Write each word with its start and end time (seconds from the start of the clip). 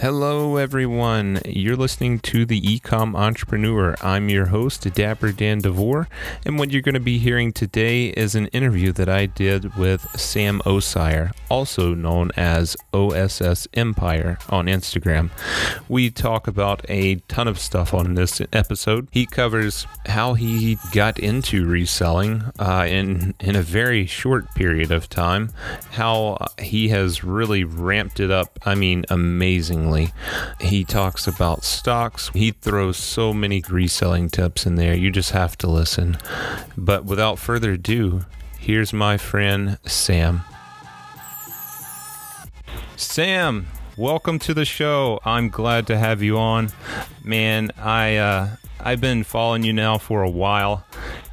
Hello, 0.00 0.56
everyone. 0.56 1.42
You're 1.44 1.76
listening 1.76 2.20
to 2.20 2.46
the 2.46 2.58
Ecom 2.58 3.14
Entrepreneur. 3.14 3.94
I'm 4.00 4.30
your 4.30 4.46
host, 4.46 4.90
Dapper 4.94 5.30
Dan 5.30 5.58
Devore, 5.58 6.08
and 6.46 6.58
what 6.58 6.70
you're 6.70 6.80
going 6.80 6.94
to 6.94 7.00
be 7.00 7.18
hearing 7.18 7.52
today 7.52 8.06
is 8.06 8.34
an 8.34 8.46
interview 8.46 8.92
that 8.92 9.10
I 9.10 9.26
did 9.26 9.76
with 9.76 10.00
Sam 10.18 10.62
Ossire, 10.64 11.32
also 11.50 11.92
known 11.92 12.30
as 12.34 12.78
OSS 12.94 13.68
Empire 13.74 14.38
on 14.48 14.68
Instagram. 14.68 15.28
We 15.86 16.10
talk 16.10 16.48
about 16.48 16.82
a 16.88 17.16
ton 17.28 17.46
of 17.46 17.58
stuff 17.58 17.92
on 17.92 18.14
this 18.14 18.40
episode. 18.54 19.06
He 19.10 19.26
covers 19.26 19.86
how 20.06 20.32
he 20.32 20.78
got 20.92 21.18
into 21.18 21.66
reselling 21.66 22.44
uh, 22.58 22.86
in 22.88 23.34
in 23.38 23.54
a 23.54 23.60
very 23.60 24.06
short 24.06 24.54
period 24.54 24.92
of 24.92 25.10
time, 25.10 25.50
how 25.90 26.38
he 26.58 26.88
has 26.88 27.22
really 27.22 27.64
ramped 27.64 28.18
it 28.18 28.30
up. 28.30 28.58
I 28.64 28.74
mean, 28.74 29.04
amazingly. 29.10 29.89
He 30.60 30.84
talks 30.84 31.26
about 31.26 31.64
stocks. 31.64 32.30
He 32.32 32.52
throws 32.52 32.96
so 32.96 33.32
many 33.32 33.62
reselling 33.68 34.28
tips 34.28 34.66
in 34.66 34.76
there. 34.76 34.94
You 34.94 35.10
just 35.10 35.32
have 35.32 35.58
to 35.58 35.66
listen. 35.66 36.18
But 36.76 37.04
without 37.04 37.38
further 37.38 37.72
ado, 37.72 38.24
here's 38.58 38.92
my 38.92 39.16
friend 39.16 39.78
Sam. 39.86 40.42
Sam, 42.96 43.66
welcome 43.96 44.38
to 44.40 44.54
the 44.54 44.64
show. 44.64 45.20
I'm 45.24 45.48
glad 45.48 45.86
to 45.88 45.98
have 45.98 46.22
you 46.22 46.38
on. 46.38 46.70
Man, 47.24 47.70
I 47.78 48.16
uh, 48.16 48.48
I've 48.78 49.00
been 49.00 49.24
following 49.24 49.64
you 49.64 49.72
now 49.72 49.98
for 49.98 50.22
a 50.22 50.30
while, 50.30 50.84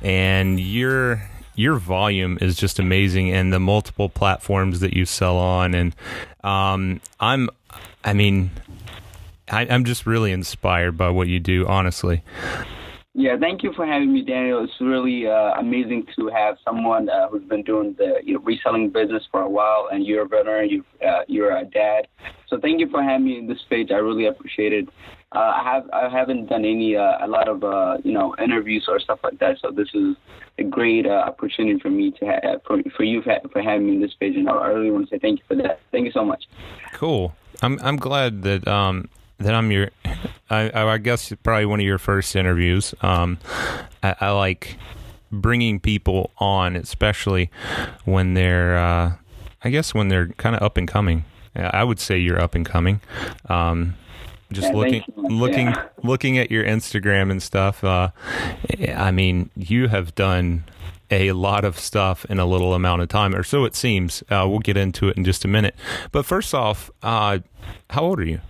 and 0.02 0.59
your 0.59 1.21
your 1.55 1.75
volume 1.75 2.38
is 2.39 2.55
just 2.55 2.80
amazing, 2.80 3.31
and 3.31 3.52
the 3.52 3.59
multiple 3.59 4.09
platforms 4.09 4.80
that 4.80 4.94
you 4.94 5.05
sell 5.05 5.38
on, 5.38 5.73
and 5.73 5.95
um, 6.44 7.02
I'm 7.19 7.49
I 8.07 8.13
mean, 8.13 8.52
I, 9.52 9.63
am 9.63 9.84
just 9.84 10.05
really 10.05 10.31
inspired 10.31 10.97
by 10.97 11.09
what 11.09 11.27
you 11.27 11.41
do, 11.41 11.67
honestly. 11.67 12.23
Yeah, 13.13 13.36
thank 13.38 13.63
you 13.63 13.73
for 13.73 13.86
having 13.86 14.13
me, 14.13 14.22
Daniel. 14.22 14.63
It's 14.63 14.80
really 14.80 15.27
uh, 15.27 15.59
amazing 15.59 16.08
to 16.16 16.30
have 16.30 16.55
someone 16.63 17.09
uh, 17.09 17.28
who's 17.28 17.44
been 17.44 17.63
doing 17.63 17.95
the 17.97 18.19
you 18.23 18.35
know, 18.35 18.39
reselling 18.39 18.91
business 18.91 19.23
for 19.30 19.41
a 19.41 19.50
while, 19.50 19.89
and 19.91 20.05
you're 20.05 20.23
a 20.23 20.28
veteran, 20.28 20.69
you 20.69 20.85
uh, 21.05 21.23
you're 21.28 21.58
a 21.58 21.66
dad. 21.66 22.08
So 22.47 22.58
thank 22.58 22.80
you 22.80 22.89
for 22.89 23.03
having 23.03 23.25
me 23.25 23.39
in 23.39 23.47
this 23.47 23.59
page. 23.69 23.91
I 23.91 23.95
really 23.95 24.28
appreciate 24.28 24.72
it. 24.72 24.88
Uh, 25.35 25.39
I 25.39 25.63
have 25.63 25.89
I 25.91 26.08
haven't 26.08 26.45
done 26.45 26.63
any 26.63 26.95
uh, 26.95 27.25
a 27.25 27.28
lot 27.28 27.50
of 27.50 27.61
uh, 27.61 27.97
you 28.05 28.13
know 28.13 28.35
interviews 28.41 28.85
or 28.88 29.02
stuff 29.02 29.19
like 29.22 29.39
that. 29.39 29.58
So 29.61 29.72
this 29.72 29.89
is 29.94 30.16
a 30.59 30.63
great 30.63 31.05
opportunity 31.08 31.78
for 31.81 31.89
me 31.89 32.11
to 32.19 32.25
have 32.25 32.61
for 32.66 32.81
for 32.95 33.03
you 33.03 33.22
for 33.22 33.61
having 33.61 33.88
me 33.88 33.95
in 33.95 34.02
this 34.02 34.13
page, 34.17 34.38
and 34.38 34.47
I 34.47 34.67
really 34.67 34.91
want 34.91 35.09
to 35.09 35.16
say 35.16 35.19
thank 35.19 35.39
you 35.39 35.45
for 35.45 35.55
that. 35.61 35.81
Thank 35.91 36.05
you 36.05 36.13
so 36.13 36.23
much. 36.23 36.45
Cool. 36.94 37.33
I'm 37.61 37.80
I'm 37.81 37.97
glad 37.97 38.44
that 38.44 38.67
um 38.67 39.09
that 39.39 39.53
I'm 39.53 39.72
your 39.72 39.89
I 40.50 40.72
I 40.73 40.97
guess 40.97 41.31
probably 41.44 41.66
one 41.66 41.80
of 41.80 41.86
your 41.86 41.97
first 41.97 42.36
interviews. 42.36 42.94
Um, 43.02 43.38
I, 44.03 44.16
I 44.22 44.30
like 44.31 44.77
bringing 45.31 45.80
people 45.80 46.31
on, 46.38 46.75
especially 46.75 47.50
when 48.05 48.33
they're 48.33 48.78
uh, 48.78 49.13
I 49.63 49.69
guess 49.69 49.94
when 49.94 50.08
they're 50.08 50.28
kind 50.30 50.55
of 50.55 50.61
up 50.61 50.78
and 50.78 50.88
coming. 50.88 51.25
I 51.55 51.83
would 51.83 52.00
say 52.00 52.19
you're 52.19 52.39
up 52.39 52.53
and 52.53 52.63
coming. 52.66 53.02
Um, 53.50 53.95
just 54.52 54.69
yeah, 54.69 54.75
looking 54.75 55.03
looking 55.17 55.67
yeah. 55.67 55.88
looking 56.03 56.38
at 56.38 56.52
your 56.52 56.63
Instagram 56.63 57.31
and 57.31 57.41
stuff. 57.41 57.83
Uh, 57.83 58.09
I 58.95 59.11
mean, 59.11 59.50
you 59.55 59.88
have 59.88 60.16
done 60.16 60.63
a 61.09 61.31
lot 61.31 61.63
of 61.66 61.80
stuff 61.80 62.25
in 62.25 62.39
a 62.39 62.45
little 62.45 62.73
amount 62.73 63.02
of 63.02 63.09
time, 63.09 63.36
or 63.36 63.44
so 63.44 63.66
it 63.66 63.75
seems. 63.75 64.23
Uh, 64.30 64.45
we'll 64.47 64.59
get 64.59 64.77
into 64.77 65.08
it 65.09 65.17
in 65.17 65.23
just 65.23 65.45
a 65.45 65.47
minute. 65.47 65.75
But 66.11 66.25
first 66.25 66.53
off, 66.53 66.89
uh, 67.02 67.39
how 67.89 68.03
old 68.03 68.19
are 68.19 68.25
you? 68.25 68.41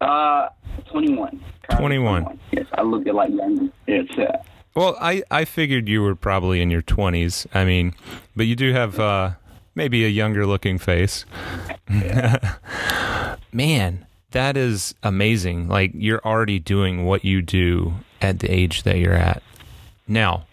Uh, 0.00 0.48
21. 0.90 1.40
21. 1.70 2.22
21. 2.22 2.40
Yes, 2.52 2.66
I 2.74 2.82
look 2.82 3.06
lot 3.06 3.32
younger. 3.32 3.72
Yes. 3.86 4.06
Uh, 4.16 4.38
well, 4.74 4.96
I, 5.00 5.22
I 5.30 5.44
figured 5.46 5.88
you 5.88 6.02
were 6.02 6.14
probably 6.14 6.60
in 6.60 6.70
your 6.70 6.82
20s. 6.82 7.46
I 7.54 7.64
mean, 7.64 7.94
but 8.36 8.46
you 8.46 8.54
do 8.54 8.72
have 8.72 9.00
uh, 9.00 9.32
maybe 9.74 10.04
a 10.04 10.08
younger 10.08 10.46
looking 10.46 10.78
face. 10.78 11.24
Man, 13.52 14.06
that 14.32 14.56
is 14.56 14.94
amazing. 15.02 15.68
Like, 15.68 15.92
you're 15.94 16.20
already 16.24 16.58
doing 16.58 17.06
what 17.06 17.24
you 17.24 17.40
do 17.40 17.94
at 18.20 18.40
the 18.40 18.50
age 18.50 18.82
that 18.82 18.98
you're 18.98 19.14
at. 19.14 19.42
Now, 20.06 20.46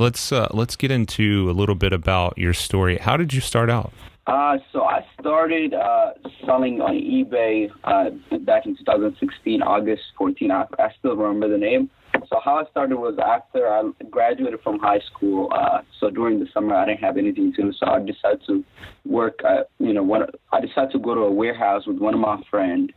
let's 0.00 0.32
uh, 0.32 0.48
let's 0.52 0.74
get 0.76 0.90
into 0.90 1.48
a 1.50 1.52
little 1.52 1.74
bit 1.74 1.92
about 1.92 2.36
your 2.36 2.54
story. 2.54 2.96
How 2.98 3.16
did 3.16 3.32
you 3.32 3.40
start 3.40 3.70
out? 3.70 3.92
Uh, 4.26 4.58
so 4.72 4.84
I 4.84 5.04
started 5.20 5.74
uh, 5.74 6.12
selling 6.44 6.80
on 6.80 6.94
eBay 6.94 7.70
uh, 7.84 8.10
back 8.38 8.66
in 8.66 8.76
2016, 8.76 9.62
August 9.62 10.02
14. 10.16 10.50
I, 10.50 10.66
I 10.78 10.88
still 10.98 11.16
remember 11.16 11.48
the 11.48 11.58
name. 11.58 11.90
So 12.28 12.38
how 12.44 12.56
I 12.56 12.70
started 12.70 12.96
was 12.96 13.18
after 13.18 13.68
I 13.68 13.90
graduated 14.10 14.60
from 14.62 14.78
high 14.78 15.00
school. 15.12 15.48
Uh, 15.52 15.80
so 15.98 16.10
during 16.10 16.38
the 16.38 16.46
summer, 16.52 16.74
I 16.74 16.86
didn't 16.86 17.00
have 17.00 17.16
anything 17.16 17.52
to 17.54 17.62
do, 17.62 17.72
so 17.72 17.86
I 17.86 17.98
decided 17.98 18.42
to 18.46 18.64
work. 19.04 19.40
At, 19.44 19.68
you 19.78 19.92
know, 19.92 20.02
one, 20.02 20.22
I 20.52 20.60
decided 20.60 20.92
to 20.92 20.98
go 20.98 21.14
to 21.14 21.22
a 21.22 21.30
warehouse 21.30 21.86
with 21.86 21.98
one 21.98 22.14
of 22.14 22.20
my 22.20 22.40
friends, 22.48 22.90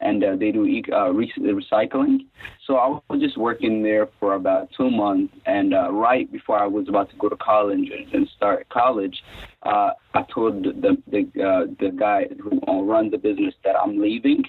and 0.00 0.24
uh, 0.24 0.36
they 0.36 0.52
do 0.52 0.62
uh, 0.92 1.10
re- 1.10 1.32
recycling. 1.38 2.26
So 2.66 2.76
I 2.76 2.98
was 3.08 3.20
just 3.20 3.36
working 3.36 3.82
there 3.82 4.08
for 4.20 4.34
about 4.34 4.68
two 4.76 4.90
months, 4.90 5.34
and 5.46 5.74
uh, 5.74 5.92
right 5.92 6.30
before 6.30 6.58
I 6.58 6.66
was 6.66 6.88
about 6.88 7.10
to 7.10 7.16
go 7.16 7.28
to 7.28 7.36
college 7.36 7.90
and 8.12 8.28
start 8.36 8.68
college, 8.68 9.16
uh, 9.64 9.90
I 10.14 10.24
told 10.32 10.64
the 10.64 10.96
the 11.10 11.20
uh, 11.42 11.66
the 11.78 11.90
guy 11.96 12.26
who 12.42 12.84
runs 12.84 13.10
the 13.12 13.18
business 13.18 13.54
that 13.64 13.76
I'm 13.76 14.00
leaving, 14.00 14.44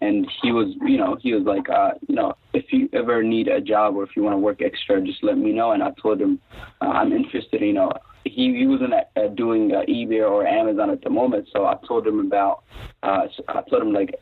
and 0.00 0.26
he 0.42 0.52
was, 0.52 0.74
you 0.82 0.96
know, 0.96 1.16
he 1.20 1.34
was 1.34 1.44
like, 1.44 1.68
uh, 1.68 1.92
you 2.08 2.14
know, 2.14 2.34
if 2.54 2.72
you 2.72 2.88
ever 2.92 3.22
need 3.22 3.48
a 3.48 3.60
job 3.60 3.96
or 3.96 4.04
if 4.04 4.10
you 4.16 4.22
want 4.22 4.34
to 4.34 4.38
work 4.38 4.62
extra, 4.62 5.00
just 5.00 5.22
let 5.22 5.36
me 5.36 5.52
know. 5.52 5.72
And 5.72 5.82
I 5.82 5.90
told 6.00 6.20
him 6.20 6.40
uh, 6.80 6.86
I'm 6.86 7.12
interested. 7.12 7.60
You 7.60 7.74
know, 7.74 7.92
he 8.24 8.56
he 8.56 8.66
wasn't 8.66 8.94
uh, 8.94 9.28
doing 9.36 9.72
uh, 9.72 9.82
eBay 9.88 10.28
or 10.28 10.46
Amazon 10.46 10.90
at 10.90 11.02
the 11.02 11.10
moment, 11.10 11.48
so 11.52 11.66
I 11.66 11.76
told 11.86 12.06
him 12.06 12.20
about. 12.20 12.64
Uh, 13.02 13.26
I 13.48 13.62
told 13.68 13.82
him 13.82 13.92
like, 13.92 14.14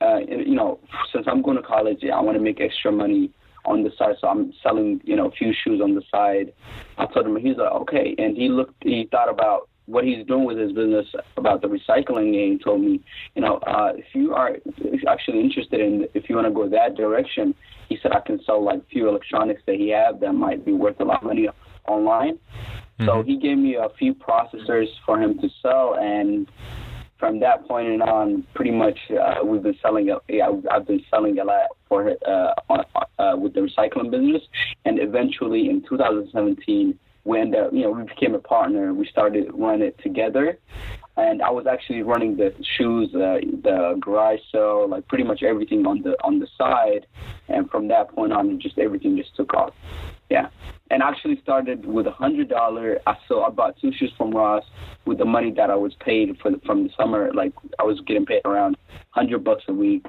uh, 0.00 0.18
you 0.18 0.54
know, 0.54 0.78
since 1.12 1.26
I'm 1.28 1.42
going 1.42 1.56
to 1.56 1.62
college, 1.62 2.02
I 2.04 2.20
want 2.20 2.36
to 2.36 2.42
make 2.42 2.60
extra 2.60 2.92
money 2.92 3.30
on 3.64 3.84
the 3.84 3.90
side, 3.96 4.16
so 4.20 4.26
I'm 4.26 4.52
selling, 4.62 5.00
you 5.04 5.14
know, 5.14 5.28
a 5.28 5.30
few 5.30 5.52
shoes 5.64 5.80
on 5.80 5.94
the 5.94 6.02
side. 6.10 6.52
I 6.98 7.06
told 7.06 7.26
him 7.26 7.36
he's 7.36 7.56
like, 7.56 7.72
okay, 7.72 8.14
and 8.18 8.36
he 8.36 8.48
looked, 8.48 8.74
he 8.82 9.08
thought 9.10 9.30
about 9.30 9.68
what 9.86 10.04
he's 10.04 10.24
doing 10.26 10.44
with 10.44 10.58
his 10.58 10.72
business 10.72 11.06
about 11.36 11.60
the 11.60 11.68
recycling 11.68 12.32
he 12.32 12.58
told 12.62 12.80
me, 12.80 13.00
you 13.34 13.42
know, 13.42 13.56
uh, 13.58 13.92
if 13.96 14.06
you 14.14 14.34
are 14.34 14.56
actually 15.08 15.40
interested 15.40 15.80
in, 15.80 16.06
if 16.14 16.28
you 16.28 16.36
want 16.36 16.46
to 16.46 16.52
go 16.52 16.68
that 16.68 16.94
direction, 16.94 17.54
he 17.88 17.98
said 18.02 18.12
I 18.12 18.20
can 18.20 18.42
sell 18.44 18.62
like 18.62 18.88
few 18.88 19.08
electronics 19.08 19.62
that 19.66 19.76
he 19.76 19.88
have 19.90 20.20
that 20.20 20.32
might 20.32 20.64
be 20.64 20.72
worth 20.72 21.00
a 21.00 21.04
lot 21.04 21.18
of 21.18 21.24
money 21.24 21.48
online. 21.88 22.34
Mm-hmm. 22.34 23.06
So 23.06 23.22
he 23.22 23.36
gave 23.36 23.58
me 23.58 23.76
a 23.76 23.88
few 23.98 24.14
processors 24.14 24.86
for 25.04 25.20
him 25.20 25.38
to 25.40 25.48
sell, 25.60 25.96
and 26.00 26.48
from 27.18 27.40
that 27.40 27.66
point 27.66 28.02
on, 28.02 28.46
pretty 28.54 28.70
much 28.70 28.98
uh, 29.10 29.44
we've 29.44 29.62
been 29.62 29.78
selling. 29.82 30.10
A, 30.10 30.18
yeah, 30.28 30.50
I've 30.70 30.86
been 30.86 31.02
selling 31.10 31.38
a 31.38 31.44
lot 31.44 31.68
for 31.88 32.10
uh, 32.26 32.54
on, 32.68 32.84
uh, 33.18 33.36
with 33.36 33.54
the 33.54 33.60
recycling 33.60 34.10
business, 34.10 34.42
and 34.84 34.98
eventually 34.98 35.68
in 35.68 35.82
2017 35.88 36.98
when 37.24 37.52
you 37.72 37.82
know 37.82 37.90
we 37.90 38.02
became 38.04 38.34
a 38.34 38.38
partner, 38.38 38.92
we 38.92 39.06
started 39.06 39.50
running 39.52 39.82
it 39.82 39.98
together. 40.02 40.58
And 41.16 41.42
I 41.42 41.50
was 41.50 41.66
actually 41.66 42.02
running 42.02 42.36
the 42.36 42.54
shoes, 42.78 43.14
uh, 43.14 43.38
the 43.62 43.98
garage 44.00 44.40
sale, 44.50 44.88
like 44.88 45.06
pretty 45.08 45.24
much 45.24 45.42
everything 45.42 45.86
on 45.86 46.02
the 46.02 46.16
on 46.24 46.38
the 46.38 46.48
side. 46.56 47.06
And 47.48 47.70
from 47.70 47.88
that 47.88 48.14
point 48.14 48.32
on, 48.32 48.58
just 48.60 48.78
everything 48.78 49.16
just 49.16 49.36
took 49.36 49.52
off. 49.52 49.74
Yeah, 50.30 50.48
and 50.90 51.02
actually 51.02 51.38
started 51.42 51.84
with 51.84 52.06
a 52.06 52.12
hundred 52.12 52.48
dollar. 52.48 52.98
I 53.06 53.16
so 53.28 53.42
I 53.42 53.50
bought 53.50 53.78
two 53.78 53.92
shoes 53.92 54.12
from 54.16 54.30
Ross 54.30 54.64
with 55.04 55.18
the 55.18 55.24
money 55.24 55.52
that 55.52 55.70
I 55.70 55.74
was 55.74 55.94
paid 56.00 56.36
for 56.40 56.50
the, 56.50 56.60
from 56.64 56.84
the 56.84 56.90
summer. 56.96 57.30
Like 57.32 57.52
I 57.78 57.82
was 57.82 58.00
getting 58.06 58.24
paid 58.24 58.42
around 58.46 58.76
hundred 59.10 59.44
bucks 59.44 59.64
a 59.68 59.72
week. 59.72 60.06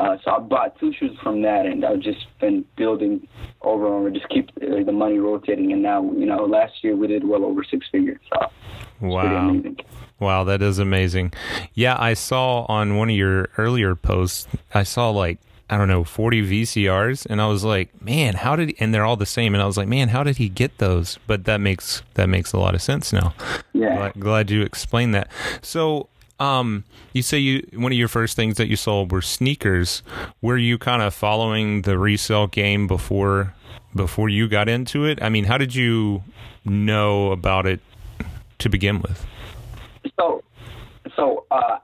Uh, 0.00 0.16
so 0.24 0.30
I 0.30 0.38
bought 0.38 0.80
two 0.80 0.94
shoes 0.94 1.16
from 1.22 1.42
that, 1.42 1.66
and 1.66 1.84
I've 1.84 2.00
just 2.00 2.26
been 2.40 2.64
building 2.76 3.28
over 3.60 3.86
and 3.86 3.94
over, 3.94 4.10
just 4.10 4.28
keep 4.30 4.48
uh, 4.62 4.82
the 4.82 4.92
money 4.92 5.18
rotating. 5.18 5.72
And 5.72 5.82
now, 5.82 6.02
you 6.12 6.24
know, 6.24 6.46
last 6.46 6.82
year 6.82 6.96
we 6.96 7.06
did 7.06 7.28
well 7.28 7.44
over 7.44 7.62
six 7.62 7.86
figures. 7.92 8.20
So 8.32 8.50
wow. 9.00 9.54
Wow, 10.18 10.44
that 10.44 10.62
is 10.62 10.78
amazing. 10.78 11.34
Yeah, 11.74 11.96
I 11.98 12.14
saw 12.14 12.64
on 12.64 12.96
one 12.96 13.10
of 13.10 13.16
your 13.16 13.50
earlier 13.58 13.94
posts, 13.94 14.48
I 14.72 14.84
saw 14.84 15.10
like 15.10 15.38
I 15.68 15.76
don't 15.76 15.88
know, 15.88 16.02
40 16.02 16.62
VCRs 16.62 17.26
and 17.26 17.40
I 17.40 17.46
was 17.46 17.62
like, 17.62 18.02
"Man, 18.02 18.34
how 18.34 18.56
did 18.56 18.74
and 18.80 18.92
they're 18.92 19.04
all 19.04 19.16
the 19.16 19.24
same." 19.24 19.54
And 19.54 19.62
I 19.62 19.66
was 19.66 19.76
like, 19.76 19.86
"Man, 19.86 20.08
how 20.08 20.22
did 20.24 20.38
he 20.38 20.48
get 20.48 20.78
those?" 20.78 21.18
But 21.26 21.44
that 21.44 21.60
makes 21.60 22.02
that 22.14 22.28
makes 22.28 22.52
a 22.52 22.58
lot 22.58 22.74
of 22.74 22.82
sense 22.82 23.12
now. 23.12 23.34
Yeah. 23.72 23.96
Glad, 23.96 24.20
glad 24.20 24.50
you 24.50 24.62
explained 24.62 25.14
that. 25.14 25.30
So, 25.62 26.08
um, 26.40 26.84
you 27.12 27.22
say 27.22 27.38
you 27.38 27.66
one 27.74 27.92
of 27.92 27.98
your 27.98 28.08
first 28.08 28.34
things 28.34 28.56
that 28.56 28.68
you 28.68 28.76
sold 28.76 29.12
were 29.12 29.22
sneakers. 29.22 30.02
Were 30.40 30.56
you 30.56 30.78
kind 30.78 31.02
of 31.02 31.14
following 31.14 31.82
the 31.82 31.98
resale 31.98 32.46
game 32.46 32.86
before 32.86 33.54
before 33.94 34.28
you 34.28 34.48
got 34.48 34.68
into 34.68 35.04
it? 35.04 35.22
I 35.22 35.28
mean, 35.28 35.44
how 35.44 35.58
did 35.58 35.74
you 35.74 36.22
know 36.64 37.30
about 37.30 37.66
it 37.66 37.80
to 38.58 38.68
begin 38.68 39.00
with? 39.00 39.24
So, 40.18 40.42
so 41.14 41.44
uh, 41.50 41.78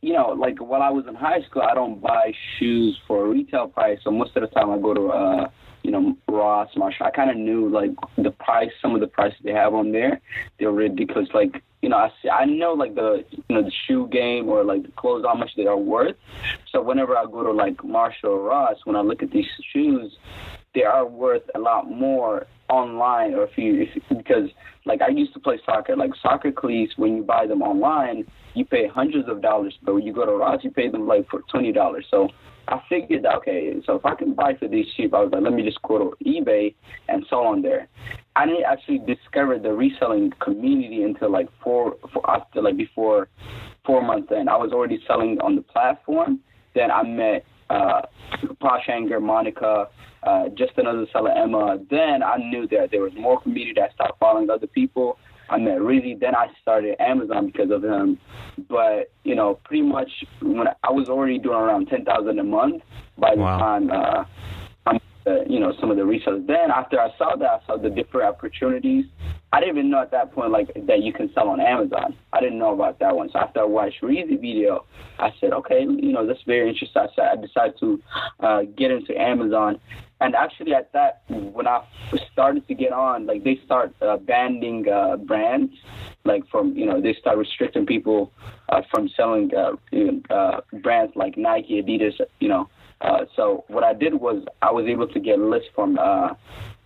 you 0.00 0.14
know, 0.14 0.30
like 0.30 0.58
while 0.58 0.82
I 0.82 0.90
was 0.90 1.06
in 1.06 1.14
high 1.14 1.42
school, 1.42 1.62
I 1.62 1.74
don't 1.74 2.00
buy 2.00 2.32
shoes 2.58 2.98
for 3.06 3.26
a 3.26 3.28
retail 3.28 3.68
price. 3.68 3.98
So 4.02 4.10
most 4.10 4.36
of 4.36 4.42
the 4.42 4.48
time, 4.48 4.70
I 4.70 4.78
go 4.78 4.94
to, 4.94 5.08
uh, 5.08 5.50
you 5.82 5.90
know, 5.90 6.16
Ross, 6.28 6.70
Marshall. 6.76 7.06
I 7.06 7.10
kind 7.10 7.30
of 7.30 7.36
knew 7.36 7.68
like 7.68 7.90
the 8.16 8.30
price, 8.30 8.70
some 8.80 8.94
of 8.94 9.00
the 9.00 9.06
prices 9.06 9.38
they 9.42 9.52
have 9.52 9.74
on 9.74 9.92
there. 9.92 10.20
They're 10.58 10.70
ridiculous. 10.70 11.28
Like, 11.34 11.62
you 11.80 11.88
know, 11.88 11.96
I 11.96 12.10
see, 12.22 12.28
I 12.28 12.44
know 12.44 12.72
like 12.72 12.94
the, 12.94 13.24
you 13.30 13.54
know, 13.54 13.62
the 13.62 13.72
shoe 13.86 14.08
game 14.10 14.48
or 14.48 14.64
like 14.64 14.82
the 14.82 14.92
clothes, 14.92 15.24
how 15.26 15.34
much 15.34 15.50
they 15.56 15.66
are 15.66 15.76
worth. 15.76 16.16
So 16.70 16.80
whenever 16.80 17.16
I 17.16 17.24
go 17.24 17.42
to 17.42 17.52
like 17.52 17.82
Marshall 17.84 18.30
or 18.30 18.42
Ross, 18.42 18.76
when 18.84 18.96
I 18.96 19.00
look 19.00 19.22
at 19.22 19.30
these 19.30 19.46
shoes, 19.72 20.16
they 20.74 20.84
are 20.84 21.06
worth 21.06 21.42
a 21.54 21.58
lot 21.58 21.90
more 21.90 22.46
online 22.68 23.34
or 23.34 23.44
if 23.44 23.58
you 23.58 23.82
if, 23.82 24.02
because 24.16 24.48
like 24.86 25.02
I 25.02 25.08
used 25.08 25.34
to 25.34 25.40
play 25.40 25.60
soccer 25.66 25.94
like 25.94 26.12
soccer 26.22 26.50
cleats 26.50 26.94
when 26.96 27.16
you 27.16 27.22
buy 27.22 27.46
them 27.46 27.60
online 27.60 28.24
you 28.54 28.64
pay 28.64 28.86
hundreds 28.86 29.28
of 29.28 29.42
dollars 29.42 29.76
but 29.82 29.94
when 29.94 30.04
you 30.04 30.12
go 30.12 30.24
to 30.24 30.32
Ross 30.32 30.60
you 30.64 30.70
pay 30.70 30.88
them 30.88 31.06
like 31.06 31.28
for 31.28 31.42
twenty 31.50 31.72
dollars 31.72 32.06
so 32.10 32.28
I 32.68 32.80
figured 32.88 33.26
okay 33.26 33.74
so 33.84 33.96
if 33.96 34.04
I 34.04 34.14
can 34.14 34.34
buy 34.34 34.54
for 34.54 34.68
these 34.68 34.86
cheap 34.96 35.14
I 35.14 35.20
was 35.20 35.32
like 35.32 35.42
let 35.42 35.52
me 35.52 35.62
just 35.62 35.82
go 35.82 35.98
to 35.98 36.24
eBay 36.24 36.74
and 37.08 37.24
sell 37.28 37.40
on 37.40 37.62
there 37.62 37.88
I 38.36 38.46
didn't 38.46 38.64
actually 38.64 38.98
discover 38.98 39.58
the 39.58 39.72
reselling 39.72 40.32
community 40.40 41.02
until 41.02 41.30
like 41.30 41.48
four, 41.62 41.96
four 42.12 42.30
after 42.30 42.62
like 42.62 42.76
before 42.76 43.28
four 43.84 44.02
months 44.02 44.30
in 44.30 44.48
I 44.48 44.56
was 44.56 44.72
already 44.72 45.02
selling 45.06 45.38
on 45.40 45.56
the 45.56 45.62
platform 45.62 46.40
then 46.74 46.90
I 46.90 47.02
met 47.02 47.44
uh, 47.70 48.02
Posh 48.60 48.88
Anger, 48.88 49.20
Monica, 49.20 49.88
uh, 50.22 50.48
just 50.56 50.72
another 50.76 51.06
seller, 51.12 51.30
Emma. 51.30 51.78
Then 51.90 52.22
I 52.22 52.36
knew 52.36 52.66
that 52.68 52.88
there 52.90 53.02
was 53.02 53.12
more 53.18 53.40
community. 53.40 53.80
I 53.80 53.92
started 53.94 54.14
following 54.20 54.50
other 54.50 54.66
people. 54.66 55.18
I 55.50 55.58
met 55.58 55.78
Reezy. 55.78 56.18
Then 56.18 56.34
I 56.34 56.48
started 56.60 57.00
Amazon 57.00 57.46
because 57.46 57.70
of 57.70 57.82
him. 57.84 58.18
But 58.68 59.10
you 59.24 59.34
know, 59.34 59.58
pretty 59.64 59.82
much 59.82 60.10
when 60.40 60.66
I, 60.68 60.90
was 60.90 61.08
already 61.08 61.38
doing 61.38 61.56
around 61.56 61.86
ten 61.86 62.04
thousand 62.04 62.38
a 62.38 62.44
month 62.44 62.82
by 63.18 63.34
the 63.34 63.42
Wow. 63.42 63.58
time 63.58 63.90
uh, 63.90 64.24
uh, 65.26 65.42
you 65.46 65.60
know, 65.60 65.72
some 65.80 65.90
of 65.90 65.96
the 65.96 66.02
resellers. 66.02 66.46
Then 66.46 66.70
after 66.70 67.00
I 67.00 67.10
saw 67.16 67.36
that, 67.36 67.48
I 67.48 67.66
saw 67.66 67.76
the 67.76 67.90
different 67.90 68.28
opportunities. 68.28 69.06
I 69.52 69.60
didn't 69.60 69.76
even 69.76 69.90
know 69.90 70.00
at 70.00 70.10
that 70.12 70.32
point 70.32 70.50
like 70.50 70.72
that 70.86 71.02
you 71.02 71.12
can 71.12 71.30
sell 71.34 71.48
on 71.48 71.60
Amazon. 71.60 72.16
I 72.32 72.40
didn't 72.40 72.58
know 72.58 72.72
about 72.72 72.98
that 73.00 73.14
one. 73.14 73.30
So 73.30 73.38
after 73.38 73.60
I 73.60 73.64
watched 73.64 74.00
Reezy 74.00 74.40
video, 74.40 74.86
I 75.18 75.30
said, 75.40 75.52
okay, 75.52 75.82
you 75.82 76.12
know, 76.12 76.26
that's 76.26 76.42
very 76.46 76.70
interesting. 76.70 77.02
I 77.16 77.32
I 77.32 77.36
decided 77.36 77.78
to 77.80 78.02
uh, 78.40 78.62
get 78.76 78.90
into 78.90 79.18
Amazon. 79.20 79.78
And 80.20 80.34
actually, 80.34 80.72
at 80.72 80.92
that, 80.92 81.22
when 81.28 81.66
I 81.66 81.82
started 82.32 82.66
to 82.68 82.74
get 82.74 82.92
on, 82.92 83.26
like 83.26 83.42
they 83.42 83.58
start 83.64 83.92
uh, 84.00 84.16
banning 84.18 84.88
uh, 84.88 85.16
brands, 85.16 85.72
like 86.24 86.46
from 86.48 86.76
you 86.76 86.86
know 86.86 87.00
they 87.00 87.14
start 87.14 87.38
restricting 87.38 87.86
people 87.86 88.32
uh, 88.68 88.82
from 88.90 89.08
selling 89.16 89.50
brands 90.72 91.12
like 91.16 91.36
Nike, 91.36 91.82
Adidas, 91.82 92.20
you 92.38 92.48
know. 92.48 92.68
Uh, 93.02 93.24
so 93.36 93.64
what 93.68 93.82
I 93.82 93.92
did 93.92 94.14
was 94.14 94.44
I 94.62 94.70
was 94.70 94.86
able 94.86 95.08
to 95.08 95.20
get 95.20 95.38
lists 95.38 95.68
from 95.74 95.98
uh, 95.98 96.34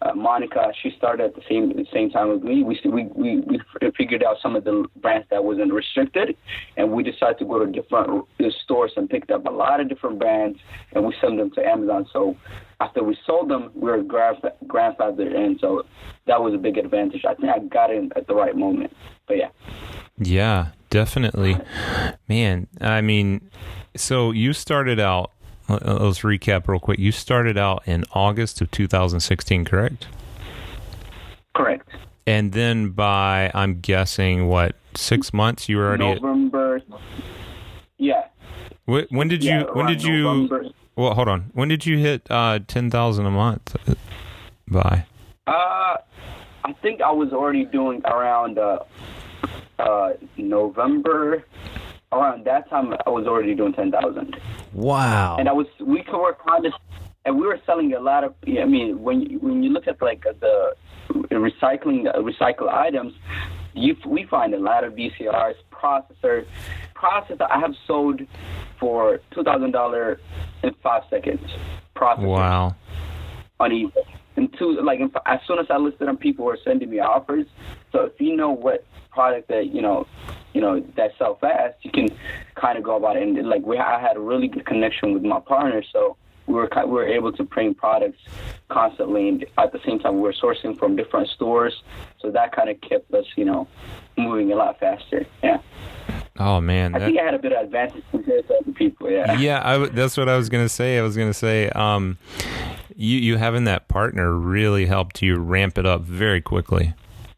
uh, 0.03 0.15
Monica. 0.15 0.73
She 0.83 0.93
started 0.97 1.25
at 1.25 1.35
the 1.35 1.43
same 1.49 1.69
the 1.77 1.87
same 1.93 2.11
time 2.11 2.29
with 2.31 2.43
me. 2.43 2.63
We 2.63 2.81
we 2.85 3.05
we 3.15 3.41
we 3.41 3.61
figured 3.97 4.23
out 4.23 4.37
some 4.43 4.57
of 4.57 4.65
the 4.65 4.87
brands 4.97 5.27
that 5.31 5.45
wasn't 5.45 5.73
restricted, 5.73 6.37
and 6.77 6.93
we 6.93 7.03
decided 7.03 7.39
to 7.39 7.45
go 7.45 7.65
to 7.65 7.71
different 7.71 8.25
stores 8.65 8.93
and 8.97 9.09
picked 9.09 9.31
up 9.31 9.47
a 9.47 9.51
lot 9.51 9.81
of 9.81 9.89
different 9.89 10.19
brands, 10.19 10.59
and 10.93 11.05
we 11.05 11.15
sent 11.21 11.39
them 11.39 11.51
to 11.53 11.65
Amazon. 11.65 12.07
So 12.13 12.37
after 12.81 13.03
we 13.03 13.17
sold 13.27 13.51
them, 13.51 13.71
we 13.75 13.91
were 13.91 14.03
grand- 14.03 14.43
grandfathered 14.67 15.35
in. 15.35 15.59
So 15.61 15.85
that 16.27 16.41
was 16.41 16.55
a 16.55 16.59
big 16.59 16.77
advantage. 16.79 17.25
I 17.27 17.35
think 17.35 17.49
I 17.49 17.59
got 17.59 17.91
in 17.91 18.11
at 18.17 18.27
the 18.27 18.35
right 18.35 18.57
moment. 18.57 18.95
But 19.27 19.39
yeah. 19.39 19.49
Yeah, 20.19 20.69
definitely. 20.91 21.59
Man, 22.29 22.69
I 22.81 23.01
mean, 23.01 23.51
so 23.97 24.31
you 24.31 24.53
started 24.53 25.01
out, 25.01 25.33
let's 25.69 26.21
recap 26.21 26.69
real 26.69 26.81
quick. 26.81 26.99
You 26.99 27.13
started 27.13 27.59
out 27.59 27.83
in 27.87 28.05
August 28.13 28.61
of 28.61 28.71
2016, 28.71 29.65
correct? 29.65 30.07
Correct. 31.55 31.89
And 32.27 32.53
then 32.53 32.91
by, 32.91 33.51
I'm 33.55 33.81
guessing, 33.81 34.49
what, 34.49 34.77
six 34.95 35.33
months, 35.33 35.69
you 35.69 35.77
were 35.79 35.87
already 35.87 36.07
at, 36.07 36.23
November. 36.23 36.81
Yeah. 37.99 38.27
wh- 38.87 39.11
when 39.11 39.29
did 39.29 39.45
you, 39.45 39.51
yeah, 39.51 39.63
when 39.73 39.87
did 39.87 40.03
you, 40.03 40.23
November. 40.25 40.65
well, 40.97 41.15
hold 41.15 41.29
on. 41.29 41.51
When 41.55 41.69
did 41.69 41.87
you 41.87 41.99
hit 41.99 42.27
uh, 42.31 42.59
10,000 42.67 43.27
a 43.27 43.31
month 43.31 43.77
by? 44.69 45.07
Uh, 45.47 45.97
I 46.65 46.73
think 46.83 47.01
I 47.01 47.13
was 47.13 47.33
already 47.33 47.65
doing 47.65 48.03
around 48.05 48.59
uh, 48.59 48.81
uh, 49.79 50.13
November. 50.37 51.45
Around 52.17 52.45
that 52.47 52.69
time, 52.71 52.95
I 53.07 53.11
was 53.11 53.27
already 53.27 53.55
doing 53.55 53.73
ten 53.75 53.91
thousand, 53.91 54.37
Wow. 54.73 55.37
and 55.39 55.49
I 55.49 55.53
was 55.53 55.67
we 55.81 56.03
could 56.03 56.19
work 56.21 56.39
on 56.49 56.63
this, 56.63 56.73
and 57.25 57.39
we 57.39 57.47
were 57.47 57.61
selling 57.67 57.93
a 57.93 58.01
lot 58.01 58.25
of. 58.25 58.35
I 58.47 58.65
mean, 58.65 59.03
when 59.03 59.21
you, 59.23 59.39
when 59.39 59.63
you 59.63 59.71
look 59.71 59.87
at 59.87 60.01
like 60.01 60.25
uh, 60.27 60.33
the 60.41 60.75
recycling 61.31 62.09
uh, 62.09 62.19
recycled 62.21 62.69
items, 62.73 63.13
you 63.75 63.97
we 64.07 64.25
find 64.25 64.55
a 64.55 64.59
lot 64.59 64.83
of 64.85 64.95
VCRs, 64.95 65.57
processors, 65.71 66.47
processor. 66.95 67.47
I 67.51 67.59
have 67.61 67.75
sold 67.87 68.21
for 68.81 69.21
two 69.33 69.43
thousand 69.45 69.73
dollars 69.73 70.19
in 70.63 70.73
five 70.83 71.03
seconds. 71.11 71.43
Processor 71.95 72.27
Wow. 72.29 72.75
on 73.61 73.71
eBay. 73.71 73.93
And 74.37 74.55
two, 74.59 74.79
like 74.83 75.01
as 75.25 75.41
soon 75.47 75.59
as 75.59 75.67
I 75.71 75.79
listed 75.79 76.09
them, 76.09 76.19
people 76.19 76.45
were 76.45 76.59
sending 76.63 76.91
me 76.91 76.99
offers. 77.01 77.47
So 77.93 78.01
if 78.05 78.21
you 78.21 78.37
know 78.37 78.51
what 78.51 78.85
product 79.11 79.49
that 79.49 79.67
you 79.75 79.81
know, 79.81 80.07
you 80.57 80.63
know 80.65 80.75
that 80.97 81.11
sell 81.19 81.35
fast, 81.45 81.75
you 81.83 81.91
can 81.99 82.09
kind 82.55 82.77
of 82.79 82.83
go 82.85 82.97
about 82.97 83.17
it. 83.17 83.23
And 83.23 83.49
like 83.55 83.65
we, 83.71 83.77
I 83.79 84.01
had 84.01 84.17
a 84.17 84.21
really 84.31 84.49
good 84.49 84.65
connection 84.73 85.13
with 85.15 85.23
my 85.23 85.41
partner, 85.41 85.83
so 85.93 86.17
we 86.47 86.55
were 86.55 86.69
we 86.87 86.93
were 87.01 87.07
able 87.19 87.33
to 87.33 87.43
bring 87.55 87.75
products 87.75 88.21
constantly, 88.69 89.29
and 89.29 89.45
at 89.59 89.71
the 89.73 89.81
same 89.87 89.99
time 89.99 90.15
we 90.17 90.23
were 90.23 90.33
sourcing 90.45 90.73
from 90.79 90.97
different 90.97 91.29
stores. 91.29 91.75
So 92.21 92.31
that 92.31 92.49
kind 92.57 92.69
of 92.71 92.81
kept 92.81 93.13
us, 93.13 93.27
you 93.37 93.45
know, 93.45 93.69
moving 94.17 94.51
a 94.53 94.57
lot 94.57 94.81
faster. 94.81 95.27
Yeah, 95.43 95.59
Oh, 96.39 96.61
man. 96.61 96.95
I 96.95 96.99
that- 96.99 97.07
think 97.07 97.19
I 97.21 97.25
had 97.25 97.35
a 97.35 97.39
bit 97.39 97.53
of 97.53 97.65
advantage 97.65 98.05
compared 98.11 98.47
to 98.49 98.55
other 98.55 98.73
people. 98.73 99.11
Yeah. 99.11 99.39
yeah, 99.39 99.61
I 99.65 99.87
that's 99.87 100.17
what 100.17 100.29
I 100.29 100.37
was 100.37 100.49
gonna 100.49 100.69
say. 100.69 100.99
I 100.99 101.03
was 101.03 101.17
gonna 101.17 101.35
say, 101.47 101.69
um, 101.71 102.17
you 102.97 103.19
you 103.19 103.37
having 103.37 103.65
that 103.65 103.89
partner 103.89 104.33
really 104.33 104.87
helped 104.87 105.21
you 105.23 105.37
ramp 105.37 105.77
it 105.79 105.87
up 105.87 106.03
very 106.03 106.41
quickly. 106.41 106.95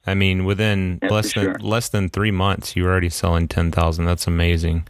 I 0.09 0.15
mean, 0.15 0.45
within 0.45 0.99
Yeah, 1.03 1.09
less 1.11 1.35
than 1.35 1.45
sure. 1.45 1.59
less 1.61 1.89
than 1.89 2.09
three 2.09 2.31
months, 2.31 2.75
you 2.75 2.85
were 2.85 2.91
already 2.91 3.11
selling 3.11 3.49
ten 3.49 3.71
thousand. 3.71 4.07
That's 4.07 4.27
amazing. 4.27 4.87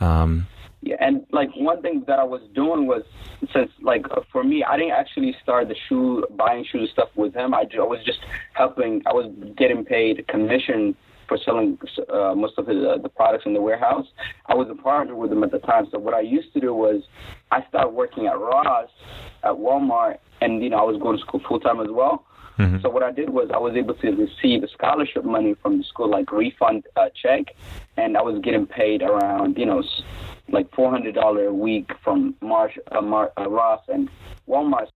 Um, 0.00 0.46
Yeah, 0.80 0.96
and 1.00 1.26
like 1.32 1.50
one 1.56 1.82
thing 1.82 2.04
that 2.06 2.18
I 2.18 2.24
was 2.24 2.42
doing 2.54 2.86
was 2.86 3.02
since 3.52 3.70
like 3.80 4.04
for 4.32 4.44
me, 4.44 4.62
I 4.64 4.76
didn't 4.76 4.92
actually 4.92 5.34
start 5.42 5.68
the 5.68 5.76
shoe 5.88 6.24
buying 6.36 6.64
shoes 6.70 6.90
stuff 6.92 7.10
with 7.16 7.34
him. 7.34 7.54
I, 7.54 7.64
I 7.74 7.88
was 7.94 8.04
just 8.04 8.20
helping. 8.54 9.02
I 9.06 9.12
was 9.12 9.26
getting 9.56 9.84
paid 9.84 10.26
commission 10.28 10.94
for 11.28 11.36
selling 11.44 11.78
uh, 12.12 12.34
most 12.34 12.54
of 12.58 12.66
his, 12.66 12.78
uh, 12.82 12.96
the 13.02 13.08
products 13.08 13.44
in 13.44 13.52
the 13.52 13.60
warehouse. 13.60 14.06
I 14.46 14.54
was 14.54 14.68
a 14.70 14.74
partner 14.74 15.14
with 15.14 15.30
him 15.30 15.44
at 15.44 15.50
the 15.50 15.58
time. 15.58 15.86
So 15.90 15.98
what 15.98 16.14
I 16.14 16.20
used 16.20 16.52
to 16.54 16.60
do 16.60 16.72
was 16.74 17.02
I 17.50 17.64
started 17.68 17.90
working 17.90 18.26
at 18.26 18.38
Ross, 18.38 18.88
at 19.44 19.52
Walmart, 19.52 20.18
and 20.40 20.62
you 20.62 20.70
know 20.70 20.78
I 20.78 20.84
was 20.84 20.96
going 21.00 21.16
to 21.18 21.22
school 21.22 21.40
full 21.46 21.60
time 21.60 21.80
as 21.80 21.90
well. 21.90 22.24
Mhm. 22.58 22.82
So 22.82 22.88
what 22.90 23.02
I 23.02 23.12
did 23.12 23.30
was 23.30 23.50
I 23.52 23.58
was 23.58 23.74
able 23.76 23.94
to 23.94 24.10
receive 24.10 24.64
scholarship 24.72 25.24
money 25.24 25.54
from 25.62 25.78
the 25.78 25.84
school, 25.84 26.08
like 26.10 26.30
refund 26.32 26.86
uh, 26.96 27.08
check, 27.22 27.54
and 27.96 28.16
I 28.16 28.22
was 28.22 28.38
getting 28.40 28.66
paid 28.66 29.02
around, 29.02 29.56
you 29.58 29.66
know, 29.66 29.82
like 30.50 30.66
four 30.74 30.90
hundred 30.90 31.14
dollar 31.14 31.46
a 31.46 31.52
week 31.52 31.90
from 32.04 32.34
Marsh, 32.40 32.76
uh, 32.92 33.00
Mar- 33.00 33.32
uh, 33.38 33.48
Ross 33.48 33.82
and 33.88 34.08
Walmart. 34.48 34.88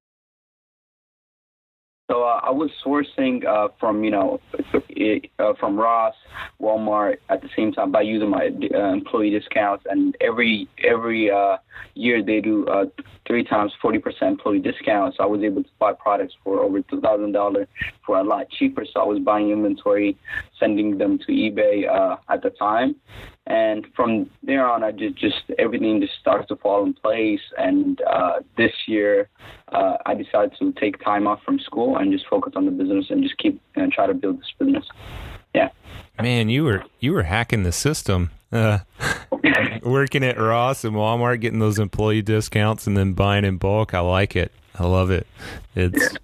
So 2.10 2.24
uh, 2.24 2.40
I 2.42 2.50
was 2.50 2.70
sourcing 2.84 3.46
uh, 3.46 3.68
from, 3.78 4.02
you 4.04 4.10
know, 4.10 4.40
uh, 5.38 5.52
from 5.58 5.76
Ross, 5.76 6.14
Walmart 6.60 7.16
at 7.28 7.40
the 7.40 7.48
same 7.56 7.72
time 7.72 7.92
by 7.92 8.02
using 8.02 8.28
my 8.28 8.50
uh, 8.74 8.92
employee 8.92 9.30
discounts, 9.30 9.84
and 9.88 10.16
every 10.20 10.68
every 10.82 11.30
uh, 11.30 11.56
year 11.94 12.22
they 12.22 12.40
do 12.40 12.66
uh, 12.66 12.84
three 13.26 13.44
times 13.44 13.72
forty 13.80 13.98
percent 13.98 14.32
employee 14.32 14.58
discounts. 14.58 15.16
So 15.16 15.22
I 15.24 15.26
was 15.26 15.42
able 15.42 15.62
to 15.62 15.68
buy 15.78 15.92
products 15.92 16.34
for 16.42 16.60
over 16.60 16.82
two 16.82 17.00
thousand 17.00 17.32
dollars 17.32 17.68
for 18.04 18.18
a 18.18 18.24
lot 18.24 18.50
cheaper. 18.50 18.84
So 18.84 19.00
I 19.00 19.04
was 19.04 19.20
buying 19.20 19.50
inventory, 19.50 20.16
sending 20.62 20.98
them 20.98 21.18
to 21.18 21.26
eBay 21.26 21.88
uh, 21.88 22.16
at 22.28 22.42
the 22.42 22.50
time, 22.50 22.94
and 23.46 23.84
from 23.96 24.30
there 24.44 24.68
on, 24.68 24.84
I 24.84 24.92
just 24.92 25.16
just 25.16 25.42
everything 25.58 26.00
just 26.00 26.14
starts 26.20 26.46
to 26.48 26.56
fall 26.56 26.84
in 26.86 26.94
place. 26.94 27.40
And 27.58 28.00
uh, 28.02 28.40
this 28.56 28.72
year, 28.86 29.28
uh, 29.72 29.96
I 30.06 30.14
decided 30.14 30.54
to 30.60 30.72
take 30.80 31.02
time 31.02 31.26
off 31.26 31.40
from 31.44 31.58
school 31.58 31.96
and 31.96 32.12
just 32.12 32.26
focus 32.28 32.52
on 32.54 32.66
the 32.66 32.70
business 32.70 33.06
and 33.10 33.22
just 33.22 33.36
keep 33.38 33.60
and 33.74 33.92
try 33.92 34.06
to 34.06 34.14
build 34.14 34.38
this 34.38 34.52
business. 34.58 34.86
Yeah. 35.54 35.70
Man, 36.20 36.48
you 36.48 36.62
were 36.62 36.84
you 37.00 37.12
were 37.12 37.24
hacking 37.24 37.64
the 37.64 37.72
system. 37.72 38.30
Uh, 38.52 38.80
working 39.82 40.22
at 40.22 40.38
Ross 40.38 40.84
and 40.84 40.94
Walmart, 40.94 41.40
getting 41.40 41.58
those 41.58 41.78
employee 41.78 42.22
discounts, 42.22 42.86
and 42.86 42.96
then 42.96 43.14
buying 43.14 43.44
in 43.44 43.56
bulk. 43.56 43.94
I 43.94 44.00
like 44.00 44.36
it. 44.36 44.52
I 44.78 44.84
love 44.84 45.10
it. 45.10 45.26
It's 45.74 46.16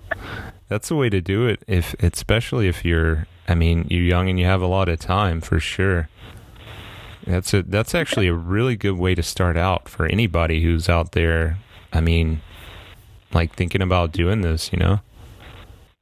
that's 0.68 0.88
the 0.88 0.96
way 0.96 1.08
to 1.10 1.20
do 1.20 1.46
it. 1.46 1.62
If 1.66 1.94
especially 2.00 2.68
if 2.68 2.84
you're, 2.84 3.26
I 3.48 3.54
mean, 3.54 3.86
you're 3.88 4.02
young 4.02 4.28
and 4.28 4.38
you 4.38 4.44
have 4.46 4.62
a 4.62 4.66
lot 4.66 4.88
of 4.88 5.00
time 5.00 5.40
for 5.40 5.60
sure. 5.60 6.08
That's 7.26 7.52
a 7.52 7.62
that's 7.62 7.94
actually 7.94 8.28
a 8.28 8.34
really 8.34 8.76
good 8.76 8.96
way 8.96 9.14
to 9.14 9.22
start 9.22 9.56
out 9.56 9.88
for 9.88 10.06
anybody 10.06 10.62
who's 10.62 10.88
out 10.88 11.12
there. 11.12 11.58
I 11.92 12.00
mean, 12.00 12.40
like 13.32 13.54
thinking 13.54 13.82
about 13.82 14.12
doing 14.12 14.42
this, 14.42 14.72
you 14.72 14.78
know. 14.78 15.00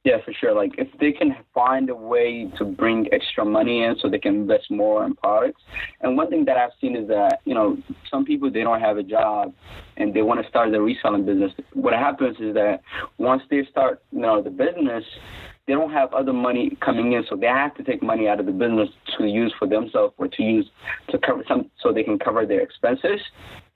Yeah, 0.07 0.23
for 0.23 0.31
sure. 0.31 0.55
Like 0.55 0.71
if 0.77 0.87
they 1.01 1.11
can 1.11 1.35
find 1.53 1.89
a 1.89 1.95
way 1.95 2.49
to 2.57 2.63
bring 2.63 3.09
extra 3.11 3.43
money 3.43 3.83
in 3.83 3.97
so 4.01 4.09
they 4.09 4.19
can 4.19 4.35
invest 4.35 4.71
more 4.71 5.05
in 5.05 5.15
products. 5.15 5.61
And 5.99 6.15
one 6.15 6.29
thing 6.29 6.45
that 6.45 6.55
I've 6.55 6.69
seen 6.79 6.95
is 6.95 7.09
that, 7.09 7.39
you 7.43 7.53
know, 7.53 7.77
some 8.09 8.23
people 8.23 8.49
they 8.49 8.61
don't 8.61 8.79
have 8.79 8.95
a 8.95 9.03
job 9.03 9.53
and 9.97 10.13
they 10.13 10.21
want 10.21 10.41
to 10.41 10.47
start 10.47 10.71
their 10.71 10.81
reselling 10.81 11.25
business. 11.25 11.51
What 11.73 11.91
happens 11.91 12.37
is 12.39 12.53
that 12.53 12.83
once 13.17 13.43
they 13.49 13.67
start, 13.69 14.01
you 14.13 14.21
know, 14.21 14.41
the 14.41 14.49
business, 14.49 15.03
they 15.67 15.73
don't 15.73 15.91
have 15.91 16.13
other 16.13 16.31
money 16.31 16.77
coming 16.79 17.11
in, 17.11 17.25
so 17.29 17.35
they 17.35 17.47
have 17.47 17.75
to 17.75 17.83
take 17.83 18.01
money 18.01 18.29
out 18.29 18.39
of 18.39 18.45
the 18.45 18.53
business 18.53 18.87
to 19.17 19.25
use 19.25 19.53
for 19.59 19.67
themselves 19.67 20.13
or 20.17 20.29
to 20.29 20.41
use 20.41 20.69
to 21.09 21.17
cover 21.17 21.43
some 21.49 21.69
so 21.81 21.91
they 21.91 22.03
can 22.03 22.17
cover 22.17 22.45
their 22.45 22.61
expenses. 22.61 23.19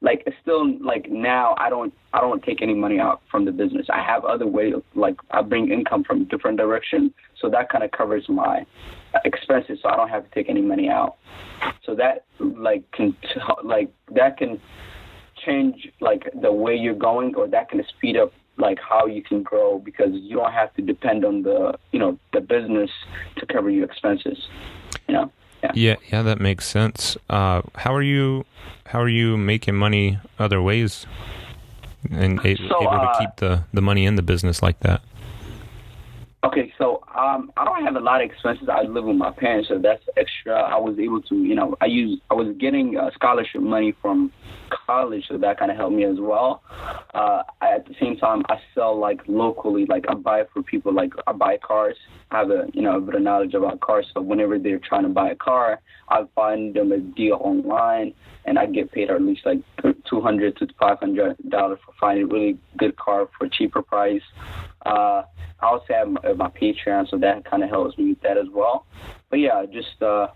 Like 0.03 0.27
still 0.41 0.77
like 0.79 1.09
now 1.09 1.55
I 1.57 1.69
don't 1.69 1.93
I 2.11 2.21
don't 2.21 2.41
take 2.43 2.61
any 2.61 2.73
money 2.73 2.99
out 2.99 3.21
from 3.29 3.45
the 3.45 3.51
business. 3.51 3.85
I 3.89 4.01
have 4.01 4.25
other 4.25 4.47
ways 4.47 4.73
like 4.95 5.15
I 5.29 5.43
bring 5.43 5.71
income 5.71 6.03
from 6.03 6.25
different 6.25 6.57
direction, 6.57 7.13
so 7.39 7.49
that 7.51 7.69
kind 7.69 7.83
of 7.83 7.91
covers 7.91 8.27
my 8.27 8.65
expenses, 9.25 9.79
so 9.83 9.89
I 9.89 9.95
don't 9.95 10.09
have 10.09 10.23
to 10.23 10.31
take 10.31 10.49
any 10.49 10.61
money 10.61 10.89
out. 10.89 11.17
So 11.85 11.93
that 11.95 12.25
like 12.39 12.89
can 12.91 13.15
like 13.63 13.93
that 14.13 14.37
can 14.37 14.59
change 15.45 15.87
like 15.99 16.29
the 16.41 16.51
way 16.51 16.75
you're 16.75 16.95
going, 16.95 17.35
or 17.35 17.47
that 17.49 17.69
can 17.69 17.83
speed 17.87 18.17
up 18.17 18.33
like 18.57 18.79
how 18.79 19.05
you 19.05 19.21
can 19.21 19.43
grow 19.43 19.79
because 19.79 20.09
you 20.13 20.35
don't 20.35 20.51
have 20.51 20.73
to 20.75 20.81
depend 20.81 21.25
on 21.25 21.43
the 21.43 21.77
you 21.91 21.99
know 21.99 22.17
the 22.33 22.41
business 22.41 22.89
to 23.37 23.45
cover 23.45 23.69
your 23.69 23.85
expenses 23.85 24.47
you 25.07 25.13
know 25.13 25.31
yeah. 25.63 25.71
Yeah, 25.73 25.95
yeah 26.11 26.21
that 26.23 26.39
makes 26.39 26.67
sense. 26.67 27.17
Uh, 27.29 27.61
how 27.75 27.93
are 27.93 28.01
you 28.01 28.45
how 28.85 28.99
are 28.99 29.09
you 29.09 29.37
making 29.37 29.75
money 29.75 30.19
other 30.37 30.61
ways 30.61 31.05
and 32.09 32.41
so, 32.41 32.47
able 32.47 32.67
to 32.67 32.87
uh, 32.87 33.19
keep 33.19 33.35
the 33.37 33.63
the 33.73 33.81
money 33.81 34.05
in 34.05 34.15
the 34.15 34.21
business 34.21 34.61
like 34.61 34.79
that 34.81 35.01
Okay, 36.43 36.73
so 36.79 37.03
um, 37.15 37.51
I 37.55 37.65
don't 37.65 37.85
have 37.85 37.95
a 37.95 37.99
lot 37.99 38.23
of 38.23 38.29
expenses. 38.29 38.67
I 38.67 38.81
live 38.81 39.03
with 39.03 39.15
my 39.15 39.29
parents, 39.29 39.69
so 39.69 39.77
that's 39.77 40.01
extra. 40.17 40.59
I 40.59 40.75
was 40.75 40.97
able 40.97 41.21
to, 41.21 41.35
you 41.35 41.53
know, 41.53 41.75
I 41.81 41.85
use 41.85 42.19
I 42.31 42.33
was 42.33 42.55
getting 42.59 42.97
uh, 42.97 43.11
scholarship 43.13 43.61
money 43.61 43.93
from 44.01 44.31
college, 44.87 45.25
so 45.29 45.37
that 45.37 45.59
kind 45.59 45.69
of 45.69 45.77
helped 45.77 45.95
me 45.95 46.03
as 46.03 46.17
well. 46.19 46.63
Uh, 47.13 47.43
I, 47.61 47.75
at 47.75 47.87
the 47.87 47.93
same 48.01 48.17
time, 48.17 48.41
I 48.49 48.55
sell 48.73 48.99
like 48.99 49.21
locally, 49.27 49.85
like 49.85 50.05
I 50.09 50.15
buy 50.15 50.43
for 50.51 50.63
people, 50.63 50.91
like 50.91 51.13
I 51.27 51.31
buy 51.31 51.57
cars. 51.57 51.95
I 52.31 52.39
have 52.39 52.49
a 52.49 52.65
you 52.73 52.81
know 52.81 52.97
a 52.97 53.01
bit 53.01 53.13
of 53.13 53.21
knowledge 53.21 53.53
about 53.53 53.79
cars, 53.81 54.07
so 54.11 54.21
whenever 54.21 54.57
they're 54.57 54.79
trying 54.79 55.03
to 55.03 55.09
buy 55.09 55.29
a 55.29 55.35
car, 55.35 55.79
I 56.09 56.23
find 56.33 56.73
them 56.73 56.91
a 56.91 56.97
deal 56.97 57.37
online, 57.39 58.15
and 58.45 58.57
I 58.57 58.65
get 58.65 58.91
paid 58.91 59.09
at 59.09 59.21
least 59.21 59.45
like 59.45 59.59
two 60.05 60.21
hundred 60.21 60.57
to 60.57 60.67
five 60.79 60.99
hundred 60.99 61.37
dollars 61.49 61.79
for 61.85 61.93
finding 61.99 62.25
a 62.25 62.27
really 62.27 62.57
good 62.77 62.95
car 62.97 63.27
for 63.37 63.45
a 63.45 63.49
cheaper 63.49 63.81
price. 63.81 64.23
Uh, 64.85 65.23
I 65.61 65.65
also 65.65 65.85
have 65.89 66.09
my, 66.09 66.33
my 66.33 66.49
Patreon, 66.49 67.09
so 67.09 67.17
that 67.17 67.45
kind 67.45 67.63
of 67.63 67.69
helps 67.69 67.97
me 67.97 68.09
with 68.09 68.21
that 68.21 68.37
as 68.37 68.47
well. 68.51 68.85
But 69.29 69.39
yeah, 69.39 69.65
just 69.71 70.01
uh, 70.01 70.27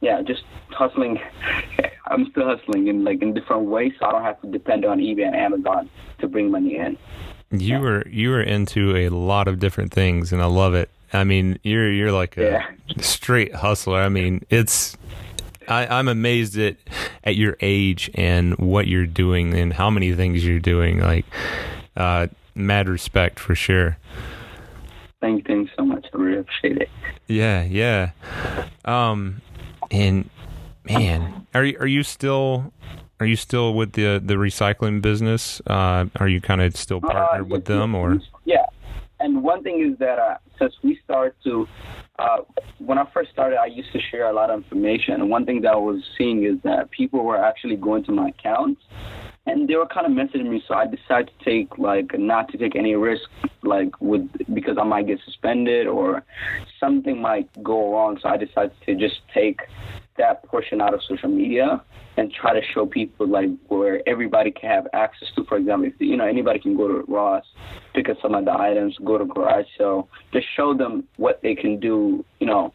yeah, 0.00 0.22
just 0.22 0.42
hustling. 0.70 1.18
I'm 2.06 2.30
still 2.30 2.46
hustling 2.46 2.88
in 2.88 3.04
like 3.04 3.22
in 3.22 3.34
different 3.34 3.64
ways, 3.64 3.92
so 3.98 4.06
I 4.06 4.12
don't 4.12 4.22
have 4.22 4.40
to 4.42 4.48
depend 4.48 4.84
on 4.84 4.98
eBay 4.98 5.26
and 5.26 5.36
Amazon 5.36 5.90
to 6.20 6.28
bring 6.28 6.50
money 6.50 6.76
in. 6.76 6.96
You 7.50 7.74
yeah. 7.74 7.80
were 7.80 8.08
you 8.08 8.30
were 8.30 8.42
into 8.42 8.96
a 8.96 9.08
lot 9.10 9.48
of 9.48 9.58
different 9.58 9.92
things, 9.92 10.32
and 10.32 10.40
I 10.40 10.46
love 10.46 10.74
it. 10.74 10.90
I 11.12 11.24
mean, 11.24 11.58
you're 11.62 11.90
you're 11.90 12.12
like 12.12 12.36
a 12.36 12.42
yeah. 12.42 13.02
straight 13.02 13.54
hustler. 13.54 14.00
I 14.00 14.08
mean, 14.08 14.44
it's 14.48 14.96
I, 15.68 15.98
am 15.98 16.08
amazed 16.08 16.58
at 16.58 16.76
at 17.24 17.36
your 17.36 17.56
age 17.60 18.10
and 18.14 18.56
what 18.58 18.86
you're 18.86 19.06
doing 19.06 19.54
and 19.54 19.72
how 19.72 19.90
many 19.90 20.14
things 20.14 20.44
you're 20.44 20.58
doing. 20.58 21.00
Like, 21.00 21.26
uh, 21.96 22.28
mad 22.54 22.88
respect 22.88 23.38
for 23.38 23.54
sure. 23.54 23.98
Thank 25.20 25.48
you 25.48 25.68
so 25.76 25.84
much. 25.84 26.06
I 26.12 26.16
really 26.16 26.38
appreciate 26.38 26.78
it. 26.78 26.88
Yeah, 27.26 27.62
yeah. 27.62 28.12
Um, 28.84 29.42
and 29.90 30.30
man, 30.88 31.46
are 31.54 31.64
you 31.64 31.76
are 31.78 31.86
you 31.86 32.02
still 32.02 32.72
are 33.20 33.26
you 33.26 33.36
still 33.36 33.74
with 33.74 33.92
the 33.92 34.20
the 34.24 34.34
recycling 34.34 35.02
business? 35.02 35.60
Uh, 35.66 36.06
are 36.16 36.28
you 36.28 36.40
kind 36.40 36.62
of 36.62 36.74
still 36.76 36.98
uh, 37.04 37.08
partnered 37.08 37.42
uh, 37.42 37.54
with 37.54 37.66
them, 37.66 37.94
or? 37.94 38.18
Yeah, 38.44 38.64
and 39.20 39.42
one 39.42 39.62
thing 39.62 39.88
is 39.92 39.98
that 39.98 40.18
uh, 40.18 40.38
since 40.58 40.74
we 40.82 40.98
started 41.04 41.34
to, 41.44 41.66
uh, 42.18 42.38
when 42.78 42.98
I 42.98 43.06
first 43.12 43.30
started, 43.30 43.58
I 43.58 43.66
used 43.66 43.92
to 43.92 44.00
share 44.10 44.28
a 44.28 44.32
lot 44.32 44.50
of 44.50 44.62
information, 44.62 45.14
and 45.14 45.30
one 45.30 45.46
thing 45.46 45.60
that 45.62 45.72
I 45.72 45.76
was 45.76 46.02
seeing 46.18 46.44
is 46.44 46.56
that 46.64 46.90
people 46.90 47.24
were 47.24 47.42
actually 47.42 47.76
going 47.76 48.04
to 48.04 48.12
my 48.12 48.28
accounts 48.28 48.80
and 49.46 49.68
they 49.68 49.74
were 49.74 49.86
kind 49.86 50.06
of 50.06 50.12
messaging 50.12 50.48
me, 50.48 50.62
so 50.66 50.74
I 50.74 50.86
decided 50.86 51.30
to 51.38 51.44
take 51.44 51.78
like 51.78 52.18
not 52.18 52.50
to 52.52 52.58
take 52.58 52.76
any 52.76 52.94
risk, 52.94 53.28
like 53.62 54.00
with 54.00 54.28
because 54.52 54.76
I 54.78 54.84
might 54.84 55.06
get 55.06 55.18
suspended 55.24 55.86
or 55.86 56.22
something 56.78 57.20
might 57.20 57.48
go 57.62 57.92
wrong. 57.92 58.18
So 58.22 58.28
I 58.28 58.36
decided 58.36 58.72
to 58.86 58.94
just 58.94 59.20
take 59.32 59.60
that 60.20 60.44
portion 60.44 60.80
out 60.80 60.94
of 60.94 61.00
social 61.08 61.28
media 61.28 61.82
and 62.16 62.32
try 62.32 62.52
to 62.52 62.60
show 62.74 62.86
people 62.86 63.26
like 63.26 63.48
where 63.68 64.06
everybody 64.06 64.50
can 64.50 64.68
have 64.70 64.86
access 64.92 65.28
to. 65.34 65.44
For 65.44 65.56
example, 65.56 65.88
if 65.88 65.94
you 65.98 66.16
know 66.16 66.26
anybody 66.26 66.58
can 66.60 66.76
go 66.76 66.86
to 66.88 67.04
Ross, 67.08 67.44
pick 67.94 68.08
up 68.08 68.18
some 68.22 68.34
of 68.34 68.44
the 68.44 68.52
items, 68.52 68.96
go 69.04 69.18
to 69.18 69.24
garage 69.24 69.66
sale, 69.76 70.08
just 70.32 70.46
show 70.56 70.74
them 70.74 71.04
what 71.16 71.40
they 71.42 71.54
can 71.54 71.80
do, 71.80 72.24
you 72.38 72.46
know, 72.46 72.72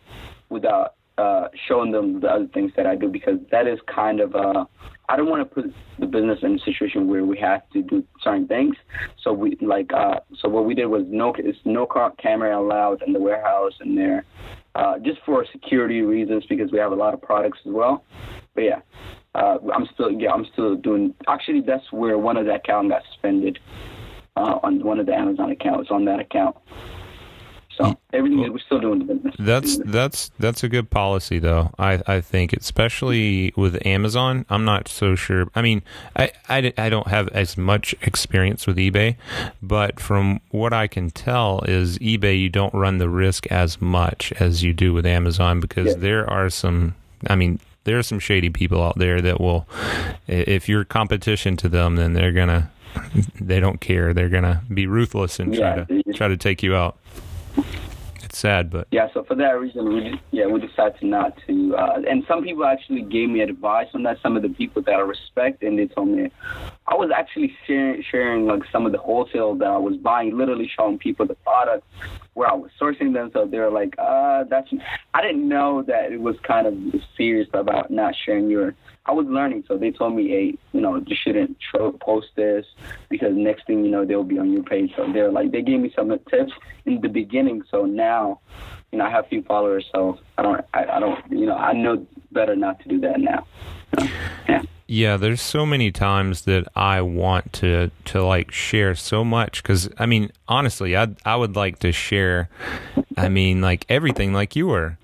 without 0.50 0.96
uh, 1.18 1.48
showing 1.68 1.92
them 1.92 2.20
the 2.20 2.28
other 2.28 2.48
things 2.48 2.72
that 2.76 2.86
I 2.86 2.96
do 2.96 3.08
because 3.08 3.40
that 3.52 3.68
is 3.68 3.80
kind 3.88 4.20
of 4.20 4.36
uh, 4.36 4.66
I 5.08 5.16
don't 5.16 5.30
want 5.30 5.48
to 5.48 5.56
put 5.62 5.74
the 6.00 6.08
business 6.08 6.40
in 6.42 6.56
a 6.56 6.60
situation 6.60 7.08
where 7.08 7.24
we 7.24 7.38
have 7.40 7.62
to 7.72 7.82
do 7.82 8.04
certain 8.22 8.48
things. 8.48 8.76
So 9.22 9.32
we 9.32 9.58
like 9.62 9.94
uh, 9.94 10.20
so 10.42 10.50
what 10.50 10.66
we 10.66 10.74
did 10.74 10.88
was 10.88 11.04
no 11.08 11.34
it's 11.38 11.60
no 11.64 11.88
camera 12.22 12.60
allowed 12.60 13.02
in 13.04 13.14
the 13.14 13.20
warehouse 13.20 13.74
and 13.80 13.98
there, 13.98 14.26
uh, 14.76 15.00
just 15.00 15.20
for 15.26 15.46
security 15.52 16.02
reasons 16.02 16.46
because 16.48 16.72
we 16.72 16.78
have 16.78 16.92
a 16.92 16.96
lot 16.96 17.14
of 17.14 17.22
products 17.22 17.60
as 17.66 17.72
well. 17.72 18.04
But 18.54 18.62
yeah, 18.62 18.82
uh, 19.34 19.58
I'm 19.74 19.88
still 19.94 20.12
yeah 20.12 20.32
I'm 20.32 20.46
still 20.54 20.76
doing. 20.76 21.14
Actually, 21.28 21.62
that's 21.62 21.92
where 21.92 22.18
one 22.18 22.38
of 22.38 22.46
the 22.46 22.56
account 22.56 22.90
got 22.90 23.02
suspended 23.12 23.60
uh, 24.36 24.60
on 24.64 24.84
one 24.84 25.00
of 25.00 25.06
the 25.06 25.14
Amazon 25.14 25.52
accounts 25.52 25.90
on 25.92 26.06
that 26.06 26.20
account. 26.20 26.56
So 27.78 27.98
everything 28.14 28.40
well, 28.40 28.52
we're 28.52 28.60
still 28.60 28.80
doing 28.80 29.00
the 29.00 29.14
business. 29.14 29.36
That's 29.38 29.78
that's 29.78 30.32
that's 30.40 30.64
a 30.64 30.70
good 30.70 30.90
policy 30.90 31.40
though. 31.40 31.72
I 31.78 32.02
I 32.08 32.22
think 32.22 32.54
especially 32.54 33.54
with 33.56 33.86
Amazon. 33.86 34.46
I'm 34.50 34.64
not 34.64 34.88
so 34.88 35.16
sure. 35.16 35.48
I 35.56 35.62
mean, 35.62 35.82
I, 36.16 36.32
I, 36.48 36.74
I 36.78 36.90
don't 36.90 37.08
have 37.08 37.28
as 37.30 37.58
much 37.58 37.94
experience 38.02 38.66
with 38.66 38.78
eBay, 38.78 39.16
but 39.62 40.00
from 40.00 40.40
what 40.52 40.74
I 40.74 40.88
can 40.88 41.10
tell 41.10 41.62
is 41.62 42.00
eBay 42.00 42.40
you 42.40 42.50
don't 42.50 42.74
run 42.74 42.98
the 42.98 43.10
risk 43.10 43.48
as 43.48 43.82
much 43.82 44.32
as 44.40 44.64
you 44.64 44.74
do 44.74 44.94
with 44.94 45.06
Amazon 45.06 45.60
because 45.60 45.90
yeah. 45.90 46.00
there 46.00 46.30
are 46.30 46.50
some. 46.50 46.96
I 47.28 47.36
mean, 47.36 47.60
there 47.84 47.98
are 47.98 48.04
some 48.04 48.20
shady 48.20 48.50
people 48.50 48.84
out 48.84 48.98
there 48.98 49.22
that 49.22 49.40
will, 49.40 49.68
if 50.28 50.70
you're 50.70 50.84
competition 50.86 51.58
to 51.58 51.70
them, 51.70 51.96
then 51.96 52.14
they're 52.14 52.32
gonna 52.32 52.72
they 53.40 53.60
don't 53.60 53.82
care. 53.82 54.14
They're 54.14 54.30
gonna 54.30 54.64
be 54.74 54.88
ruthless 54.88 55.40
and 55.40 55.54
try 55.54 55.78
yeah, 55.78 55.84
to 55.84 56.14
try 56.14 56.28
to 56.28 56.38
take 56.38 56.64
you 56.64 56.76
out 56.76 56.98
sad, 58.36 58.70
but 58.70 58.88
yeah. 58.92 59.08
So 59.14 59.24
for 59.24 59.36
that 59.36 59.52
reason, 59.52 59.88
we 59.94 60.20
yeah 60.32 60.46
we 60.46 60.60
decided 60.60 61.02
not 61.02 61.38
to. 61.48 61.76
Uh, 61.76 62.02
and 62.08 62.24
some 62.28 62.44
people 62.44 62.66
actually 62.66 63.02
gave 63.02 63.30
me 63.30 63.42
advice 63.42 63.88
on 63.94 64.04
that. 64.04 64.18
Some 64.22 64.36
of 64.36 64.44
the 64.44 64.50
people 64.50 64.82
that 64.84 64.94
I 64.94 65.00
respect, 65.00 65.64
and 65.64 65.80
they 65.80 65.88
told 65.88 66.10
me 66.10 66.30
I 66.88 66.96
was 66.96 67.10
actually 67.16 67.56
sharing 67.66 68.04
sharing 68.04 68.46
like 68.46 68.64
some 68.72 68.86
of 68.86 68.92
the 68.92 68.98
wholesale 68.98 69.56
that 69.56 69.68
I 69.68 69.78
was 69.78 69.98
buying, 69.98 70.38
literally 70.38 70.70
showing 70.78 70.98
people 70.98 71.26
the 71.26 71.36
products 71.36 71.88
where 72.34 72.50
I 72.50 72.54
was 72.54 72.72
sourcing 72.80 73.14
them. 73.14 73.32
So 73.34 73.46
they're 73.46 73.72
like, 73.72 73.96
uh, 73.98 74.44
that's. 74.44 74.72
I 75.14 75.22
didn't 75.22 75.48
know 75.48 75.84
that 75.84 76.12
it 76.12 76.22
was 76.22 76.36
kind 76.44 76.68
of 76.68 77.02
serious 77.18 77.48
about 77.54 77.90
not 77.90 78.14
sharing 78.26 78.50
your 78.50 78.76
I 79.08 79.12
was 79.12 79.28
learning, 79.28 79.64
so 79.68 79.78
they 79.78 79.92
told 79.92 80.16
me, 80.16 80.28
hey, 80.30 80.58
you 80.74 80.82
know, 80.82 80.96
you 80.96 81.16
shouldn't 81.16 81.58
post 82.00 82.28
this 82.36 82.66
because 83.10 83.36
next 83.36 83.68
thing 83.68 83.86
you 83.86 83.92
know, 83.92 84.04
they'll 84.04 84.24
be 84.24 84.40
on 84.40 84.52
your 84.52 84.64
page. 84.64 84.92
So 84.96 85.12
they're 85.12 85.32
like, 85.32 85.52
they 85.52 85.62
gave 85.62 85.80
me 85.80 85.94
some 85.96 86.10
tips 86.30 86.54
in 86.86 87.02
the 87.02 87.08
beginning. 87.08 87.64
So 87.70 87.86
now, 87.86 88.40
you 88.92 88.98
know, 88.98 89.06
I 89.06 89.12
have 89.12 89.26
a 89.26 89.28
few 89.28 89.44
followers, 89.44 89.86
so 89.94 90.18
I 90.38 90.42
don't, 90.42 90.66
I, 90.74 90.86
I 90.86 91.00
don't, 91.00 91.20
you 91.30 91.46
know, 91.46 91.56
I 91.56 91.74
know 91.74 92.06
better 92.32 92.56
not 92.56 92.80
to 92.82 92.90
do 92.90 93.00
that 93.02 93.20
now. 93.20 93.48
yeah. 94.50 94.64
Yeah, 94.88 95.18
there's 95.18 95.42
so 95.42 95.66
many 95.66 95.92
times 95.92 96.44
that 96.44 96.68
I 96.76 97.02
want 97.02 97.54
to 97.54 97.90
to 98.06 98.24
like 98.24 98.52
share 98.52 98.94
so 98.94 99.24
much 99.24 99.64
cuz 99.64 99.90
I 99.98 100.06
mean, 100.06 100.32
honestly, 100.48 100.96
I 100.96 101.08
I 101.26 101.36
would 101.36 101.56
like 101.56 101.80
to 101.80 101.92
share 101.92 102.50
I 103.18 103.30
mean, 103.30 103.62
like 103.62 103.86
everything 103.90 104.32
like 104.32 104.56
you 104.56 104.68
were 104.68 105.00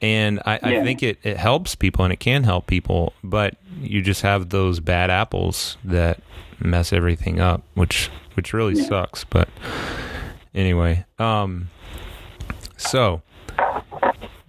and 0.00 0.40
I, 0.44 0.58
yeah. 0.62 0.80
I, 0.80 0.84
think 0.84 1.02
it, 1.02 1.18
it 1.22 1.36
helps 1.36 1.74
people 1.74 2.04
and 2.04 2.12
it 2.12 2.20
can 2.20 2.44
help 2.44 2.66
people 2.66 3.12
but 3.22 3.56
you 3.80 4.02
just 4.02 4.22
have 4.22 4.50
those 4.50 4.80
bad 4.80 5.10
apples 5.10 5.76
that 5.84 6.20
mess 6.58 6.92
everything 6.92 7.40
up 7.40 7.62
which 7.74 8.10
which 8.34 8.52
really 8.52 8.74
yeah. 8.74 8.86
sucks 8.86 9.24
but 9.24 9.48
anyway 10.54 11.04
um 11.18 11.68
so 12.76 13.22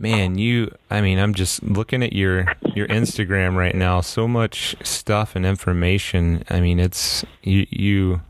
man, 0.02 0.38
you. 0.38 0.74
I 0.90 1.00
mean, 1.00 1.20
I'm 1.20 1.34
just 1.34 1.64
looking 1.64 2.04
at 2.04 2.12
your 2.12 2.48
your 2.76 2.88
Instagram 2.88 3.56
right 3.56 3.76
now. 3.76 4.02
So 4.02 4.28
much 4.28 4.76
stuff 4.84 5.36
and 5.36 5.46
information. 5.46 6.44
I 6.50 6.60
mean, 6.60 6.80
it's 6.80 7.24
you. 7.44 7.68
you 7.70 8.22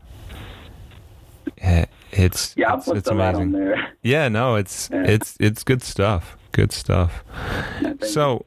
eh, 1.58 1.86
it's 2.12 2.54
yeah, 2.56 2.70
I'll 2.70 2.76
it's, 2.76 2.86
put 2.86 2.96
it's 2.98 3.08
amazing. 3.08 3.52
there. 3.52 3.94
Yeah, 4.02 4.28
no, 4.28 4.56
it's 4.56 4.90
Yeah. 4.92 5.04
it's 5.04 5.36
it's 5.40 5.64
good 5.64 5.82
stuff. 5.82 6.36
Good 6.52 6.72
stuff. 6.72 7.24
So, 8.02 8.44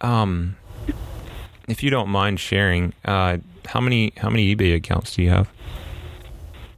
um, 0.00 0.56
if 1.68 1.82
you 1.82 1.90
don't 1.90 2.08
mind 2.08 2.38
sharing, 2.40 2.92
uh, 3.04 3.38
how 3.66 3.80
many 3.80 4.12
how 4.16 4.30
many 4.30 4.54
eBay 4.54 4.74
accounts 4.74 5.16
do 5.16 5.22
you 5.22 5.30
have? 5.30 5.48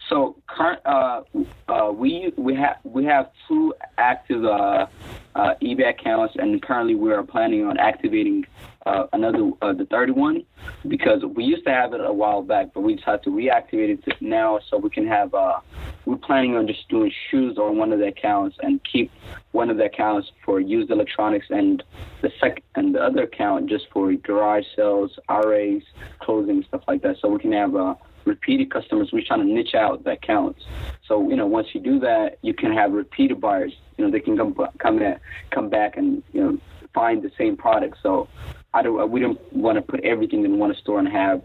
So 0.08 0.36
current, 0.46 0.80
uh, 0.84 1.22
uh, 1.68 1.92
we 1.92 2.32
we 2.36 2.54
have 2.54 2.78
we 2.84 3.04
have 3.04 3.30
two 3.46 3.74
active 3.98 4.44
uh, 4.44 4.86
uh, 5.34 5.54
eBay 5.62 5.90
accounts, 5.90 6.34
and 6.36 6.60
currently 6.60 6.94
we 6.94 7.12
are 7.12 7.22
planning 7.22 7.64
on 7.64 7.78
activating 7.78 8.44
uh, 8.86 9.06
another 9.12 9.50
uh, 9.60 9.72
the 9.72 9.84
third 9.86 10.10
one 10.10 10.44
because 10.88 11.22
we 11.24 11.44
used 11.44 11.64
to 11.64 11.70
have 11.70 11.92
it 11.92 12.00
a 12.00 12.12
while 12.12 12.42
back, 12.42 12.68
but 12.72 12.80
we 12.80 12.94
decided 12.94 13.22
to 13.22 13.30
reactivate 13.30 14.06
it 14.06 14.22
now 14.22 14.58
so 14.68 14.78
we 14.78 14.90
can 14.90 15.06
have. 15.06 15.34
Uh, 15.34 15.60
we're 16.06 16.16
planning 16.16 16.56
on 16.56 16.66
just 16.66 16.88
doing 16.88 17.12
shoes 17.30 17.58
on 17.58 17.76
one 17.76 17.92
of 17.92 17.98
the 17.98 18.06
accounts 18.06 18.56
and 18.62 18.80
keep 18.90 19.12
one 19.52 19.68
of 19.70 19.76
the 19.76 19.84
accounts 19.84 20.32
for 20.44 20.58
used 20.58 20.90
electronics 20.90 21.46
and 21.50 21.82
the 22.22 22.32
sec 22.40 22.62
and 22.74 22.94
the 22.94 23.00
other 23.00 23.24
account 23.24 23.68
just 23.68 23.84
for 23.92 24.12
garage 24.14 24.64
sales, 24.74 25.18
RAs, 25.28 25.82
clothing, 26.20 26.64
stuff 26.66 26.82
like 26.88 27.02
that. 27.02 27.16
So 27.20 27.28
we 27.28 27.38
can 27.38 27.52
have 27.52 27.76
uh, 27.76 27.94
repeated 28.24 28.70
customers. 28.72 29.10
We're 29.12 29.24
trying 29.26 29.46
to 29.46 29.52
niche 29.52 29.74
out 29.74 30.04
that 30.04 30.14
accounts. 30.14 30.64
So 31.06 31.28
you 31.28 31.36
know, 31.36 31.46
once 31.46 31.68
you 31.74 31.80
do 31.80 31.98
that, 32.00 32.38
you 32.40 32.54
can 32.54 32.72
have 32.72 32.92
repeated 32.92 33.40
buyers. 33.40 33.74
You 33.98 34.06
know, 34.06 34.10
they 34.10 34.20
can 34.20 34.38
come 34.38 34.56
come 34.78 35.02
in, 35.02 35.18
come 35.50 35.68
back 35.68 35.98
and 35.98 36.22
you 36.32 36.40
know 36.40 36.58
find 36.94 37.22
the 37.22 37.30
same 37.38 37.56
product. 37.56 37.98
So 38.02 38.28
I 38.72 38.82
don't. 38.82 39.10
We 39.10 39.20
don't 39.20 39.40
want 39.52 39.76
to 39.76 39.82
put 39.82 40.00
everything 40.04 40.44
in 40.44 40.58
one 40.58 40.74
store 40.76 40.98
and 40.98 41.08
have 41.08 41.42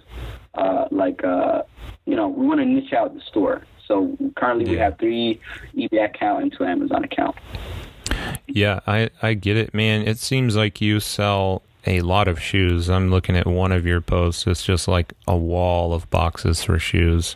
uh, 0.53 0.87
like 0.91 1.23
uh, 1.23 1.63
you 2.05 2.15
know 2.15 2.27
we 2.27 2.45
want 2.45 2.59
to 2.59 2.65
niche 2.65 2.93
out 2.93 3.13
the 3.13 3.21
store. 3.21 3.65
So 3.87 4.17
currently 4.35 4.69
we 4.69 4.77
have 4.77 4.97
three 4.97 5.39
eBay 5.75 6.05
account 6.05 6.43
and 6.43 6.55
two 6.55 6.65
Amazon 6.65 7.03
account. 7.03 7.35
Yeah, 8.47 8.79
I 8.87 9.09
I 9.21 9.33
get 9.33 9.57
it, 9.57 9.73
man. 9.73 10.07
It 10.07 10.17
seems 10.17 10.55
like 10.55 10.81
you 10.81 10.99
sell 10.99 11.63
a 11.87 12.01
lot 12.01 12.27
of 12.27 12.41
shoes. 12.41 12.89
I'm 12.89 13.11
looking 13.11 13.35
at 13.35 13.45
one 13.45 13.71
of 13.71 13.85
your 13.85 14.01
posts. 14.01 14.47
It's 14.47 14.63
just 14.63 14.87
like 14.87 15.13
a 15.27 15.35
wall 15.35 15.93
of 15.93 16.09
boxes 16.09 16.63
for 16.63 16.79
shoes. 16.79 17.35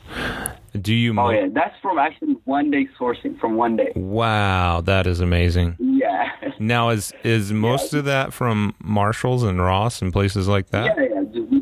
Do 0.81 0.93
you? 0.93 1.17
Oh 1.19 1.29
yeah, 1.29 1.47
that's 1.51 1.75
from 1.81 1.97
actually 1.97 2.33
one 2.45 2.71
day 2.71 2.87
sourcing 2.99 3.39
from 3.39 3.55
one 3.55 3.75
day. 3.75 3.91
Wow, 3.95 4.81
that 4.81 5.07
is 5.07 5.19
amazing. 5.19 5.75
Yeah. 5.79 6.29
Now, 6.59 6.89
is 6.89 7.13
is 7.23 7.51
most 7.51 7.93
of 7.93 8.05
that 8.05 8.33
from 8.33 8.75
Marshalls 8.83 9.43
and 9.43 9.61
Ross 9.61 10.01
and 10.01 10.11
places 10.11 10.47
like 10.47 10.69
that? 10.69 10.95
Yeah, 10.97 11.21
yeah, 11.23 11.59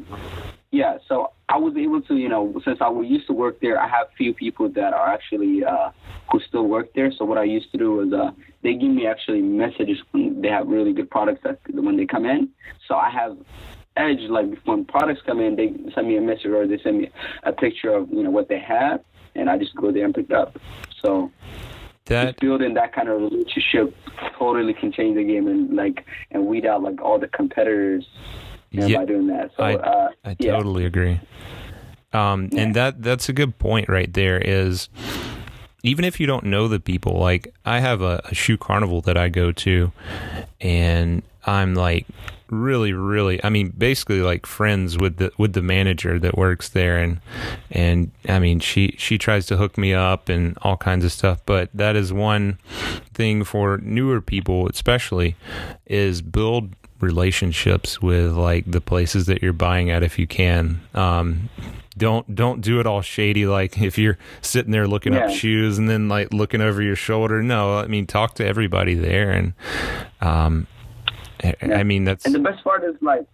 yeah. 0.71 0.97
So 1.07 1.31
I 1.49 1.57
was 1.57 1.75
able 1.77 2.01
to, 2.01 2.15
you 2.15 2.27
know, 2.27 2.59
since 2.65 2.79
I 2.81 2.91
used 3.01 3.27
to 3.27 3.33
work 3.33 3.59
there, 3.61 3.79
I 3.79 3.87
have 3.87 4.07
few 4.17 4.33
people 4.33 4.69
that 4.69 4.93
are 4.93 5.07
actually 5.07 5.63
uh, 5.63 5.91
who 6.31 6.39
still 6.41 6.67
work 6.67 6.93
there. 6.93 7.11
So 7.11 7.25
what 7.25 7.37
I 7.37 7.43
used 7.43 7.71
to 7.71 7.77
do 7.77 7.93
was 7.93 8.11
uh, 8.11 8.31
they 8.63 8.73
give 8.73 8.89
me 8.89 9.07
actually 9.07 9.41
messages 9.41 9.99
when 10.11 10.41
they 10.41 10.49
have 10.49 10.67
really 10.67 10.93
good 10.93 11.09
products 11.09 11.41
that 11.43 11.59
when 11.73 11.95
they 11.95 12.05
come 12.05 12.25
in. 12.25 12.49
So 12.87 12.95
I 12.95 13.09
have 13.09 13.37
edge 13.99 14.19
like 14.29 14.45
when 14.65 14.85
products 14.85 15.21
come 15.25 15.39
in, 15.39 15.55
they 15.55 15.73
send 15.93 16.07
me 16.07 16.17
a 16.17 16.21
message 16.21 16.45
or 16.47 16.67
they 16.67 16.79
send 16.83 16.99
me 16.99 17.09
a 17.43 17.51
picture 17.51 17.93
of 17.93 18.09
you 18.11 18.23
know 18.23 18.29
what 18.31 18.47
they 18.49 18.59
have, 18.59 19.01
and 19.35 19.49
I 19.49 19.57
just 19.57 19.75
go 19.75 19.91
there 19.91 20.05
and 20.05 20.13
pick 20.13 20.29
it 20.29 20.35
up. 20.35 20.57
So 21.03 21.31
That 22.05 22.25
just 22.25 22.39
building 22.39 22.73
that 22.75 22.93
kind 22.93 23.09
of 23.09 23.21
relationship 23.21 23.95
totally 24.37 24.73
can 24.73 24.91
change 24.91 25.15
the 25.15 25.23
game 25.23 25.47
and 25.47 25.75
like 25.75 26.05
and 26.31 26.45
weed 26.45 26.65
out 26.65 26.81
like 26.83 27.01
all 27.01 27.19
the 27.19 27.27
competitors 27.27 28.07
you 28.71 28.81
know, 28.81 28.87
Yeah, 28.87 28.97
by 28.97 29.05
doing 29.05 29.27
that. 29.27 29.51
So 29.55 29.63
I- 29.63 29.75
uh, 29.75 30.09
I 30.25 30.35
yeah. 30.39 30.51
totally 30.51 30.85
agree. 30.85 31.19
Um, 32.13 32.49
and 32.55 32.73
that 32.75 33.03
that's 33.03 33.29
a 33.29 33.33
good 33.33 33.57
point 33.59 33.89
right 33.89 34.11
there. 34.13 34.37
Is 34.37 34.89
even 35.83 36.03
if 36.05 36.19
you 36.19 36.25
don't 36.27 36.45
know 36.45 36.67
the 36.67 36.79
people, 36.79 37.13
like 37.19 37.53
I 37.65 37.79
have 37.79 38.01
a, 38.01 38.21
a 38.25 38.33
shoe 38.33 38.57
carnival 38.57 39.01
that 39.01 39.17
I 39.17 39.29
go 39.29 39.51
to, 39.51 39.91
and 40.61 41.21
I'm 41.45 41.75
like 41.75 42.07
really, 42.49 42.93
really, 42.93 43.43
I 43.43 43.49
mean, 43.49 43.73
basically 43.77 44.21
like 44.21 44.45
friends 44.45 44.97
with 44.97 45.17
the 45.17 45.31
with 45.37 45.53
the 45.53 45.61
manager 45.61 46.19
that 46.19 46.37
works 46.37 46.69
there, 46.69 46.97
and 46.97 47.19
and 47.71 48.11
I 48.27 48.39
mean, 48.39 48.59
she 48.59 48.95
she 48.97 49.17
tries 49.17 49.45
to 49.47 49.57
hook 49.57 49.77
me 49.77 49.93
up 49.93 50.29
and 50.29 50.57
all 50.61 50.77
kinds 50.77 51.05
of 51.05 51.11
stuff. 51.11 51.41
But 51.45 51.69
that 51.73 51.95
is 51.95 52.11
one 52.13 52.57
thing 53.13 53.43
for 53.43 53.77
newer 53.77 54.21
people, 54.21 54.67
especially, 54.67 55.35
is 55.85 56.21
build 56.21 56.73
relationships 56.99 58.01
with 58.01 58.31
like 58.31 58.69
the 58.69 58.81
places 58.81 59.27
that 59.27 59.41
you're 59.41 59.53
buying 59.53 59.89
at 59.89 60.03
if 60.03 60.17
you 60.17 60.27
can. 60.27 60.81
Um, 60.93 61.49
don't 61.97 62.35
don't 62.35 62.61
do 62.61 62.79
it 62.79 62.85
all 62.85 63.01
shady 63.01 63.45
like 63.45 63.77
if 63.81 63.97
you're 63.97 64.17
sitting 64.41 64.71
there 64.71 64.87
looking 64.87 65.15
up 65.15 65.29
shoes 65.29 65.77
and 65.77 65.89
then 65.89 66.07
like 66.07 66.31
looking 66.33 66.61
over 66.61 66.81
your 66.81 66.95
shoulder. 66.95 67.41
No, 67.41 67.77
I 67.77 67.87
mean 67.87 68.05
talk 68.05 68.35
to 68.35 68.45
everybody 68.45 68.93
there 68.93 69.31
and 69.31 69.53
um 70.21 70.67
I- 71.43 71.55
I 71.73 71.83
mean 71.83 72.03
that's 72.05 72.25
And 72.25 72.33
the 72.33 72.39
best 72.39 72.63
part 72.63 72.83
is 72.83 72.95
like, 73.01 73.25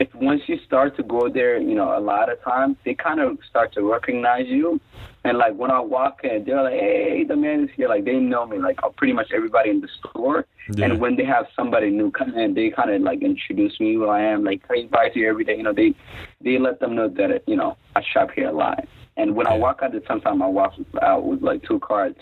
if 0.00 0.14
once 0.14 0.42
you 0.46 0.58
start 0.64 0.96
to 0.96 1.02
go 1.02 1.28
there, 1.28 1.58
you 1.58 1.74
know, 1.74 1.96
a 1.96 2.00
lot 2.00 2.30
of 2.30 2.40
times 2.42 2.76
they 2.84 2.94
kind 2.94 3.20
of 3.20 3.38
start 3.50 3.72
to 3.72 3.82
recognize 3.82 4.46
you. 4.46 4.80
And 5.24 5.36
like 5.36 5.54
when 5.54 5.70
I 5.70 5.80
walk 5.80 6.20
in, 6.22 6.44
they're 6.44 6.62
like, 6.62 6.74
"Hey, 6.78 7.24
the 7.24 7.34
man 7.34 7.64
is 7.64 7.70
here!" 7.76 7.88
Like 7.88 8.04
they 8.04 8.14
know 8.18 8.46
me, 8.46 8.58
like 8.58 8.78
uh, 8.84 8.90
pretty 8.90 9.12
much 9.12 9.32
everybody 9.34 9.70
in 9.70 9.80
the 9.80 9.88
store. 9.98 10.46
Yeah. 10.72 10.84
And 10.86 11.00
when 11.00 11.16
they 11.16 11.24
have 11.24 11.46
somebody 11.56 11.90
new 11.90 12.10
come 12.12 12.34
in, 12.38 12.54
they 12.54 12.70
kind 12.70 12.90
of 12.90 13.02
like 13.02 13.22
introduce 13.22 13.78
me 13.80 13.94
who 13.94 14.06
I 14.06 14.20
am. 14.20 14.44
Like, 14.44 14.62
hey, 14.70 14.84
buys 14.86 15.12
here 15.14 15.28
every 15.28 15.44
day. 15.44 15.56
You 15.56 15.64
know, 15.64 15.72
they 15.72 15.92
they 16.40 16.58
let 16.58 16.78
them 16.78 16.94
know 16.94 17.08
that 17.08 17.42
you 17.48 17.56
know 17.56 17.76
I 17.96 18.02
shop 18.02 18.30
here 18.34 18.48
a 18.48 18.52
lot. 18.52 18.86
And 19.18 19.34
when 19.34 19.46
I 19.46 19.54
walk 19.54 19.80
out, 19.82 19.92
sometimes 20.06 20.40
I 20.40 20.46
walk 20.46 20.74
out 21.02 21.24
with 21.24 21.42
like 21.42 21.62
two 21.64 21.80
carts 21.80 22.20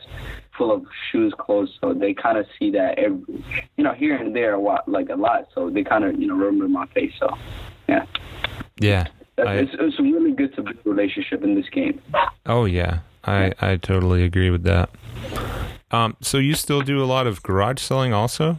full 0.56 0.72
of 0.72 0.84
shoes, 1.12 1.34
clothes, 1.38 1.76
so 1.80 1.92
they 1.92 2.14
kind 2.14 2.38
of 2.38 2.46
see 2.58 2.70
that 2.70 2.98
every, 2.98 3.44
you 3.76 3.84
know, 3.84 3.92
here 3.92 4.16
and 4.16 4.34
there, 4.34 4.56
like 4.86 5.10
a 5.10 5.14
lot. 5.14 5.48
So 5.54 5.68
they 5.68 5.84
kind 5.84 6.02
of, 6.04 6.18
you 6.18 6.26
know, 6.26 6.34
remember 6.34 6.66
my 6.66 6.86
face. 6.86 7.12
So, 7.20 7.28
yeah, 7.88 8.06
yeah. 8.80 9.04
I- 9.38 9.56
it's, 9.56 9.72
it's 9.78 10.00
really 10.00 10.32
good 10.32 10.54
to 10.56 10.62
build 10.62 10.78
a 10.84 10.88
relationship 10.88 11.44
in 11.44 11.54
this 11.54 11.68
game. 11.68 12.00
Oh 12.46 12.64
yeah. 12.64 13.00
I 13.24 13.52
I 13.60 13.76
totally 13.76 14.24
agree 14.24 14.48
with 14.48 14.62
that. 14.62 14.88
Um 15.90 16.16
so 16.22 16.38
you 16.38 16.54
still 16.54 16.80
do 16.80 17.02
a 17.02 17.08
lot 17.16 17.26
of 17.26 17.42
garage 17.42 17.80
selling 17.82 18.14
also? 18.14 18.58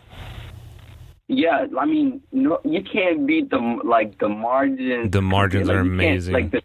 Yeah, 1.29 1.65
I 1.79 1.85
mean, 1.85 2.21
no, 2.31 2.59
you 2.63 2.83
can't 2.83 3.25
beat 3.25 3.49
the 3.49 3.57
like 3.83 4.19
the 4.19 4.29
margins. 4.29 5.11
The 5.11 5.21
margins 5.21 5.67
Like, 5.67 5.77
are 5.77 5.79
amazing. 5.79 6.33
Like 6.33 6.51
the, 6.51 6.61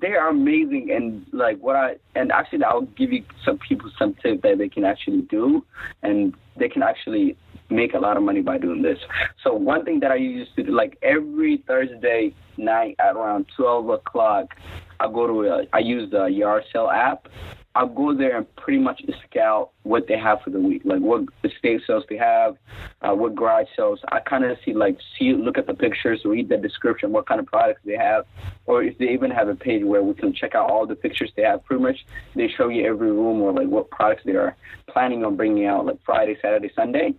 they 0.00 0.12
are 0.12 0.28
amazing, 0.28 0.90
and 0.90 1.26
like 1.32 1.58
what 1.58 1.76
I 1.76 1.96
and 2.14 2.32
actually 2.32 2.64
I'll 2.64 2.82
give 2.82 3.12
you 3.12 3.24
some 3.44 3.58
people 3.58 3.90
some 3.98 4.14
tips 4.22 4.42
that 4.42 4.58
they 4.58 4.68
can 4.68 4.84
actually 4.84 5.22
do, 5.22 5.64
and 6.02 6.34
they 6.56 6.68
can 6.68 6.82
actually 6.82 7.36
make 7.68 7.94
a 7.94 7.98
lot 7.98 8.16
of 8.16 8.22
money 8.22 8.42
by 8.42 8.58
doing 8.58 8.82
this. 8.82 8.98
So 9.42 9.52
one 9.52 9.84
thing 9.84 10.00
that 10.00 10.10
I 10.10 10.16
used 10.16 10.54
to 10.56 10.62
do, 10.62 10.72
like 10.72 10.96
every 11.02 11.64
Thursday 11.66 12.34
night 12.56 12.96
at 12.98 13.16
around 13.16 13.46
twelve 13.56 13.88
o'clock, 13.88 14.54
I 15.00 15.06
go 15.06 15.26
to 15.26 15.48
a, 15.48 15.64
I 15.72 15.80
use 15.80 16.10
the 16.10 16.26
yard 16.26 16.64
sale 16.72 16.88
app. 16.88 17.28
I'll 17.76 17.86
go 17.86 18.16
there 18.16 18.38
and 18.38 18.56
pretty 18.56 18.78
much 18.78 19.02
scout 19.28 19.72
what 19.82 20.08
they 20.08 20.16
have 20.18 20.40
for 20.40 20.48
the 20.48 20.58
week, 20.58 20.80
like 20.86 21.00
what 21.00 21.24
estate 21.44 21.82
sales 21.86 22.04
they 22.08 22.16
have, 22.16 22.56
uh, 23.02 23.12
what 23.12 23.34
garage 23.34 23.66
sales. 23.76 24.00
I 24.08 24.20
kind 24.20 24.44
of 24.44 24.56
see 24.64 24.72
like 24.72 24.96
see 25.18 25.34
look 25.34 25.58
at 25.58 25.66
the 25.66 25.74
pictures, 25.74 26.22
read 26.24 26.48
the 26.48 26.56
description, 26.56 27.12
what 27.12 27.28
kind 27.28 27.38
of 27.38 27.44
products 27.44 27.82
they 27.84 27.96
have, 27.98 28.24
or 28.64 28.82
if 28.82 28.96
they 28.96 29.10
even 29.10 29.30
have 29.30 29.48
a 29.48 29.54
page 29.54 29.84
where 29.84 30.02
we 30.02 30.14
can 30.14 30.32
check 30.32 30.54
out 30.54 30.70
all 30.70 30.86
the 30.86 30.94
pictures 30.94 31.30
they 31.36 31.42
have. 31.42 31.66
Pretty 31.66 31.82
much 31.82 32.06
they 32.34 32.48
show 32.48 32.68
you 32.68 32.86
every 32.86 33.12
room 33.12 33.42
or 33.42 33.52
like 33.52 33.68
what 33.68 33.90
products 33.90 34.22
they 34.24 34.32
are 34.32 34.56
planning 34.88 35.22
on 35.22 35.36
bringing 35.36 35.66
out, 35.66 35.84
like 35.84 35.98
Friday, 36.06 36.38
Saturday, 36.40 36.70
Sunday. 36.74 37.12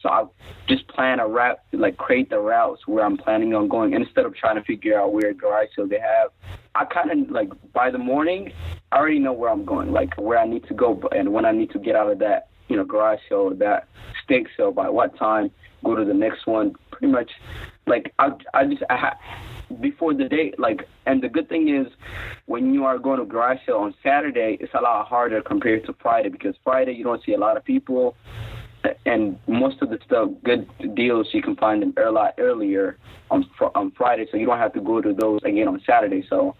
So 0.00 0.08
I'll 0.08 0.32
just 0.68 0.88
plan 0.88 1.20
a 1.20 1.28
route, 1.28 1.58
like 1.72 1.98
create 1.98 2.30
the 2.30 2.38
routes 2.38 2.86
where 2.86 3.04
I'm 3.04 3.18
planning 3.18 3.54
on 3.54 3.68
going 3.68 3.92
instead 3.92 4.24
of 4.24 4.34
trying 4.34 4.56
to 4.56 4.62
figure 4.62 4.98
out 4.98 5.12
where 5.12 5.34
garage 5.34 5.68
sale 5.76 5.86
they 5.86 6.00
have. 6.00 6.30
I 6.78 6.84
kind 6.84 7.10
of 7.10 7.30
like 7.30 7.50
by 7.72 7.90
the 7.90 7.98
morning, 7.98 8.52
I 8.92 8.98
already 8.98 9.18
know 9.18 9.32
where 9.32 9.50
I'm 9.50 9.64
going, 9.64 9.90
like 9.90 10.14
where 10.16 10.38
I 10.38 10.46
need 10.46 10.66
to 10.68 10.74
go, 10.74 11.00
and 11.10 11.32
when 11.32 11.44
I 11.44 11.50
need 11.50 11.70
to 11.72 11.78
get 11.80 11.96
out 11.96 12.10
of 12.10 12.20
that, 12.20 12.48
you 12.68 12.76
know, 12.76 12.84
garage 12.84 13.18
sale 13.28 13.50
that 13.56 13.88
steak 14.22 14.46
sale 14.56 14.70
by 14.70 14.88
what 14.88 15.16
time, 15.18 15.50
go 15.84 15.96
to 15.96 16.04
the 16.04 16.14
next 16.14 16.46
one. 16.46 16.76
Pretty 16.92 17.12
much, 17.12 17.32
like 17.86 18.14
I, 18.20 18.30
I 18.54 18.64
just 18.66 18.84
I 18.88 18.96
ha- 18.96 19.18
before 19.80 20.14
the 20.14 20.28
day, 20.28 20.54
like, 20.56 20.88
and 21.04 21.20
the 21.20 21.28
good 21.28 21.48
thing 21.48 21.68
is 21.68 21.88
when 22.46 22.72
you 22.72 22.84
are 22.84 22.98
going 22.98 23.18
to 23.18 23.26
garage 23.26 23.58
sale 23.66 23.78
on 23.78 23.94
Saturday, 24.00 24.56
it's 24.60 24.74
a 24.74 24.80
lot 24.80 25.06
harder 25.08 25.42
compared 25.42 25.84
to 25.86 25.94
Friday 26.00 26.28
because 26.28 26.54
Friday 26.62 26.92
you 26.92 27.02
don't 27.02 27.24
see 27.24 27.34
a 27.34 27.38
lot 27.38 27.56
of 27.56 27.64
people 27.64 28.14
and 29.06 29.38
most 29.46 29.82
of 29.82 29.90
the 29.90 29.98
stuff, 30.04 30.30
good 30.44 30.68
deals, 30.94 31.28
you 31.32 31.42
can 31.42 31.56
find 31.56 31.82
them 31.82 31.94
a 32.04 32.10
lot 32.10 32.34
earlier 32.38 32.98
on 33.30 33.48
fr- 33.56 33.74
on 33.74 33.92
Friday, 33.92 34.26
so 34.30 34.36
you 34.36 34.46
don't 34.46 34.58
have 34.58 34.72
to 34.74 34.80
go 34.80 35.00
to 35.00 35.12
those 35.12 35.40
again 35.44 35.68
on 35.68 35.80
Saturday. 35.86 36.24
So 36.28 36.54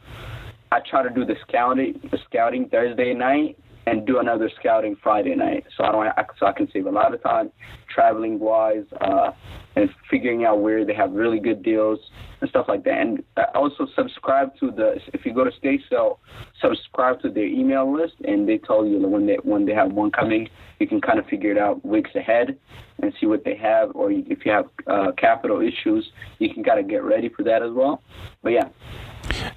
I 0.73 0.81
try 0.81 1.03
to 1.03 1.11
do 1.11 1.25
the 1.25 1.37
scouting, 1.47 2.01
the 2.11 2.19
scouting 2.29 2.69
Thursday 2.69 3.15
night, 3.15 3.59
and 3.87 4.07
do 4.07 4.19
another 4.19 4.51
scouting 4.59 4.97
Friday 5.03 5.35
night. 5.35 5.65
So 5.77 5.85
I 5.85 5.93
don't 5.93 6.09
so 6.39 6.47
I 6.47 6.53
can 6.53 6.69
save 6.73 6.87
a 6.87 6.91
lot 6.91 7.15
of 7.15 7.23
time 7.23 7.51
traveling 7.89 8.39
wise 8.39 8.85
uh, 9.01 9.33
and 9.77 9.91
figuring 10.11 10.45
out 10.45 10.61
where 10.61 10.85
they 10.85 10.95
have 10.95 11.13
really 11.13 11.39
good 11.39 11.63
deals 11.63 11.99
and 12.41 12.51
stuff 12.51 12.67
like 12.69 12.85
that. 12.85 12.99
And 13.01 13.23
also 13.55 13.87
subscribe 13.95 14.57
to 14.61 14.71
the 14.71 15.01
if 15.13 15.25
you 15.25 15.33
go 15.35 15.45
to 15.45 15.53
Stay 15.59 15.81
Sale, 15.91 16.21
subscribe 16.61 17.21
to 17.23 17.31
their 17.31 17.47
email 17.47 17.91
list, 17.93 18.15
and 18.25 18.49
they 18.49 18.59
tell 18.59 18.87
you 18.87 18.99
when 19.07 19.27
they 19.27 19.37
when 19.43 19.67
they 19.67 19.75
have 19.75 19.93
one 19.93 20.11
coming. 20.11 20.49
You 20.79 20.87
can 20.87 21.01
kind 21.01 21.19
of 21.19 21.27
figure 21.27 21.51
it 21.51 21.59
out 21.59 21.85
weeks 21.85 22.11
ahead 22.15 22.57
and 23.03 23.13
see 23.21 23.27
what 23.27 23.45
they 23.45 23.57
have, 23.57 23.95
or 23.95 24.11
if 24.11 24.45
you 24.45 24.53
have 24.53 24.67
uh, 24.87 25.13
capital 25.17 25.61
issues, 25.61 26.11
you 26.39 26.53
can 26.53 26.63
kind 26.65 26.81
of 26.81 26.89
get 26.89 27.03
ready 27.03 27.29
for 27.29 27.43
that 27.45 27.63
as 27.63 27.73
well. 27.73 28.03
But 28.43 28.51
yeah. 28.51 28.69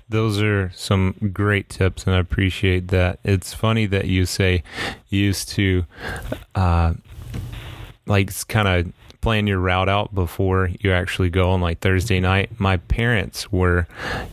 Those 0.09 0.41
are 0.41 0.71
some 0.75 1.31
great 1.31 1.69
tips, 1.69 2.05
and 2.05 2.15
I 2.15 2.19
appreciate 2.19 2.89
that. 2.89 3.19
It's 3.23 3.53
funny 3.53 3.85
that 3.85 4.05
you 4.05 4.25
say 4.25 4.63
used 5.09 5.49
to, 5.49 5.85
uh, 6.53 6.93
like, 8.11 8.47
kind 8.47 8.67
of 8.67 8.93
plan 9.21 9.47
your 9.47 9.59
route 9.59 9.89
out 9.89 10.13
before 10.13 10.69
you 10.79 10.91
actually 10.91 11.29
go 11.29 11.51
on 11.51 11.61
like 11.61 11.79
Thursday 11.79 12.19
night. 12.19 12.59
My 12.59 12.77
parents 12.77 13.51
were 13.51 13.87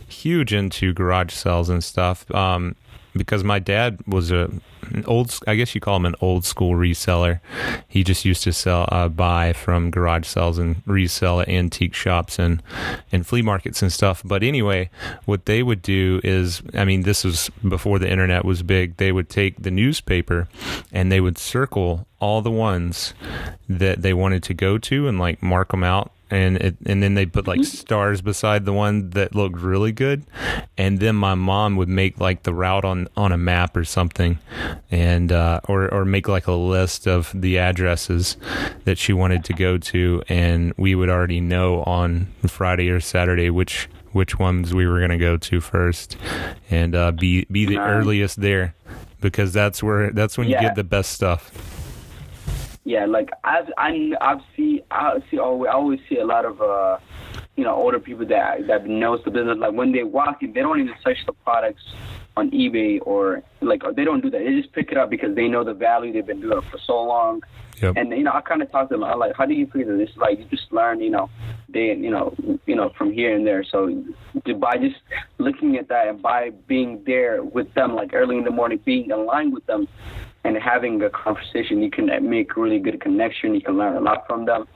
huge 0.07 0.53
into 0.53 0.93
garage 0.93 1.31
sales 1.33 1.69
and 1.69 1.83
stuff. 1.83 2.29
Um, 2.33 2.75
because 3.15 3.43
my 3.43 3.59
dad 3.59 3.99
was 4.07 4.31
a 4.31 4.49
an 4.91 5.05
old 5.05 5.37
I 5.47 5.55
guess 5.55 5.75
you 5.75 5.81
call 5.81 5.97
him 5.97 6.05
an 6.05 6.15
old 6.21 6.45
school 6.45 6.73
reseller. 6.73 7.39
He 7.87 8.03
just 8.03 8.25
used 8.25 8.43
to 8.43 8.53
sell 8.53 8.87
uh, 8.91 9.09
buy 9.09 9.53
from 9.53 9.91
garage 9.91 10.27
sales 10.27 10.57
and 10.57 10.81
resell 10.85 11.41
at 11.41 11.49
antique 11.49 11.93
shops 11.93 12.39
and 12.39 12.61
and 13.11 13.25
flea 13.25 13.41
markets 13.41 13.81
and 13.81 13.91
stuff. 13.91 14.21
But 14.23 14.43
anyway, 14.43 14.89
what 15.25 15.45
they 15.45 15.63
would 15.63 15.81
do 15.81 16.21
is 16.23 16.61
I 16.73 16.85
mean 16.85 17.03
this 17.03 17.23
was 17.23 17.49
before 17.67 17.99
the 17.99 18.09
internet 18.09 18.45
was 18.45 18.63
big. 18.63 18.97
They 18.97 19.11
would 19.11 19.29
take 19.29 19.61
the 19.61 19.71
newspaper 19.71 20.47
and 20.91 21.11
they 21.11 21.21
would 21.21 21.37
circle 21.37 22.07
all 22.19 22.41
the 22.41 22.51
ones 22.51 23.13
that 23.67 24.01
they 24.01 24.13
wanted 24.13 24.43
to 24.43 24.53
go 24.53 24.77
to 24.77 25.07
and 25.07 25.19
like 25.19 25.41
mark 25.41 25.71
them 25.71 25.83
out 25.83 26.11
and 26.29 26.57
it, 26.57 26.77
and 26.85 27.01
then 27.01 27.13
they 27.13 27.25
put 27.25 27.47
like 27.47 27.59
mm-hmm. 27.59 27.77
stars 27.77 28.21
beside 28.21 28.65
the 28.65 28.73
one 28.73 29.11
that 29.11 29.35
looked 29.35 29.57
really 29.57 29.91
good, 29.91 30.25
and 30.77 30.99
then 30.99 31.15
my 31.15 31.35
mom 31.35 31.75
would 31.75 31.89
make 31.89 32.19
like 32.19 32.43
the 32.43 32.53
route 32.53 32.85
on 32.85 33.07
on 33.15 33.31
a 33.31 33.37
map 33.37 33.75
or 33.75 33.83
something, 33.83 34.39
and 34.91 35.31
uh, 35.31 35.61
or 35.67 35.93
or 35.93 36.05
make 36.05 36.27
like 36.27 36.47
a 36.47 36.53
list 36.53 37.07
of 37.07 37.31
the 37.33 37.57
addresses 37.57 38.37
that 38.85 38.97
she 38.97 39.13
wanted 39.13 39.43
to 39.45 39.53
go 39.53 39.77
to, 39.77 40.23
and 40.29 40.73
we 40.77 40.95
would 40.95 41.09
already 41.09 41.39
know 41.39 41.83
on 41.83 42.27
Friday 42.47 42.89
or 42.89 42.99
Saturday 42.99 43.49
which 43.49 43.89
which 44.11 44.39
ones 44.39 44.73
we 44.73 44.87
were 44.87 44.99
going 44.99 45.11
to 45.11 45.17
go 45.17 45.37
to 45.37 45.61
first, 45.61 46.17
and 46.69 46.95
uh, 46.95 47.11
be 47.11 47.45
be 47.51 47.65
the 47.65 47.77
earliest 47.77 48.41
there, 48.41 48.75
because 49.21 49.53
that's 49.53 49.81
where 49.83 50.11
that's 50.11 50.37
when 50.37 50.47
yeah. 50.47 50.61
you 50.61 50.67
get 50.67 50.75
the 50.75 50.83
best 50.83 51.11
stuff 51.11 51.78
yeah, 52.89 53.05
like 53.05 53.29
I've 53.43 53.69
I 53.77 54.13
I've 54.19 54.41
see 54.57 54.81
I 54.89 55.19
see 55.29 55.37
always 55.37 55.69
I 55.69 55.73
always 55.73 55.99
see 56.09 56.17
a 56.17 56.25
lot 56.25 56.43
of 56.43 56.59
uh 56.59 56.97
you 57.55 57.63
know 57.63 57.75
older 57.75 57.99
people 57.99 58.25
that 58.25 58.65
that 58.65 58.87
knows 58.87 59.23
the 59.23 59.29
business. 59.29 59.59
Like 59.59 59.73
when 59.73 59.91
they 59.91 60.03
walk 60.03 60.41
in, 60.41 60.53
they 60.53 60.61
don't 60.61 60.79
even 60.79 60.95
search 61.03 61.19
the 61.27 61.33
products 61.33 61.83
on 62.35 62.49
eBay 62.49 62.99
or 63.03 63.43
like 63.61 63.83
they 63.95 64.03
don't 64.03 64.21
do 64.21 64.31
that. 64.31 64.39
They 64.39 64.59
just 64.59 64.73
pick 64.73 64.91
it 64.91 64.97
up 64.97 65.11
because 65.11 65.35
they 65.35 65.47
know 65.47 65.63
the 65.63 65.75
value. 65.75 66.11
They've 66.11 66.25
been 66.25 66.41
doing 66.41 66.57
it 66.57 66.63
for 66.71 66.79
so 66.79 67.03
long. 67.03 67.43
Yep. 67.79 67.93
And 67.95 68.09
you 68.09 68.23
know, 68.23 68.31
I 68.33 68.41
kind 68.41 68.63
of 68.63 68.71
talk 68.71 68.89
to 68.89 68.95
them. 68.95 69.03
I'm 69.03 69.19
like, 69.19 69.35
how 69.35 69.45
do 69.45 69.53
you 69.53 69.67
figure 69.67 69.95
this? 69.95 70.09
Like, 70.17 70.39
you 70.39 70.45
just 70.45 70.71
learn, 70.73 70.99
you 70.99 71.09
know, 71.09 71.29
they, 71.69 71.95
you 71.95 72.11
know, 72.11 72.35
you 72.65 72.75
know, 72.75 72.89
from 72.97 73.13
here 73.13 73.33
and 73.33 73.47
there. 73.47 73.63
So 73.63 74.03
by 74.57 74.77
just 74.77 74.97
looking 75.37 75.77
at 75.77 75.87
that 75.87 76.07
and 76.09 76.21
by 76.21 76.49
being 76.67 77.03
there 77.05 77.41
with 77.41 77.73
them, 77.75 77.95
like 77.95 78.13
early 78.13 78.37
in 78.37 78.43
the 78.43 78.51
morning, 78.51 78.79
being 78.83 79.11
in 79.11 79.25
line 79.25 79.51
with 79.51 79.65
them, 79.65 79.87
and 80.43 80.55
having 80.57 81.01
a 81.01 81.09
conversation, 81.09 81.81
you 81.81 81.91
can 81.91 82.07
make 82.29 82.55
really 82.55 82.79
good 82.79 83.01
connection. 83.01 83.53
You 83.53 83.61
can 83.61 83.77
learn 83.77 83.97
a 83.97 83.99
lot 83.99 84.25
from 84.27 84.45
them. 84.45 84.67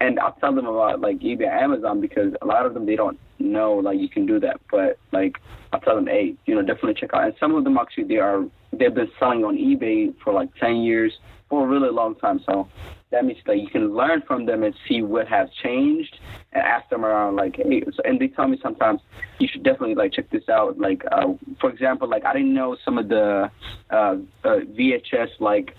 And 0.00 0.18
I'll 0.18 0.32
tell 0.32 0.54
them 0.54 0.66
about 0.66 1.00
like 1.00 1.20
eBay, 1.20 1.48
Amazon 1.48 2.00
because 2.00 2.32
a 2.42 2.46
lot 2.46 2.66
of 2.66 2.74
them 2.74 2.86
they 2.86 2.96
don't 2.96 3.18
know 3.38 3.74
like 3.74 3.98
you 3.98 4.08
can 4.08 4.26
do 4.26 4.40
that. 4.40 4.60
But 4.70 4.98
like 5.12 5.36
I'll 5.72 5.80
tell 5.80 5.94
them, 5.94 6.06
hey, 6.06 6.34
you 6.46 6.54
know, 6.54 6.62
definitely 6.62 6.94
check 6.94 7.10
out. 7.14 7.24
And 7.24 7.34
some 7.38 7.54
of 7.54 7.64
them 7.64 7.78
actually 7.78 8.04
they 8.04 8.18
are 8.18 8.44
they've 8.72 8.94
been 8.94 9.10
selling 9.18 9.44
on 9.44 9.56
eBay 9.56 10.14
for 10.22 10.32
like 10.32 10.54
ten 10.56 10.76
years 10.76 11.12
for 11.48 11.64
a 11.64 11.66
really 11.66 11.90
long 11.90 12.14
time. 12.16 12.40
So 12.46 12.68
that 13.10 13.24
means 13.24 13.38
that 13.46 13.58
you 13.58 13.68
can 13.68 13.94
learn 13.94 14.22
from 14.22 14.46
them 14.46 14.62
and 14.62 14.74
see 14.88 15.02
what 15.02 15.28
has 15.28 15.48
changed 15.62 16.18
and 16.52 16.62
ask 16.62 16.88
them 16.90 17.04
around 17.04 17.36
like 17.36 17.56
hey 17.56 17.84
and 18.04 18.18
they 18.20 18.28
tell 18.28 18.48
me 18.48 18.58
sometimes 18.60 19.00
you 19.38 19.46
should 19.46 19.62
definitely 19.62 19.94
like 19.94 20.12
check 20.12 20.28
this 20.30 20.48
out. 20.48 20.78
Like 20.78 21.04
uh, 21.10 21.34
for 21.60 21.70
example 21.70 22.08
like 22.08 22.24
i 22.24 22.32
didn't 22.32 22.52
know 22.52 22.76
some 22.84 22.98
of 22.98 23.08
the 23.08 23.50
uh, 23.90 23.94
uh, 23.94 24.16
vhs 24.44 25.28
like 25.38 25.76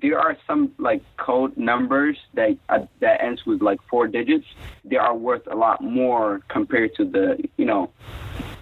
there 0.00 0.18
are 0.18 0.36
some 0.46 0.72
like 0.78 1.02
code 1.16 1.56
numbers 1.56 2.16
that 2.34 2.56
uh, 2.68 2.80
that 3.00 3.22
ends 3.22 3.44
with 3.44 3.60
like 3.62 3.80
four 3.88 4.06
digits. 4.06 4.46
They 4.84 4.96
are 4.96 5.14
worth 5.14 5.46
a 5.50 5.56
lot 5.56 5.82
more 5.82 6.40
compared 6.48 6.94
to 6.96 7.04
the 7.04 7.42
you 7.56 7.64
know 7.64 7.90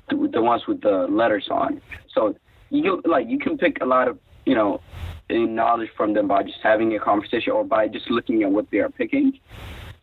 the, 0.09 0.29
the 0.33 0.43
ones 0.43 0.67
with 0.67 0.81
the 0.81 1.07
letters 1.09 1.49
on. 1.51 1.81
So 2.13 2.35
you 2.71 3.01
like 3.05 3.29
you 3.29 3.39
can 3.39 3.59
pick 3.59 3.79
a 3.81 3.87
lot 3.87 4.09
of 4.09 4.19
you 4.45 4.55
know 4.55 4.81
knowledge 5.31 5.91
from 5.97 6.15
them 6.15 6.29
by 6.29 6.43
just 6.43 6.59
having 6.63 6.95
a 6.95 6.99
conversation 6.99 7.53
or 7.53 7.65
by 7.65 7.89
just 7.89 8.11
looking 8.11 8.43
at 8.43 8.51
what 8.51 8.71
they 8.71 8.79
are 8.79 8.89
picking. 8.89 9.39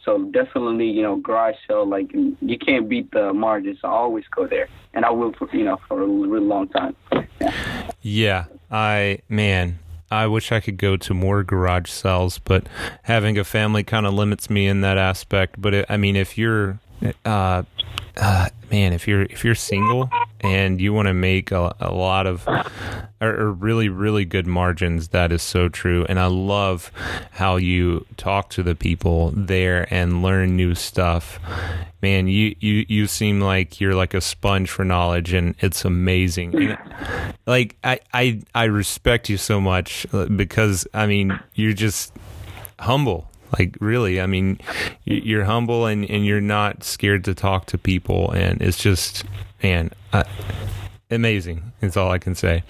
So 0.04 0.26
definitely, 0.26 0.88
you 0.88 1.02
know, 1.02 1.16
garage 1.16 1.56
sale, 1.68 1.88
like 1.88 2.12
you 2.14 2.58
can't 2.60 2.88
beat 2.88 3.12
the 3.12 3.34
margins. 3.34 3.80
I 3.84 3.88
always 3.88 4.26
go 4.28 4.46
there, 4.46 4.68
and 4.94 5.04
I 5.04 5.10
will 5.10 5.34
for 5.34 5.50
you 5.52 5.64
know 5.64 5.80
for 5.88 6.02
a 6.02 6.06
really 6.06 6.46
long 6.46 6.68
time. 6.70 6.96
Yeah. 7.42 7.54
yeah, 8.02 8.46
I 8.70 9.20
man, 9.28 9.80
I 10.12 10.28
wish 10.28 10.52
I 10.52 10.60
could 10.60 10.78
go 10.78 10.96
to 10.96 11.14
more 11.16 11.44
garage 11.44 11.90
sales, 11.90 12.38
but 12.38 12.68
having 13.04 13.40
a 13.40 13.44
family 13.44 13.84
kind 13.84 14.06
of 14.06 14.14
limits 14.14 14.48
me 14.48 14.68
in 14.68 14.82
that 14.82 15.00
aspect. 15.00 15.60
But 15.60 15.74
it, 15.74 15.86
I 15.90 15.98
mean, 15.98 16.16
if 16.16 16.38
you're 16.38 16.80
uh, 17.26 17.64
uh, 18.18 18.50
man, 18.72 18.94
if 18.94 19.08
you're 19.08 19.24
if 19.24 19.44
you're 19.44 19.56
single 19.56 20.10
and 20.42 20.80
you 20.80 20.94
want 20.94 21.08
to 21.08 21.14
make 21.14 21.52
a, 21.52 21.76
a 21.80 21.92
lot 21.92 22.28
of 22.28 22.48
or, 22.48 23.30
or, 23.30 23.52
really 23.52 23.90
really 23.90 24.26
good 24.26 24.48
margins, 24.48 25.10
that 25.10 25.32
is 25.32 25.42
so 25.42 25.70
true. 25.70 26.06
And 26.08 26.20
I 26.20 26.28
love 26.28 26.92
how 27.32 27.58
you 27.58 28.06
talk 28.18 28.50
to 28.52 28.64
the 28.64 28.76
people 28.76 29.32
there 29.36 29.88
and 29.94 30.22
learn 30.22 30.56
new 30.56 30.76
stuff. 30.76 31.40
Man, 32.02 32.28
you 32.28 32.56
you 32.60 32.86
you 32.88 33.08
seem 33.08 33.42
like 33.42 33.82
you're 33.82 33.96
like 33.96 34.14
a 34.14 34.22
sponge 34.22 34.70
for 34.70 34.86
knowledge, 34.86 35.34
and 35.34 35.56
it's 35.60 35.86
amazing. 35.86 36.56
And, 36.56 36.78
like 37.46 37.76
I 37.84 38.00
I 38.14 38.42
I 38.54 38.66
respect 38.66 39.30
you 39.30 39.38
so 39.38 39.60
much 39.60 40.06
uh, 40.14 40.26
because 40.26 40.88
I 40.94 41.08
mean 41.08 41.40
you're 41.54 41.74
just 41.74 42.14
humble 42.80 43.30
like 43.58 43.78
really, 43.80 44.22
I 44.22 44.26
mean, 44.26 44.60
you're 45.04 45.46
humble 45.46 45.86
and, 45.86 46.10
and 46.10 46.26
you're 46.26 46.42
not 46.42 46.84
scared 46.84 47.24
to 47.26 47.34
talk 47.34 47.68
to 47.68 47.78
people, 47.78 48.32
and 48.32 48.62
it's 48.62 48.78
just 48.78 49.24
man, 49.64 49.92
uh, 50.14 50.24
amazing. 51.10 51.72
Is 51.82 51.98
all 51.98 52.12
I 52.12 52.20
can 52.20 52.36
say. 52.36 52.64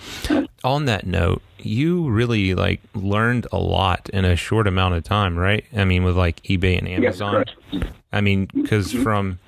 On 0.63 0.85
that 0.85 1.05
note, 1.05 1.41
you 1.59 2.09
really 2.09 2.55
like 2.55 2.81
learned 2.93 3.47
a 3.51 3.57
lot 3.57 4.09
in 4.09 4.25
a 4.25 4.35
short 4.35 4.67
amount 4.67 4.95
of 4.95 5.03
time, 5.03 5.37
right? 5.37 5.65
I 5.75 5.85
mean, 5.85 6.03
with 6.03 6.17
like 6.17 6.41
eBay 6.43 6.77
and 6.77 6.87
Amazon. 6.87 7.45
Yes, 7.71 7.83
I 8.11 8.21
mean, 8.21 8.47
because 8.53 8.93
mm-hmm. 8.93 9.03
from 9.03 9.39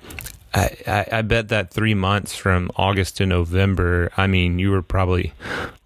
I, 0.54 0.76
I, 0.86 1.06
I, 1.12 1.22
bet 1.22 1.48
that 1.48 1.70
three 1.70 1.94
months 1.94 2.34
from 2.34 2.70
August 2.76 3.18
to 3.18 3.26
November, 3.26 4.10
I 4.16 4.26
mean, 4.26 4.58
you 4.58 4.70
were 4.70 4.82
probably 4.82 5.34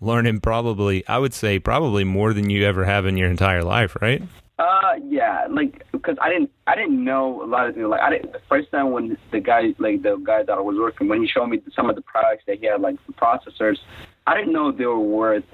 learning 0.01 0.41
probably, 0.41 1.07
I 1.09 1.19
would 1.19 1.35
say, 1.35 1.59
probably 1.59 2.05
more 2.05 2.33
than 2.33 2.49
you 2.49 2.65
ever 2.65 2.85
have 2.85 3.05
in 3.05 3.17
your 3.17 3.29
entire 3.29 3.65
life, 3.65 3.97
right? 4.01 4.23
Uh, 4.59 4.95
yeah, 5.09 5.47
like 5.51 5.85
because 5.93 6.17
I 6.21 6.29
didn't 6.29 6.51
I 6.67 6.77
didn't 6.77 7.03
know 7.03 7.43
a 7.43 7.47
lot 7.47 7.69
of 7.69 7.75
things. 7.75 7.87
Like 7.87 8.01
I 8.01 8.11
didn't 8.11 8.33
the 8.33 8.41
first 8.49 8.71
time 8.71 8.93
when 8.93 9.17
the 9.33 9.41
guy 9.41 9.75
like 9.79 10.03
the 10.03 10.23
guy 10.25 10.43
that 10.43 10.53
I 10.53 10.61
was 10.61 10.77
working 10.79 11.09
when 11.09 11.23
he 11.23 11.29
showed 11.29 11.47
me 11.47 11.61
some 11.75 11.89
of 11.89 11.97
the 11.97 12.03
products 12.03 12.45
that 12.47 12.59
he 12.61 12.67
had 12.67 12.81
like 12.81 12.97
the 13.07 13.15
processors, 13.15 13.77
I 14.27 14.37
didn't 14.37 14.53
know 14.53 14.71
they 14.71 14.85
were 14.85 14.99
worth. 14.99 15.45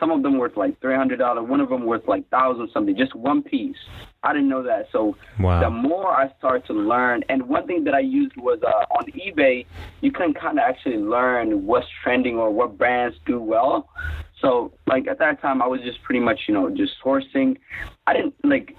Some 0.00 0.10
of 0.10 0.24
them 0.24 0.36
worth 0.36 0.56
like 0.56 0.80
three 0.80 0.96
hundred 0.96 1.20
dollars. 1.20 1.48
One 1.48 1.60
of 1.60 1.68
them 1.68 1.86
worth 1.86 2.08
like 2.08 2.28
thousand 2.28 2.68
something. 2.74 2.96
Just 2.96 3.14
one 3.14 3.42
piece. 3.42 3.76
I 4.24 4.32
didn't 4.32 4.48
know 4.48 4.62
that. 4.64 4.86
So 4.90 5.16
wow. 5.38 5.60
the 5.60 5.70
more 5.70 6.10
I 6.10 6.32
started 6.38 6.66
to 6.66 6.72
learn, 6.72 7.22
and 7.28 7.48
one 7.48 7.66
thing 7.66 7.84
that 7.84 7.94
I 7.94 8.00
used 8.00 8.36
was 8.36 8.58
uh, 8.66 8.96
on 8.96 9.04
eBay, 9.12 9.64
you 10.00 10.10
can 10.10 10.34
kind 10.34 10.58
of 10.58 10.64
actually 10.66 10.96
learn 10.96 11.66
what's 11.66 11.86
trending 12.02 12.36
or 12.36 12.50
what 12.50 12.76
brands 12.76 13.16
do 13.26 13.40
well. 13.40 13.88
So 14.44 14.72
like 14.86 15.08
at 15.08 15.18
that 15.20 15.40
time, 15.40 15.62
I 15.62 15.66
was 15.66 15.80
just 15.80 16.02
pretty 16.02 16.20
much 16.20 16.40
you 16.46 16.54
know 16.54 16.68
just 16.68 16.92
sourcing. 17.02 17.56
I 18.06 18.12
didn't 18.12 18.34
like. 18.44 18.76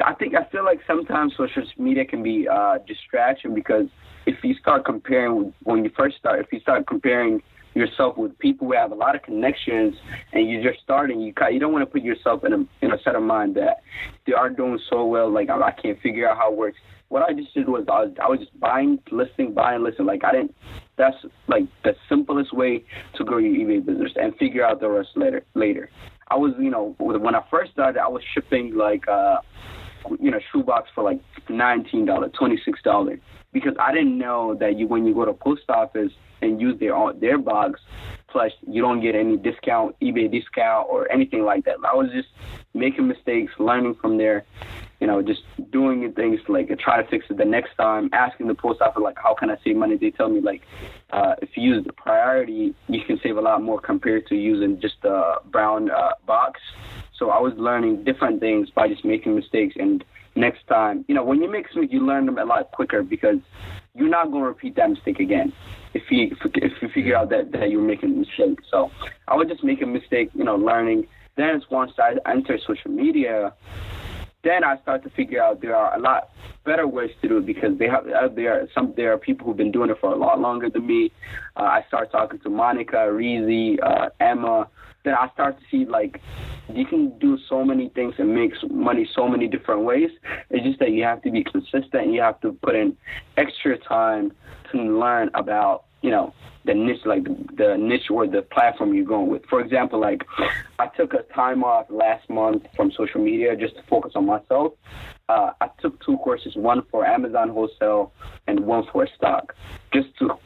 I 0.00 0.14
think 0.14 0.34
I 0.34 0.44
feel 0.50 0.64
like 0.64 0.80
sometimes 0.86 1.34
social 1.36 1.62
media 1.78 2.06
can 2.06 2.22
be 2.22 2.48
uh, 2.48 2.78
distraction 2.86 3.54
because 3.54 3.86
if 4.24 4.42
you 4.42 4.54
start 4.54 4.86
comparing 4.86 5.52
when 5.64 5.84
you 5.84 5.90
first 5.96 6.16
start, 6.16 6.40
if 6.40 6.46
you 6.50 6.60
start 6.60 6.86
comparing 6.86 7.42
yourself 7.74 8.16
with 8.16 8.38
people 8.38 8.66
who 8.68 8.72
have 8.72 8.90
a 8.90 8.94
lot 8.94 9.14
of 9.14 9.22
connections 9.22 9.94
and 10.32 10.48
you're 10.48 10.62
just 10.62 10.82
starting, 10.82 11.20
you 11.20 11.34
you 11.50 11.60
don't 11.60 11.72
want 11.72 11.82
to 11.82 11.90
put 11.90 12.02
yourself 12.02 12.42
in 12.44 12.54
a 12.54 12.66
in 12.80 12.92
a 12.92 13.02
set 13.04 13.14
of 13.14 13.22
mind 13.22 13.54
that 13.56 13.82
they 14.26 14.32
are 14.32 14.48
doing 14.48 14.78
so 14.88 15.04
well. 15.04 15.30
Like 15.30 15.50
I 15.50 15.72
can't 15.72 16.00
figure 16.00 16.26
out 16.26 16.38
how 16.38 16.52
it 16.52 16.56
works. 16.56 16.78
What 17.08 17.22
I 17.22 17.32
just 17.32 17.54
did 17.54 17.68
was 17.68 17.84
I 17.88 18.02
was 18.02 18.14
I 18.22 18.28
was 18.28 18.40
just 18.40 18.58
buying, 18.58 18.98
listing, 19.10 19.54
buying, 19.54 19.82
listing. 19.82 20.06
Like 20.06 20.24
I 20.24 20.32
didn't. 20.32 20.54
That's 20.96 21.16
like 21.48 21.64
the 21.84 21.94
simplest 22.08 22.52
way 22.52 22.84
to 23.16 23.24
grow 23.24 23.38
your 23.38 23.54
eBay 23.54 23.84
business 23.84 24.12
and 24.16 24.34
figure 24.36 24.64
out 24.64 24.80
the 24.80 24.88
rest 24.88 25.10
later. 25.14 25.44
Later, 25.54 25.90
I 26.28 26.36
was 26.36 26.52
you 26.58 26.70
know 26.70 26.94
when 26.98 27.34
I 27.34 27.42
first 27.50 27.72
started, 27.72 28.00
I 28.00 28.08
was 28.08 28.22
shipping 28.34 28.74
like 28.74 29.06
uh, 29.08 29.36
you 30.20 30.30
know 30.30 30.40
shoebox 30.52 30.90
for 30.94 31.04
like 31.04 31.20
nineteen 31.48 32.06
dollars, 32.06 32.32
twenty 32.38 32.58
six 32.64 32.80
dollars 32.82 33.20
because 33.52 33.74
I 33.80 33.92
didn't 33.92 34.18
know 34.18 34.56
that 34.60 34.78
you 34.78 34.86
when 34.86 35.06
you 35.06 35.14
go 35.14 35.24
to 35.24 35.32
post 35.32 35.62
office 35.68 36.12
and 36.42 36.60
use 36.60 36.78
their 36.80 36.94
their 37.20 37.38
box, 37.38 37.80
plus 38.36 38.52
you 38.68 38.82
don't 38.82 39.00
get 39.00 39.14
any 39.14 39.38
discount, 39.38 39.96
eBay 40.02 40.30
discount 40.30 40.86
or 40.90 41.10
anything 41.10 41.42
like 41.42 41.64
that. 41.64 41.76
I 41.90 41.94
was 41.94 42.10
just 42.12 42.28
making 42.74 43.08
mistakes, 43.08 43.50
learning 43.58 43.94
from 43.94 44.18
there, 44.18 44.44
you 45.00 45.06
know, 45.06 45.22
just 45.22 45.40
doing 45.70 46.12
things 46.12 46.40
like 46.46 46.68
try 46.78 47.02
to 47.02 47.08
fix 47.08 47.24
it 47.30 47.38
the 47.38 47.46
next 47.46 47.74
time, 47.76 48.10
asking 48.12 48.48
the 48.48 48.54
post 48.54 48.82
office 48.82 49.02
like 49.02 49.16
how 49.16 49.32
can 49.32 49.48
I 49.48 49.56
save 49.64 49.76
money? 49.76 49.96
They 49.96 50.10
tell 50.10 50.28
me 50.28 50.42
like 50.42 50.60
uh, 51.12 51.36
if 51.40 51.56
you 51.56 51.62
use 51.62 51.86
the 51.86 51.94
priority, 51.94 52.74
you 52.88 53.00
can 53.06 53.18
save 53.22 53.38
a 53.38 53.40
lot 53.40 53.62
more 53.62 53.80
compared 53.80 54.26
to 54.26 54.34
using 54.34 54.78
just 54.82 55.02
a 55.04 55.36
brown 55.46 55.90
uh, 55.90 56.10
box. 56.26 56.60
So 57.18 57.30
I 57.30 57.40
was 57.40 57.54
learning 57.56 58.04
different 58.04 58.40
things 58.40 58.68
by 58.68 58.86
just 58.88 59.02
making 59.02 59.34
mistakes 59.34 59.76
and 59.78 60.04
next 60.34 60.66
time, 60.66 61.06
you 61.08 61.14
know, 61.14 61.24
when 61.24 61.40
you 61.40 61.50
make 61.50 61.68
mistakes, 61.74 61.90
you 61.90 62.04
learn 62.04 62.26
them 62.26 62.36
a 62.36 62.44
lot 62.44 62.70
quicker 62.72 63.02
because 63.02 63.38
you're 63.94 64.10
not 64.10 64.30
going 64.30 64.42
to 64.42 64.48
repeat 64.48 64.76
that 64.76 64.90
mistake 64.90 65.20
again 65.20 65.54
if 65.96 66.10
you 66.10 66.36
if 66.54 66.72
you 66.80 66.88
figure 66.88 67.16
out 67.16 67.30
that 67.30 67.52
that 67.52 67.70
you're 67.70 67.80
making 67.82 68.10
a 68.14 68.18
mistake. 68.24 68.58
So 68.70 68.90
I 69.28 69.36
would 69.36 69.48
just 69.48 69.64
make 69.64 69.82
a 69.82 69.86
mistake, 69.86 70.30
you 70.34 70.44
know, 70.44 70.56
learning. 70.56 71.06
Then 71.36 71.62
once 71.70 71.92
I 71.98 72.16
enter 72.30 72.58
social 72.66 72.90
media, 72.90 73.52
then 74.42 74.64
I 74.64 74.78
start 74.82 75.02
to 75.04 75.10
figure 75.10 75.42
out 75.42 75.60
there 75.60 75.76
are 75.76 75.96
a 75.96 76.00
lot 76.00 76.30
better 76.64 76.86
ways 76.86 77.10
to 77.22 77.28
do 77.28 77.38
it 77.38 77.46
because 77.46 77.78
they 77.78 77.88
have 77.88 78.06
uh, 78.08 78.28
there 78.28 78.52
are 78.60 78.68
some 78.74 78.94
there 78.96 79.12
are 79.12 79.18
people 79.18 79.46
who've 79.46 79.56
been 79.56 79.72
doing 79.72 79.90
it 79.90 79.98
for 80.00 80.12
a 80.12 80.16
lot 80.16 80.40
longer 80.40 80.68
than 80.70 80.86
me. 80.86 81.12
Uh, 81.56 81.62
I 81.78 81.84
start 81.88 82.10
talking 82.10 82.40
to 82.40 82.50
Monica, 82.50 82.96
Reezy, 82.96 83.78
uh, 83.82 84.10
Emma. 84.20 84.68
Then 85.06 85.14
I 85.14 85.30
start 85.34 85.56
to 85.60 85.64
see 85.70 85.84
like 85.84 86.20
you 86.68 86.84
can 86.84 87.16
do 87.20 87.38
so 87.48 87.64
many 87.64 87.90
things 87.90 88.14
and 88.18 88.34
make 88.34 88.52
money 88.68 89.08
so 89.14 89.28
many 89.28 89.46
different 89.46 89.82
ways. 89.82 90.10
It's 90.50 90.66
just 90.66 90.80
that 90.80 90.90
you 90.90 91.04
have 91.04 91.22
to 91.22 91.30
be 91.30 91.44
consistent. 91.44 92.12
You 92.12 92.20
have 92.22 92.40
to 92.40 92.50
put 92.52 92.74
in 92.74 92.96
extra 93.36 93.78
time 93.78 94.32
to 94.72 94.78
learn 94.78 95.30
about 95.34 95.84
you 96.02 96.10
know 96.10 96.34
the 96.64 96.74
niche, 96.74 97.06
like 97.06 97.22
the, 97.22 97.36
the 97.56 97.76
niche 97.78 98.10
or 98.10 98.26
the 98.26 98.42
platform 98.42 98.94
you're 98.94 99.04
going 99.04 99.28
with. 99.28 99.44
For 99.46 99.60
example, 99.60 100.00
like 100.00 100.24
I 100.80 100.88
took 100.88 101.14
a 101.14 101.22
time 101.32 101.62
off 101.62 101.86
last 101.88 102.28
month 102.28 102.66
from 102.74 102.90
social 102.90 103.20
media 103.20 103.54
just 103.54 103.76
to 103.76 103.82
focus 103.84 104.12
on 104.16 104.26
myself. 104.26 104.72
Uh, 105.28 105.50
I 105.60 105.68
took 105.80 106.04
two 106.04 106.18
courses, 106.18 106.54
one 106.54 106.82
for 106.88 107.04
Amazon 107.04 107.48
wholesale 107.48 108.12
and 108.46 108.60
one 108.60 108.86
for 108.92 109.08
stock, 109.16 109.56
just 109.92 110.16
to 110.18 110.38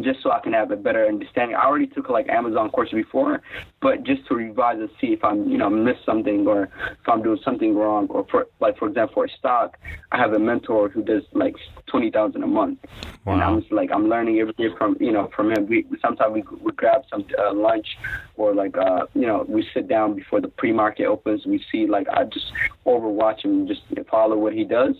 just 0.00 0.22
so 0.22 0.32
I 0.32 0.40
can 0.40 0.52
have 0.52 0.72
a 0.72 0.76
better 0.76 1.06
understanding. 1.06 1.56
I 1.56 1.64
already 1.64 1.86
took 1.86 2.08
like 2.08 2.28
Amazon 2.28 2.70
course 2.70 2.90
before, 2.90 3.42
but 3.80 4.02
just 4.02 4.26
to 4.26 4.34
revise 4.34 4.78
and 4.80 4.90
see 5.00 5.12
if 5.12 5.22
I'm, 5.22 5.48
you 5.48 5.56
know, 5.56 5.70
missed 5.70 6.04
something 6.04 6.46
or 6.48 6.64
if 6.64 7.08
I'm 7.08 7.22
doing 7.22 7.38
something 7.44 7.76
wrong. 7.76 8.08
Or 8.08 8.26
for 8.30 8.48
like 8.60 8.76
for 8.76 8.88
example, 8.88 9.14
for 9.14 9.28
stock, 9.28 9.78
I 10.10 10.18
have 10.18 10.32
a 10.32 10.38
mentor 10.38 10.88
who 10.88 11.02
does 11.02 11.22
like 11.32 11.54
twenty 11.86 12.10
thousand 12.10 12.42
a 12.42 12.46
month, 12.46 12.80
wow. 13.24 13.34
and 13.34 13.42
I'm 13.42 13.60
just 13.60 13.72
like 13.72 13.90
I'm 13.92 14.08
learning 14.08 14.40
everything 14.40 14.74
from 14.76 14.96
you 14.98 15.12
know 15.12 15.30
from 15.34 15.52
him. 15.52 15.66
We 15.66 15.86
sometimes 16.02 16.34
we 16.34 16.42
we 16.60 16.72
grab 16.72 17.02
some 17.08 17.24
uh, 17.38 17.54
lunch 17.54 17.96
or 18.36 18.52
like 18.52 18.76
uh 18.76 19.06
you 19.14 19.26
know 19.26 19.44
we 19.48 19.64
sit 19.72 19.86
down 19.86 20.14
before 20.14 20.40
the 20.40 20.48
pre-market 20.48 21.06
opens. 21.06 21.46
We 21.46 21.64
see 21.70 21.86
like 21.86 22.08
I 22.08 22.24
just 22.24 22.52
overwatch 22.84 23.44
him, 23.44 23.68
just 23.68 23.82
follow 24.24 24.38
what 24.38 24.52
he 24.54 24.64
does 24.64 24.96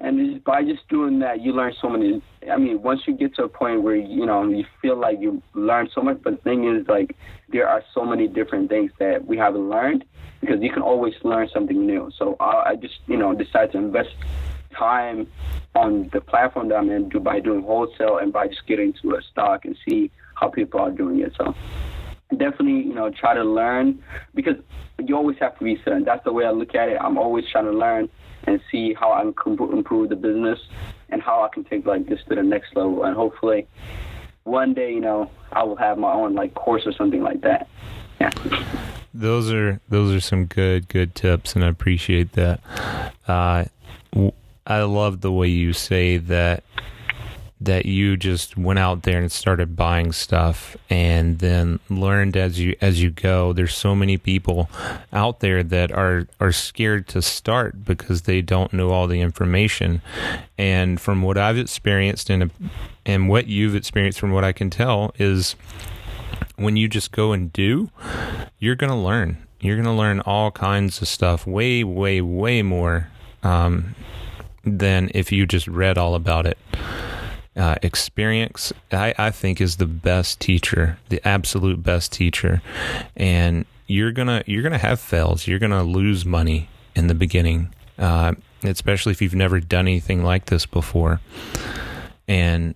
and 0.00 0.42
by 0.44 0.62
just 0.62 0.88
doing 0.88 1.18
that, 1.20 1.40
you 1.40 1.52
learn 1.52 1.74
so 1.80 1.88
many. 1.88 2.22
I 2.50 2.56
mean, 2.56 2.80
once 2.82 3.00
you 3.06 3.14
get 3.14 3.34
to 3.34 3.44
a 3.44 3.48
point 3.48 3.82
where 3.82 3.96
you 3.96 4.26
know 4.26 4.48
you 4.48 4.64
feel 4.80 4.96
like 4.96 5.18
you 5.20 5.42
learn 5.54 5.88
so 5.92 6.02
much, 6.02 6.20
but 6.22 6.36
the 6.36 6.42
thing 6.42 6.72
is, 6.72 6.86
like, 6.86 7.16
there 7.48 7.68
are 7.68 7.82
so 7.92 8.04
many 8.04 8.28
different 8.28 8.68
things 8.68 8.92
that 9.00 9.26
we 9.26 9.36
haven't 9.36 9.68
learned 9.68 10.04
because 10.40 10.62
you 10.62 10.70
can 10.70 10.82
always 10.82 11.14
learn 11.24 11.48
something 11.52 11.84
new. 11.84 12.12
So 12.16 12.36
I, 12.38 12.70
I 12.70 12.76
just, 12.76 12.94
you 13.08 13.16
know, 13.16 13.34
decided 13.34 13.72
to 13.72 13.78
invest 13.78 14.10
time 14.72 15.26
on 15.74 16.08
the 16.12 16.20
platform 16.20 16.68
that 16.68 16.76
I'm 16.76 16.90
in 16.90 17.08
by 17.08 17.40
doing 17.40 17.62
wholesale 17.62 18.18
and 18.18 18.32
by 18.32 18.46
just 18.46 18.64
getting 18.68 18.92
to 19.02 19.16
a 19.16 19.22
stock 19.22 19.64
and 19.64 19.76
see 19.88 20.12
how 20.36 20.48
people 20.48 20.78
are 20.78 20.92
doing 20.92 21.20
it. 21.20 21.32
So 21.36 21.56
definitely, 22.30 22.86
you 22.86 22.94
know, 22.94 23.10
try 23.10 23.34
to 23.34 23.42
learn 23.42 24.00
because 24.32 24.54
you 25.04 25.16
always 25.16 25.38
have 25.40 25.58
to 25.58 25.64
be 25.64 25.76
certain. 25.84 26.04
That's 26.04 26.22
the 26.22 26.32
way 26.32 26.44
I 26.44 26.52
look 26.52 26.76
at 26.76 26.88
it. 26.88 26.98
I'm 27.00 27.18
always 27.18 27.44
trying 27.50 27.64
to 27.64 27.72
learn 27.72 28.08
and 28.44 28.60
see 28.70 28.94
how 28.94 29.12
I 29.12 29.22
can 29.42 29.58
improve 29.72 30.08
the 30.08 30.16
business 30.16 30.58
and 31.10 31.22
how 31.22 31.42
I 31.42 31.48
can 31.48 31.64
take 31.64 31.86
like 31.86 32.06
this 32.08 32.20
to 32.28 32.34
the 32.34 32.42
next 32.42 32.74
level. 32.76 33.04
And 33.04 33.16
hopefully, 33.16 33.66
one 34.44 34.74
day, 34.74 34.92
you 34.92 35.00
know, 35.00 35.30
I 35.52 35.62
will 35.64 35.76
have 35.76 35.98
my 35.98 36.12
own 36.12 36.34
like 36.34 36.54
course 36.54 36.82
or 36.86 36.92
something 36.92 37.22
like 37.22 37.40
that. 37.42 37.68
Yeah. 38.20 38.30
Those 39.14 39.52
are 39.52 39.80
those 39.88 40.14
are 40.14 40.20
some 40.20 40.46
good 40.46 40.88
good 40.88 41.14
tips, 41.14 41.54
and 41.54 41.64
I 41.64 41.68
appreciate 41.68 42.32
that. 42.32 42.60
Uh, 43.26 43.64
I 44.66 44.82
love 44.82 45.22
the 45.22 45.32
way 45.32 45.48
you 45.48 45.72
say 45.72 46.18
that 46.18 46.62
that 47.60 47.86
you 47.86 48.16
just 48.16 48.56
went 48.56 48.78
out 48.78 49.02
there 49.02 49.20
and 49.20 49.32
started 49.32 49.74
buying 49.74 50.12
stuff 50.12 50.76
and 50.88 51.40
then 51.40 51.80
learned 51.88 52.36
as 52.36 52.60
you 52.60 52.76
as 52.80 53.02
you 53.02 53.10
go. 53.10 53.52
There's 53.52 53.74
so 53.74 53.94
many 53.94 54.16
people 54.16 54.70
out 55.12 55.40
there 55.40 55.62
that 55.64 55.90
are 55.90 56.28
are 56.38 56.52
scared 56.52 57.08
to 57.08 57.22
start 57.22 57.84
because 57.84 58.22
they 58.22 58.42
don't 58.42 58.72
know 58.72 58.90
all 58.90 59.08
the 59.08 59.20
information. 59.20 60.02
And 60.56 61.00
from 61.00 61.22
what 61.22 61.36
I've 61.36 61.58
experienced 61.58 62.30
and 62.30 62.50
and 63.04 63.28
what 63.28 63.48
you've 63.48 63.74
experienced 63.74 64.20
from 64.20 64.30
what 64.32 64.44
I 64.44 64.52
can 64.52 64.70
tell 64.70 65.12
is 65.18 65.56
when 66.56 66.76
you 66.76 66.86
just 66.86 67.10
go 67.10 67.32
and 67.32 67.52
do 67.52 67.90
you're 68.58 68.76
going 68.76 68.90
to 68.90 68.96
learn. 68.96 69.38
You're 69.60 69.76
going 69.76 69.86
to 69.86 69.92
learn 69.92 70.20
all 70.20 70.52
kinds 70.52 71.02
of 71.02 71.08
stuff 71.08 71.44
way 71.44 71.82
way 71.82 72.20
way 72.20 72.62
more 72.62 73.08
um, 73.42 73.96
than 74.62 75.10
if 75.12 75.32
you 75.32 75.44
just 75.46 75.66
read 75.66 75.98
all 75.98 76.14
about 76.14 76.46
it 76.46 76.56
uh, 77.58 77.74
experience, 77.82 78.72
I, 78.92 79.14
I 79.18 79.30
think, 79.30 79.60
is 79.60 79.76
the 79.76 79.86
best 79.86 80.40
teacher, 80.40 80.98
the 81.08 81.20
absolute 81.26 81.82
best 81.82 82.12
teacher. 82.12 82.62
And 83.16 83.66
you're 83.86 84.12
gonna 84.12 84.44
you're 84.46 84.62
gonna 84.62 84.78
have 84.78 85.00
fails. 85.00 85.46
You're 85.46 85.58
gonna 85.58 85.82
lose 85.82 86.24
money 86.24 86.68
in 86.94 87.08
the 87.08 87.14
beginning, 87.14 87.74
uh, 87.98 88.34
especially 88.62 89.12
if 89.12 89.20
you've 89.20 89.34
never 89.34 89.60
done 89.60 89.88
anything 89.88 90.22
like 90.22 90.46
this 90.46 90.66
before. 90.66 91.20
And 92.28 92.74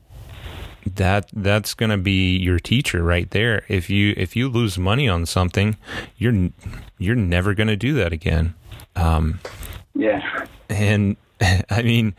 that 0.85 1.29
that's 1.33 1.75
going 1.75 1.91
to 1.91 1.97
be 1.97 2.37
your 2.37 2.59
teacher 2.59 3.05
right 3.05 3.31
there 3.31 3.65
if 3.69 3.89
you 3.89 4.15
if 4.17 4.35
you 4.35 4.49
lose 4.49 4.77
money 4.79 5.09
on 5.09 5.25
something 5.25 5.77
you're 6.17 6.51
you're 6.99 7.15
never 7.15 7.55
going 7.55 7.69
to 7.69 7.77
do 7.77 7.95
that 7.95 8.13
again 8.13 8.53
um 8.97 9.39
yeah 9.95 10.21
and 10.69 11.17
i 11.71 11.83
mean 11.83 12.15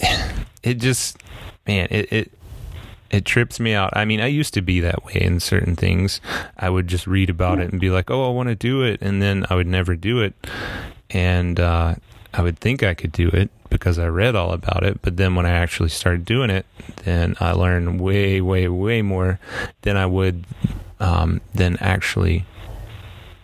it, 0.62 0.74
just 0.74 1.18
man 1.66 1.88
it, 1.90 2.12
it 2.12 2.32
it 3.10 3.24
trips 3.24 3.58
me 3.58 3.74
out. 3.74 3.90
I 3.96 4.04
mean, 4.04 4.20
I 4.20 4.26
used 4.26 4.54
to 4.54 4.62
be 4.62 4.78
that 4.80 5.04
way 5.04 5.14
in 5.20 5.40
certain 5.40 5.74
things. 5.74 6.20
I 6.56 6.70
would 6.70 6.86
just 6.86 7.08
read 7.08 7.28
about 7.28 7.58
it 7.58 7.72
and 7.72 7.80
be 7.80 7.90
like, 7.90 8.10
"Oh, 8.10 8.28
I 8.28 8.32
want 8.32 8.50
to 8.50 8.54
do 8.54 8.82
it," 8.82 9.02
and 9.02 9.20
then 9.20 9.44
I 9.50 9.56
would 9.56 9.66
never 9.66 9.96
do 9.96 10.20
it. 10.20 10.34
And 11.10 11.58
uh, 11.58 11.96
I 12.32 12.42
would 12.42 12.58
think 12.58 12.82
I 12.82 12.94
could 12.94 13.10
do 13.12 13.28
it 13.28 13.50
because 13.68 13.98
I 13.98 14.06
read 14.06 14.36
all 14.36 14.52
about 14.52 14.84
it, 14.84 15.00
but 15.02 15.16
then 15.16 15.34
when 15.34 15.46
I 15.46 15.50
actually 15.50 15.88
started 15.88 16.24
doing 16.24 16.50
it, 16.50 16.66
then 17.04 17.36
I 17.40 17.52
learned 17.52 18.00
way, 18.00 18.40
way, 18.40 18.68
way 18.68 19.02
more 19.02 19.38
than 19.82 19.96
I 19.96 20.06
would 20.06 20.44
um, 20.98 21.40
than 21.54 21.76
actually 21.78 22.44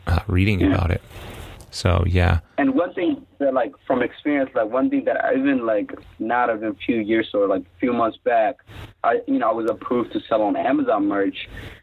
uh, 0.07 0.21
reading 0.27 0.63
about 0.63 0.91
it. 0.91 1.03
So 1.77 2.03
yeah. 2.07 2.41
And 2.57 2.75
one 2.75 2.95
thing 2.95 3.27
that 3.39 3.53
like 3.53 3.73
from 3.87 4.03
experience, 4.03 4.51
like 4.55 4.71
one 4.71 4.89
thing 4.89 5.05
that 5.05 5.23
I 5.23 5.35
even 5.35 5.67
like 5.67 5.93
not 6.19 6.49
even 6.49 6.69
a 6.69 6.75
few 6.75 7.01
years 7.01 7.29
or 7.35 7.47
like 7.47 7.61
a 7.61 7.79
few 7.79 7.93
months 7.93 8.17
back, 8.25 8.57
I 9.05 9.21
you 9.27 9.39
know 9.39 9.51
I 9.51 9.53
was 9.53 9.71
approved 9.71 10.15
to 10.15 10.21
sell 10.27 10.41
on 10.41 10.57
Amazon 10.57 11.07
merch, 11.07 11.37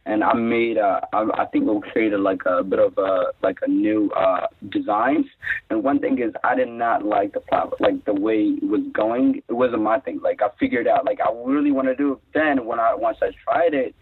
and 0.08 0.24
I 0.24 0.34
made 0.34 0.80
uh 0.80 1.02
I, 1.14 1.44
I 1.44 1.46
think 1.46 1.66
we 1.66 1.80
created 1.92 2.22
like 2.22 2.42
a 2.48 2.64
bit 2.64 2.80
of 2.80 2.98
a 2.98 3.26
like 3.44 3.60
a 3.62 3.70
new 3.70 4.10
uh 4.18 4.48
designs. 4.70 5.28
And 5.70 5.84
one 5.84 6.00
thing 6.00 6.18
is 6.20 6.34
I 6.44 6.56
did 6.56 6.70
not 6.70 7.06
like 7.06 7.34
the 7.34 7.42
product, 7.42 7.80
like 7.80 8.04
the 8.06 8.16
way 8.16 8.58
it 8.60 8.68
was 8.68 8.82
going. 8.94 9.44
It 9.48 9.54
wasn't 9.54 9.84
my 9.84 10.00
thing. 10.00 10.22
Like 10.24 10.42
I 10.42 10.48
figured 10.60 10.88
out 10.88 11.06
like 11.06 11.20
I 11.22 11.32
really 11.46 11.72
want 11.72 11.88
to 11.90 11.96
do 11.96 12.14
it. 12.14 12.20
Then 12.34 12.66
when 12.66 12.80
I 12.80 12.96
once 12.96 13.20
I 13.22 13.30
tried 13.46 13.76
it 13.76 13.94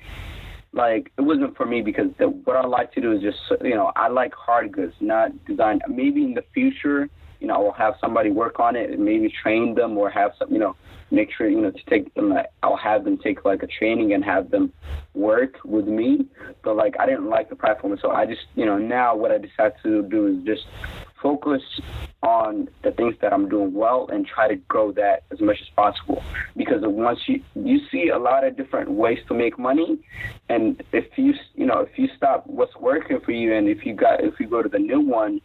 like 0.73 1.11
it 1.17 1.21
wasn't 1.21 1.55
for 1.57 1.65
me 1.65 1.81
because 1.81 2.07
the, 2.17 2.29
what 2.29 2.55
I 2.55 2.65
like 2.65 2.93
to 2.93 3.01
do 3.01 3.11
is 3.11 3.21
just 3.21 3.37
you 3.61 3.75
know 3.75 3.91
I 3.95 4.07
like 4.07 4.33
hard 4.33 4.71
goods, 4.71 4.93
not 4.99 5.31
design. 5.45 5.81
Maybe 5.87 6.23
in 6.23 6.33
the 6.33 6.43
future, 6.53 7.09
you 7.41 7.47
know, 7.47 7.55
I'll 7.55 7.73
have 7.73 7.95
somebody 7.99 8.29
work 8.29 8.59
on 8.59 8.75
it 8.75 8.91
and 8.91 9.03
maybe 9.03 9.33
train 9.41 9.73
them 9.73 9.97
or 9.97 10.09
have 10.09 10.31
some, 10.37 10.51
you 10.51 10.59
know, 10.59 10.75
make 11.09 11.29
sure 11.35 11.49
you 11.49 11.59
know 11.59 11.71
to 11.71 11.83
take 11.89 12.13
them. 12.13 12.33
I'll 12.63 12.77
have 12.77 13.03
them 13.03 13.17
take 13.17 13.43
like 13.43 13.63
a 13.63 13.67
training 13.67 14.13
and 14.13 14.23
have 14.23 14.51
them 14.51 14.71
work 15.13 15.57
with 15.65 15.87
me. 15.87 16.27
But 16.63 16.77
like 16.77 16.95
I 16.99 17.05
didn't 17.05 17.29
like 17.29 17.49
the 17.49 17.55
platform, 17.55 17.97
so 18.01 18.11
I 18.11 18.25
just 18.25 18.43
you 18.55 18.65
know 18.65 18.77
now 18.77 19.15
what 19.15 19.31
I 19.31 19.39
decided 19.39 19.73
to 19.83 20.03
do 20.03 20.27
is 20.27 20.43
just 20.45 20.67
focus 21.21 21.61
on 22.23 22.67
the 22.83 22.91
things 22.91 23.15
that 23.21 23.33
I'm 23.33 23.49
doing 23.49 23.73
well 23.73 24.07
and 24.11 24.25
try 24.25 24.47
to 24.47 24.55
grow 24.55 24.91
that 24.93 25.23
as 25.31 25.39
much 25.41 25.57
as 25.61 25.69
possible. 25.75 26.23
Because 26.55 26.81
once 26.83 27.19
you 27.27 27.41
you 27.55 27.79
see 27.91 28.09
a 28.09 28.17
lot 28.17 28.43
of 28.43 28.57
different 28.57 28.91
ways 28.91 29.19
to 29.27 29.33
make 29.33 29.57
money, 29.57 29.99
and 30.49 30.81
if 30.91 31.05
you 31.17 31.33
you 31.55 31.65
know 31.65 31.79
if 31.79 31.97
you 31.97 32.07
stop 32.15 32.45
what's 32.47 32.75
working 32.75 33.19
for 33.21 33.31
you, 33.31 33.53
and 33.53 33.67
if 33.67 33.85
you 33.85 33.93
got 33.93 34.23
if 34.23 34.39
you 34.39 34.47
go 34.47 34.61
to 34.61 34.69
the 34.69 34.79
new 34.79 34.99
one, 34.99 35.41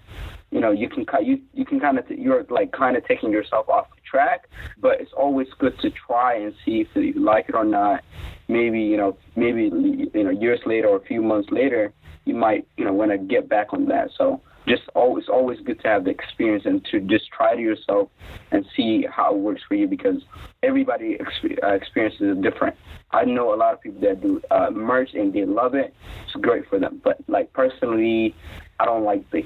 you 0.50 0.60
know 0.60 0.70
you 0.70 0.88
can 0.88 1.06
you 1.24 1.40
you 1.54 1.64
can 1.64 1.80
kind 1.80 1.98
of 1.98 2.04
you're 2.10 2.44
like 2.50 2.72
kind 2.72 2.96
of 2.96 3.06
taking 3.06 3.30
yourself 3.30 3.68
off 3.68 3.88
the 3.90 4.02
track. 4.08 4.48
But 4.78 5.00
it's 5.00 5.12
always 5.12 5.48
good 5.58 5.78
to 5.80 5.90
try 5.90 6.36
and 6.36 6.54
see 6.64 6.80
if 6.80 6.88
you 6.94 7.20
like 7.20 7.48
it 7.48 7.54
or 7.54 7.64
not. 7.64 8.02
Maybe 8.48 8.80
you 8.80 8.96
know 8.96 9.16
maybe 9.34 9.64
you 9.64 10.24
know 10.24 10.30
years 10.30 10.60
later 10.66 10.88
or 10.88 10.96
a 10.96 11.04
few 11.04 11.22
months 11.22 11.48
later, 11.50 11.92
you 12.24 12.34
might 12.34 12.66
you 12.76 12.84
know 12.84 12.92
want 12.92 13.12
to 13.12 13.18
get 13.18 13.48
back 13.48 13.72
on 13.72 13.86
that. 13.86 14.10
So 14.16 14.40
just 14.66 14.82
always 14.94 15.28
always 15.28 15.60
good 15.60 15.80
to 15.80 15.88
have 15.88 16.04
the 16.04 16.10
experience 16.10 16.64
and 16.66 16.84
to 16.86 17.00
just 17.00 17.28
try 17.30 17.52
it 17.52 17.60
yourself 17.60 18.08
and 18.50 18.66
see 18.76 19.06
how 19.08 19.34
it 19.34 19.38
works 19.38 19.62
for 19.66 19.74
you 19.74 19.86
because 19.86 20.22
everybody 20.62 21.16
exp- 21.18 21.62
uh, 21.62 21.74
experiences 21.74 22.36
is 22.36 22.42
different. 22.42 22.76
I 23.12 23.24
know 23.24 23.54
a 23.54 23.56
lot 23.56 23.72
of 23.74 23.80
people 23.80 24.00
that 24.00 24.20
do 24.20 24.42
uh, 24.50 24.70
merch 24.70 25.14
and 25.14 25.32
they 25.32 25.44
love 25.44 25.74
it. 25.74 25.94
It's 26.24 26.34
great 26.34 26.68
for 26.68 26.78
them. 26.78 27.00
But 27.02 27.18
like 27.28 27.52
personally, 27.52 28.34
I 28.80 28.84
don't 28.84 29.04
like 29.04 29.30
the 29.30 29.44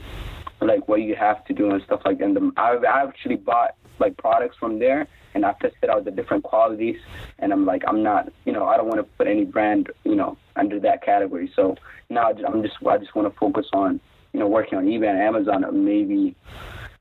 like 0.60 0.88
what 0.88 1.02
you 1.02 1.14
have 1.14 1.44
to 1.46 1.54
do 1.54 1.70
and 1.70 1.82
stuff 1.84 2.00
like 2.04 2.18
that. 2.18 2.24
And 2.24 2.52
I've, 2.56 2.84
actually 2.84 3.36
bought 3.36 3.76
like 3.98 4.16
products 4.16 4.56
from 4.58 4.78
there 4.78 5.06
and 5.34 5.44
I've 5.44 5.58
tested 5.58 5.90
out 5.90 6.04
the 6.04 6.10
different 6.10 6.42
qualities 6.44 6.96
and 7.38 7.52
I'm 7.52 7.66
like 7.66 7.82
I'm 7.86 8.02
not 8.02 8.32
you 8.46 8.52
know 8.52 8.66
I 8.66 8.76
don't 8.76 8.88
want 8.88 8.98
to 8.98 9.04
put 9.18 9.26
any 9.26 9.44
brand 9.44 9.90
you 10.04 10.16
know 10.16 10.38
under 10.56 10.80
that 10.80 11.04
category. 11.04 11.52
So 11.54 11.76
now 12.08 12.30
I'm 12.30 12.62
just 12.62 12.76
I 12.86 12.96
just 12.96 13.14
want 13.14 13.32
to 13.32 13.38
focus 13.38 13.66
on 13.72 14.00
you 14.32 14.40
know, 14.40 14.46
working 14.46 14.78
on 14.78 14.86
eBay 14.86 15.08
and 15.10 15.20
Amazon, 15.20 15.64
maybe 15.84 16.34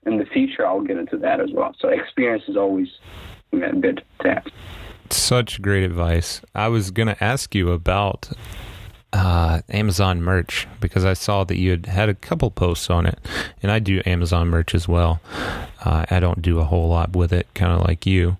in 0.05 0.17
the 0.17 0.25
future 0.25 0.65
I'll 0.65 0.81
get 0.81 0.97
into 0.97 1.17
that 1.17 1.39
as 1.39 1.51
well. 1.51 1.75
So 1.79 1.89
experience 1.89 2.43
is 2.47 2.57
always 2.57 2.87
you 3.51 3.59
know, 3.59 3.71
good 3.73 4.03
to 4.21 4.29
have. 4.29 4.47
Such 5.09 5.61
great 5.61 5.83
advice. 5.83 6.41
I 6.53 6.67
was 6.67 6.91
going 6.91 7.07
to 7.07 7.23
ask 7.23 7.55
you 7.55 7.71
about 7.71 8.29
uh, 9.11 9.61
Amazon 9.69 10.21
merch 10.21 10.67
because 10.79 11.03
I 11.03 11.13
saw 11.13 11.43
that 11.45 11.57
you 11.57 11.71
had 11.71 11.85
had 11.87 12.09
a 12.09 12.13
couple 12.13 12.51
posts 12.51 12.89
on 12.89 13.05
it, 13.05 13.17
and 13.63 13.71
I 13.71 13.79
do 13.79 14.01
Amazon 14.05 14.49
merch 14.49 14.75
as 14.75 14.87
well. 14.87 15.19
Uh, 15.83 16.05
I 16.09 16.19
don't 16.19 16.41
do 16.41 16.59
a 16.59 16.63
whole 16.63 16.89
lot 16.89 17.15
with 17.15 17.33
it, 17.33 17.47
kind 17.55 17.73
of 17.73 17.87
like 17.87 18.05
you. 18.05 18.37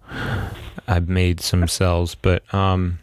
I've 0.88 1.10
made 1.10 1.42
some 1.42 1.68
sales, 1.68 2.16
but 2.16 2.52
um, 2.54 3.00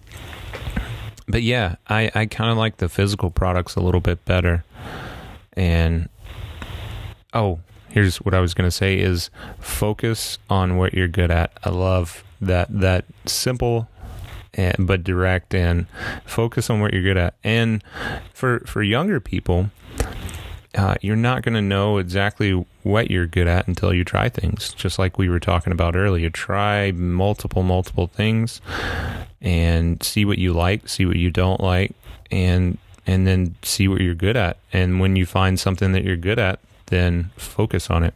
but 1.26 1.42
yeah, 1.42 1.76
I 1.88 2.10
I 2.14 2.26
kind 2.26 2.50
of 2.50 2.56
like 2.56 2.76
the 2.76 2.88
physical 2.88 3.30
products 3.30 3.74
a 3.74 3.80
little 3.80 4.00
bit 4.00 4.24
better. 4.24 4.64
And 5.56 6.08
oh, 7.32 7.60
here's 7.88 8.18
what 8.18 8.34
I 8.34 8.40
was 8.40 8.54
going 8.54 8.66
to 8.66 8.76
say 8.76 8.98
is 8.98 9.30
focus 9.58 10.38
on 10.50 10.76
what 10.76 10.94
you're 10.94 11.08
good 11.08 11.30
at. 11.30 11.52
I 11.64 11.70
love 11.70 12.24
that 12.40 12.68
that 12.80 13.04
simple 13.24 13.88
and, 14.54 14.86
but 14.86 15.04
direct 15.04 15.54
and 15.54 15.86
focus 16.24 16.70
on 16.70 16.80
what 16.80 16.92
you're 16.92 17.02
good 17.02 17.16
at. 17.16 17.34
And 17.44 17.82
for 18.32 18.60
for 18.60 18.82
younger 18.82 19.20
people, 19.20 19.70
uh, 20.74 20.96
you're 21.00 21.16
not 21.16 21.42
going 21.42 21.54
to 21.54 21.62
know 21.62 21.98
exactly 21.98 22.66
what 22.82 23.10
you're 23.10 23.26
good 23.26 23.46
at 23.46 23.66
until 23.66 23.94
you 23.94 24.04
try 24.04 24.28
things. 24.28 24.74
Just 24.74 24.98
like 24.98 25.18
we 25.18 25.28
were 25.28 25.40
talking 25.40 25.72
about 25.72 25.96
earlier, 25.96 26.30
try 26.30 26.92
multiple 26.92 27.62
multiple 27.62 28.06
things 28.06 28.60
and 29.40 30.02
see 30.02 30.24
what 30.24 30.38
you 30.38 30.52
like, 30.52 30.88
see 30.88 31.06
what 31.06 31.16
you 31.16 31.30
don't 31.30 31.60
like, 31.60 31.92
and 32.30 32.78
and 33.06 33.26
then 33.26 33.54
see 33.62 33.88
what 33.88 34.00
you're 34.00 34.14
good 34.14 34.36
at. 34.36 34.58
And 34.72 35.00
when 35.00 35.16
you 35.16 35.26
find 35.26 35.58
something 35.58 35.92
that 35.92 36.04
you're 36.04 36.16
good 36.16 36.38
at, 36.38 36.60
then 36.86 37.30
focus 37.36 37.90
on 37.90 38.04
it. 38.04 38.14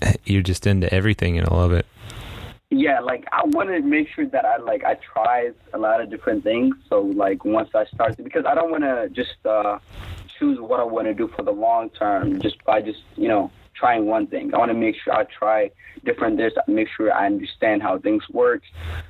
You're 0.24 0.42
just 0.42 0.66
into 0.66 0.92
everything, 0.94 1.38
and 1.38 1.48
I 1.48 1.52
love 1.52 1.72
it. 1.72 1.84
Yeah, 2.70 3.00
like 3.00 3.24
I 3.32 3.42
want 3.46 3.70
to 3.70 3.80
make 3.80 4.08
sure 4.14 4.26
that 4.26 4.44
I 4.44 4.58
like 4.58 4.84
I 4.84 4.94
try 4.94 5.50
a 5.72 5.78
lot 5.78 6.00
of 6.00 6.10
different 6.10 6.44
things. 6.44 6.76
So 6.88 7.00
like 7.00 7.44
once 7.44 7.70
I 7.74 7.86
start, 7.86 8.16
because 8.22 8.44
I 8.44 8.54
don't 8.54 8.70
want 8.70 8.84
to 8.84 9.08
just 9.08 9.44
uh, 9.44 9.78
choose 10.38 10.60
what 10.60 10.78
I 10.78 10.84
want 10.84 11.06
to 11.06 11.14
do 11.14 11.28
for 11.28 11.42
the 11.42 11.50
long 11.50 11.90
term 11.90 12.40
just 12.40 12.62
by 12.64 12.82
just 12.82 13.00
you 13.16 13.26
know 13.26 13.50
trying 13.78 14.06
one 14.06 14.26
thing. 14.26 14.54
I 14.54 14.58
want 14.58 14.70
to 14.70 14.74
make 14.74 14.96
sure 15.02 15.14
I 15.14 15.24
try 15.24 15.70
different 16.04 16.36
this, 16.36 16.52
make 16.66 16.88
sure 16.96 17.12
I 17.12 17.26
understand 17.26 17.82
how 17.82 17.98
things 17.98 18.22
work. 18.30 18.62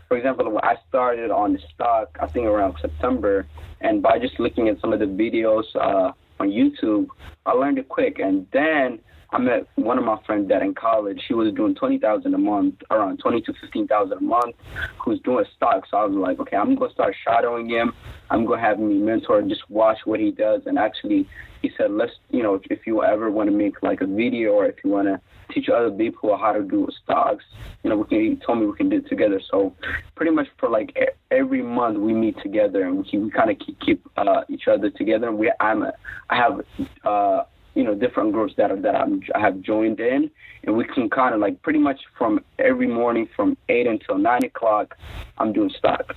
For 0.08 0.16
example, 0.16 0.58
I 0.62 0.76
started 0.88 1.30
on 1.30 1.54
the 1.54 1.60
stock, 1.74 2.16
I 2.20 2.26
think 2.26 2.46
around 2.46 2.76
September, 2.80 3.46
and 3.80 4.02
by 4.02 4.18
just 4.18 4.38
looking 4.40 4.68
at 4.68 4.80
some 4.80 4.92
of 4.92 4.98
the 4.98 5.06
videos 5.06 5.64
uh, 5.76 6.12
on 6.40 6.48
YouTube, 6.50 7.06
I 7.46 7.52
learned 7.52 7.78
it 7.78 7.88
quick. 7.88 8.18
And 8.18 8.46
then 8.52 9.00
I 9.30 9.38
met 9.38 9.68
one 9.74 9.98
of 9.98 10.04
my 10.04 10.18
friends 10.24 10.48
that 10.48 10.62
in 10.62 10.74
college, 10.74 11.20
she 11.26 11.34
was 11.34 11.52
doing 11.52 11.74
twenty 11.74 11.98
thousand 11.98 12.34
a 12.34 12.38
month, 12.38 12.76
around 12.90 13.18
twenty 13.18 13.42
to 13.42 13.52
fifteen 13.60 13.86
thousand 13.86 14.18
a 14.18 14.22
month, 14.22 14.56
who's 15.04 15.20
doing 15.20 15.44
stocks. 15.54 15.88
So 15.90 15.98
I 15.98 16.04
was 16.04 16.16
like, 16.16 16.38
okay, 16.40 16.56
I'm 16.56 16.74
gonna 16.74 16.92
start 16.92 17.14
shadowing 17.26 17.68
him. 17.68 17.92
I'm 18.30 18.46
gonna 18.46 18.60
have 18.60 18.78
me 18.78 18.94
mentor 18.94 19.42
just 19.42 19.68
watch 19.68 19.98
what 20.06 20.18
he 20.18 20.30
does. 20.30 20.62
And 20.64 20.78
actually, 20.78 21.28
he 21.60 21.70
said, 21.76 21.90
let's, 21.90 22.12
you 22.30 22.42
know, 22.42 22.60
if 22.70 22.86
you 22.86 23.02
ever 23.02 23.30
want 23.30 23.50
to 23.50 23.54
make 23.54 23.82
like 23.82 24.00
a 24.00 24.06
video 24.06 24.52
or 24.52 24.66
if 24.66 24.76
you 24.82 24.90
want 24.90 25.08
to 25.08 25.20
teach 25.52 25.68
other 25.68 25.90
people 25.90 26.36
how 26.38 26.52
to 26.52 26.62
do 26.62 26.88
stocks, 27.02 27.44
you 27.82 27.90
know, 27.90 27.96
we 27.96 28.04
can, 28.04 28.20
he 28.20 28.36
told 28.46 28.60
me 28.60 28.66
we 28.66 28.76
can 28.76 28.88
do 28.88 28.96
it 28.96 29.08
together. 29.08 29.40
So 29.50 29.74
pretty 30.14 30.30
much 30.30 30.46
for 30.58 30.68
like 30.68 30.96
every 31.30 31.62
month 31.62 31.98
we 31.98 32.14
meet 32.14 32.36
together 32.42 32.84
and 32.84 33.04
we, 33.04 33.18
we 33.18 33.30
kind 33.30 33.50
of 33.50 33.58
keep, 33.58 33.80
keep 33.80 34.06
uh, 34.16 34.42
each 34.48 34.68
other 34.68 34.88
together. 34.90 35.28
And 35.28 35.38
we, 35.38 35.52
I'm, 35.58 35.82
a, 35.82 35.92
I 36.30 36.36
have, 36.36 36.60
uh, 37.04 37.42
you 37.78 37.84
know, 37.84 37.94
different 37.94 38.32
groups 38.32 38.54
that 38.56 38.82
that 38.82 38.96
I'm, 38.96 39.22
I 39.36 39.38
have 39.38 39.60
joined 39.60 40.00
in, 40.00 40.28
and 40.64 40.76
we 40.76 40.84
can 40.84 41.08
kind 41.08 41.32
of 41.32 41.40
like 41.40 41.62
pretty 41.62 41.78
much 41.78 42.00
from 42.18 42.44
every 42.58 42.88
morning 42.88 43.28
from 43.36 43.56
eight 43.68 43.86
until 43.86 44.18
nine 44.18 44.44
o'clock, 44.44 44.96
I'm 45.38 45.52
doing 45.52 45.70
stock 45.70 46.12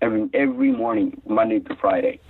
every 0.00 0.30
every 0.32 0.70
morning, 0.70 1.20
Monday 1.26 1.58
to 1.58 1.74
Friday. 1.74 2.20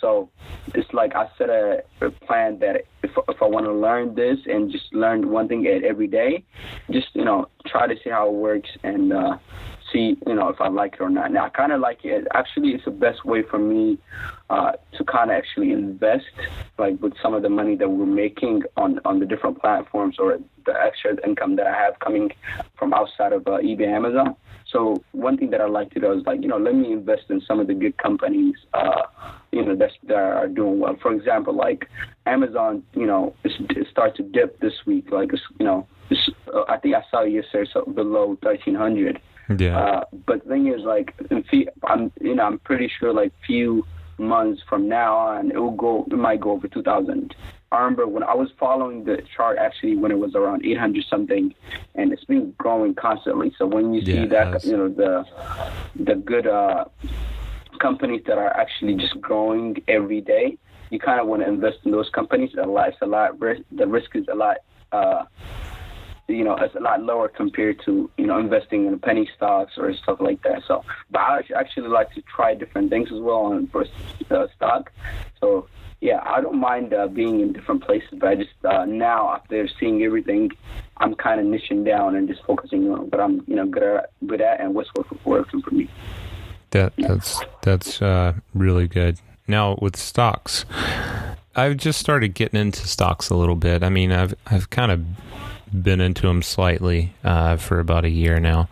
So 0.00 0.30
it's 0.74 0.90
like 0.94 1.14
I 1.14 1.28
set 1.36 1.50
a, 1.50 1.82
a 2.00 2.10
plan 2.10 2.58
that 2.60 2.86
if 3.02 3.10
if 3.28 3.42
I 3.42 3.46
want 3.46 3.66
to 3.66 3.72
learn 3.74 4.14
this 4.14 4.38
and 4.46 4.72
just 4.72 4.94
learn 4.94 5.28
one 5.28 5.46
thing 5.46 5.66
every 5.66 6.06
day, 6.06 6.42
just 6.90 7.08
you 7.12 7.26
know 7.26 7.50
try 7.66 7.86
to 7.86 7.94
see 8.02 8.08
how 8.08 8.28
it 8.28 8.34
works 8.34 8.70
and 8.82 9.12
uh, 9.12 9.36
see 9.92 10.16
you 10.26 10.34
know 10.34 10.48
if 10.48 10.60
I 10.60 10.68
like 10.68 10.94
it 10.94 11.00
or 11.00 11.10
not. 11.10 11.32
Now 11.32 11.46
I 11.46 11.48
kind 11.50 11.72
of 11.72 11.80
like 11.80 12.04
it. 12.04 12.26
Actually, 12.34 12.70
it's 12.70 12.84
the 12.84 12.90
best 12.90 13.24
way 13.24 13.42
for 13.42 13.58
me 13.58 13.98
uh, 14.50 14.72
to 14.96 15.04
kind 15.04 15.30
of 15.30 15.36
actually 15.36 15.72
invest 15.72 16.26
like 16.78 17.00
with 17.00 17.14
some 17.22 17.34
of 17.34 17.42
the 17.42 17.48
money 17.48 17.76
that 17.76 17.88
we're 17.88 18.06
making 18.06 18.62
on 18.76 19.00
on 19.04 19.20
the 19.20 19.26
different 19.26 19.60
platforms 19.60 20.16
or 20.18 20.38
the 20.64 20.72
extra 20.72 21.16
income 21.26 21.56
that 21.56 21.66
I 21.66 21.76
have 21.76 21.98
coming 22.00 22.30
from 22.78 22.94
outside 22.94 23.32
of 23.32 23.46
uh, 23.46 23.58
eBay, 23.58 23.88
Amazon. 23.88 24.36
So 24.72 25.02
one 25.12 25.36
thing 25.36 25.50
that 25.50 25.60
I 25.60 25.66
like 25.66 25.90
to 25.90 26.00
do 26.00 26.12
is 26.12 26.24
like, 26.24 26.40
you 26.40 26.48
know, 26.48 26.56
let 26.56 26.74
me 26.74 26.92
invest 26.92 27.24
in 27.28 27.42
some 27.42 27.60
of 27.60 27.66
the 27.66 27.74
good 27.74 27.96
companies, 27.98 28.54
uh, 28.72 29.02
you 29.50 29.64
know, 29.64 29.76
that's, 29.76 29.92
that 30.04 30.14
are 30.14 30.48
doing 30.48 30.80
well. 30.80 30.96
For 31.02 31.12
example, 31.12 31.54
like 31.54 31.88
Amazon, 32.24 32.82
you 32.94 33.06
know, 33.06 33.34
it 33.44 33.86
starts 33.90 34.16
to 34.16 34.22
dip 34.22 34.58
this 34.60 34.72
week. 34.86 35.10
Like, 35.12 35.30
you 35.58 35.66
know, 35.66 35.86
uh, 36.54 36.62
I 36.68 36.78
think 36.78 36.94
I 36.94 37.02
saw 37.10 37.24
it 37.24 37.32
yesterday 37.32 37.70
so 37.72 37.84
below 37.84 38.38
1300. 38.40 39.20
Yeah. 39.60 39.78
Uh, 39.78 40.04
but 40.26 40.44
the 40.44 40.48
thing 40.50 40.68
is, 40.68 40.82
like, 40.82 41.14
few, 41.48 41.68
I'm, 41.84 42.12
you 42.20 42.34
know, 42.34 42.44
I'm 42.44 42.58
pretty 42.60 42.90
sure 42.98 43.12
like 43.12 43.32
few 43.46 43.86
months 44.18 44.62
from 44.68 44.88
now 44.88 45.16
on, 45.16 45.50
it 45.50 45.58
will 45.58 45.72
go, 45.72 46.04
it 46.10 46.16
might 46.16 46.40
go 46.40 46.52
over 46.52 46.68
2000. 46.68 47.34
I 47.72 47.78
remember 47.78 48.06
when 48.06 48.22
I 48.22 48.34
was 48.34 48.50
following 48.60 49.04
the 49.04 49.22
chart 49.34 49.56
actually 49.56 49.96
when 49.96 50.12
it 50.12 50.18
was 50.18 50.34
around 50.34 50.64
800 50.64 51.04
something, 51.08 51.54
and 51.94 52.12
it's 52.12 52.24
been 52.24 52.52
growing 52.58 52.94
constantly. 52.94 53.54
So 53.56 53.66
when 53.66 53.94
you 53.94 54.04
see 54.04 54.12
yeah, 54.12 54.26
that, 54.26 54.64
you 54.64 54.76
know, 54.76 54.88
the 54.90 55.24
the 55.96 56.16
good 56.16 56.46
uh, 56.46 56.84
companies 57.80 58.22
that 58.26 58.36
are 58.36 58.54
actually 58.54 58.96
just 58.96 59.18
growing 59.22 59.82
every 59.88 60.20
day, 60.20 60.58
you 60.90 60.98
kind 60.98 61.18
of 61.18 61.26
want 61.26 61.40
to 61.42 61.48
invest 61.48 61.78
in 61.84 61.92
those 61.92 62.10
companies. 62.10 62.50
A 62.62 62.66
lot, 62.66 62.90
it's 62.90 62.98
a 63.00 63.06
lot. 63.06 63.40
The 63.40 63.86
risk 63.86 64.14
is 64.16 64.26
a 64.30 64.34
lot. 64.34 64.58
Uh, 64.92 65.24
you 66.28 66.44
know, 66.44 66.56
it's 66.56 66.74
a 66.74 66.80
lot 66.80 67.02
lower 67.02 67.28
compared 67.28 67.80
to, 67.84 68.10
you 68.16 68.26
know, 68.26 68.38
investing 68.38 68.86
in 68.86 68.98
penny 68.98 69.28
stocks 69.36 69.72
or 69.76 69.92
stuff 69.94 70.20
like 70.20 70.42
that. 70.42 70.62
So, 70.66 70.84
but 71.10 71.20
I 71.20 71.42
actually 71.56 71.88
like 71.88 72.12
to 72.14 72.22
try 72.22 72.54
different 72.54 72.90
things 72.90 73.10
as 73.12 73.20
well 73.20 73.46
on 73.46 73.66
first 73.68 73.90
uh, 74.30 74.46
stock. 74.56 74.92
So 75.40 75.66
yeah, 76.02 76.20
I 76.24 76.40
don't 76.40 76.58
mind 76.58 76.92
uh, 76.92 77.06
being 77.06 77.40
in 77.40 77.52
different 77.52 77.84
places, 77.84 78.08
but 78.18 78.28
I 78.28 78.34
just 78.34 78.50
uh, 78.64 78.84
now 78.84 79.34
after 79.34 79.68
seeing 79.78 80.02
everything, 80.02 80.50
I'm 80.96 81.14
kind 81.14 81.40
of 81.40 81.46
niching 81.46 81.84
down 81.84 82.16
and 82.16 82.26
just 82.28 82.44
focusing 82.44 82.90
on 82.90 83.08
what 83.08 83.20
I'm 83.20 83.44
you 83.46 83.54
know 83.54 83.66
good 83.66 83.84
at, 83.84 84.10
good 84.26 84.40
at 84.40 84.60
and 84.60 84.74
what's 84.74 84.90
working 85.24 85.62
for 85.62 85.70
me. 85.70 85.88
That 86.70 86.92
that's 86.98 87.40
that's 87.62 88.02
uh, 88.02 88.34
really 88.52 88.88
good. 88.88 89.20
Now 89.46 89.78
with 89.80 89.96
stocks, 89.96 90.64
I've 91.54 91.76
just 91.76 92.00
started 92.00 92.34
getting 92.34 92.60
into 92.60 92.88
stocks 92.88 93.30
a 93.30 93.36
little 93.36 93.54
bit. 93.54 93.84
I 93.84 93.88
mean, 93.88 94.10
I've 94.10 94.34
I've 94.46 94.70
kind 94.70 94.90
of 94.90 95.04
been 95.72 96.00
into 96.00 96.26
them 96.26 96.42
slightly 96.42 97.14
uh, 97.24 97.56
for 97.56 97.80
about 97.80 98.04
a 98.04 98.10
year 98.10 98.38
now, 98.40 98.68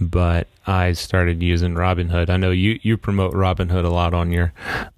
but 0.00 0.48
I 0.66 0.92
started 0.92 1.42
using 1.42 1.74
Robinhood. 1.74 2.30
I 2.30 2.36
know 2.36 2.50
you, 2.50 2.78
you 2.82 2.96
promote 2.96 3.32
Robinhood 3.32 3.84
a 3.84 3.88
lot 3.88 4.14
on 4.14 4.32
your 4.32 4.52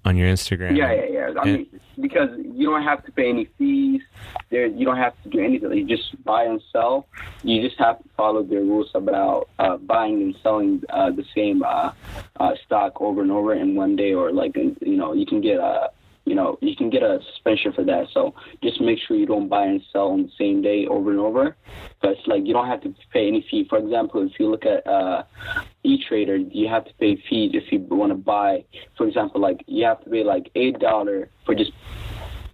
on 0.05 0.17
your 0.17 0.27
Instagram. 0.29 0.77
Yeah, 0.77 0.93
yeah, 0.93 1.05
yeah. 1.05 1.39
I 1.39 1.45
mean, 1.45 1.79
because 1.99 2.29
you 2.37 2.67
don't 2.67 2.83
have 2.83 3.05
to 3.05 3.11
pay 3.11 3.29
any 3.29 3.45
fees. 3.57 4.01
There, 4.49 4.65
you 4.65 4.85
don't 4.85 4.97
have 4.97 5.13
to 5.23 5.29
do 5.29 5.39
anything. 5.39 5.71
You 5.71 5.85
just 5.85 6.23
buy 6.23 6.43
and 6.43 6.61
sell. 6.71 7.07
You 7.43 7.61
just 7.61 7.79
have 7.79 8.01
to 8.03 8.09
follow 8.17 8.43
the 8.43 8.57
rules 8.57 8.91
about 8.93 9.49
uh, 9.59 9.77
buying 9.77 10.21
and 10.21 10.35
selling 10.43 10.83
uh, 10.89 11.11
the 11.11 11.25
same 11.33 11.63
uh, 11.63 11.91
uh, 12.39 12.51
stock 12.65 12.99
over 13.01 13.21
and 13.21 13.31
over 13.31 13.53
in 13.53 13.75
one 13.75 13.95
day, 13.95 14.13
or 14.13 14.31
like 14.31 14.55
you 14.55 14.97
know, 14.97 15.13
you 15.13 15.25
can 15.25 15.41
get 15.41 15.57
a 15.57 15.89
you 16.31 16.35
know, 16.35 16.57
you 16.61 16.77
can 16.77 16.89
get 16.89 17.03
a 17.03 17.19
suspension 17.33 17.73
for 17.73 17.83
that. 17.83 18.07
So 18.13 18.33
just 18.63 18.79
make 18.79 18.99
sure 19.05 19.17
you 19.17 19.25
don't 19.25 19.49
buy 19.49 19.65
and 19.65 19.81
sell 19.91 20.11
on 20.11 20.23
the 20.23 20.31
same 20.37 20.61
day 20.61 20.87
over 20.87 21.11
and 21.11 21.19
over. 21.19 21.57
Because 21.99 22.15
like 22.25 22.47
you 22.47 22.53
don't 22.53 22.67
have 22.67 22.81
to 22.83 22.95
pay 23.11 23.27
any 23.27 23.45
fee. 23.51 23.65
For 23.67 23.77
example, 23.77 24.25
if 24.25 24.39
you 24.39 24.49
look 24.49 24.65
at 24.65 24.87
uh, 24.87 25.23
e-trader, 25.83 26.37
you 26.37 26.69
have 26.69 26.85
to 26.85 26.93
pay 26.93 27.21
fees 27.29 27.51
if 27.53 27.69
you 27.69 27.79
want 27.79 28.11
to 28.13 28.15
buy. 28.15 28.63
For 28.97 29.05
example, 29.05 29.41
like 29.41 29.65
you 29.67 29.83
have 29.83 30.01
to 30.05 30.09
pay 30.09 30.23
like 30.23 30.49
eight 30.55 30.79
dollar 30.79 31.29
for 31.45 31.53
just 31.53 31.73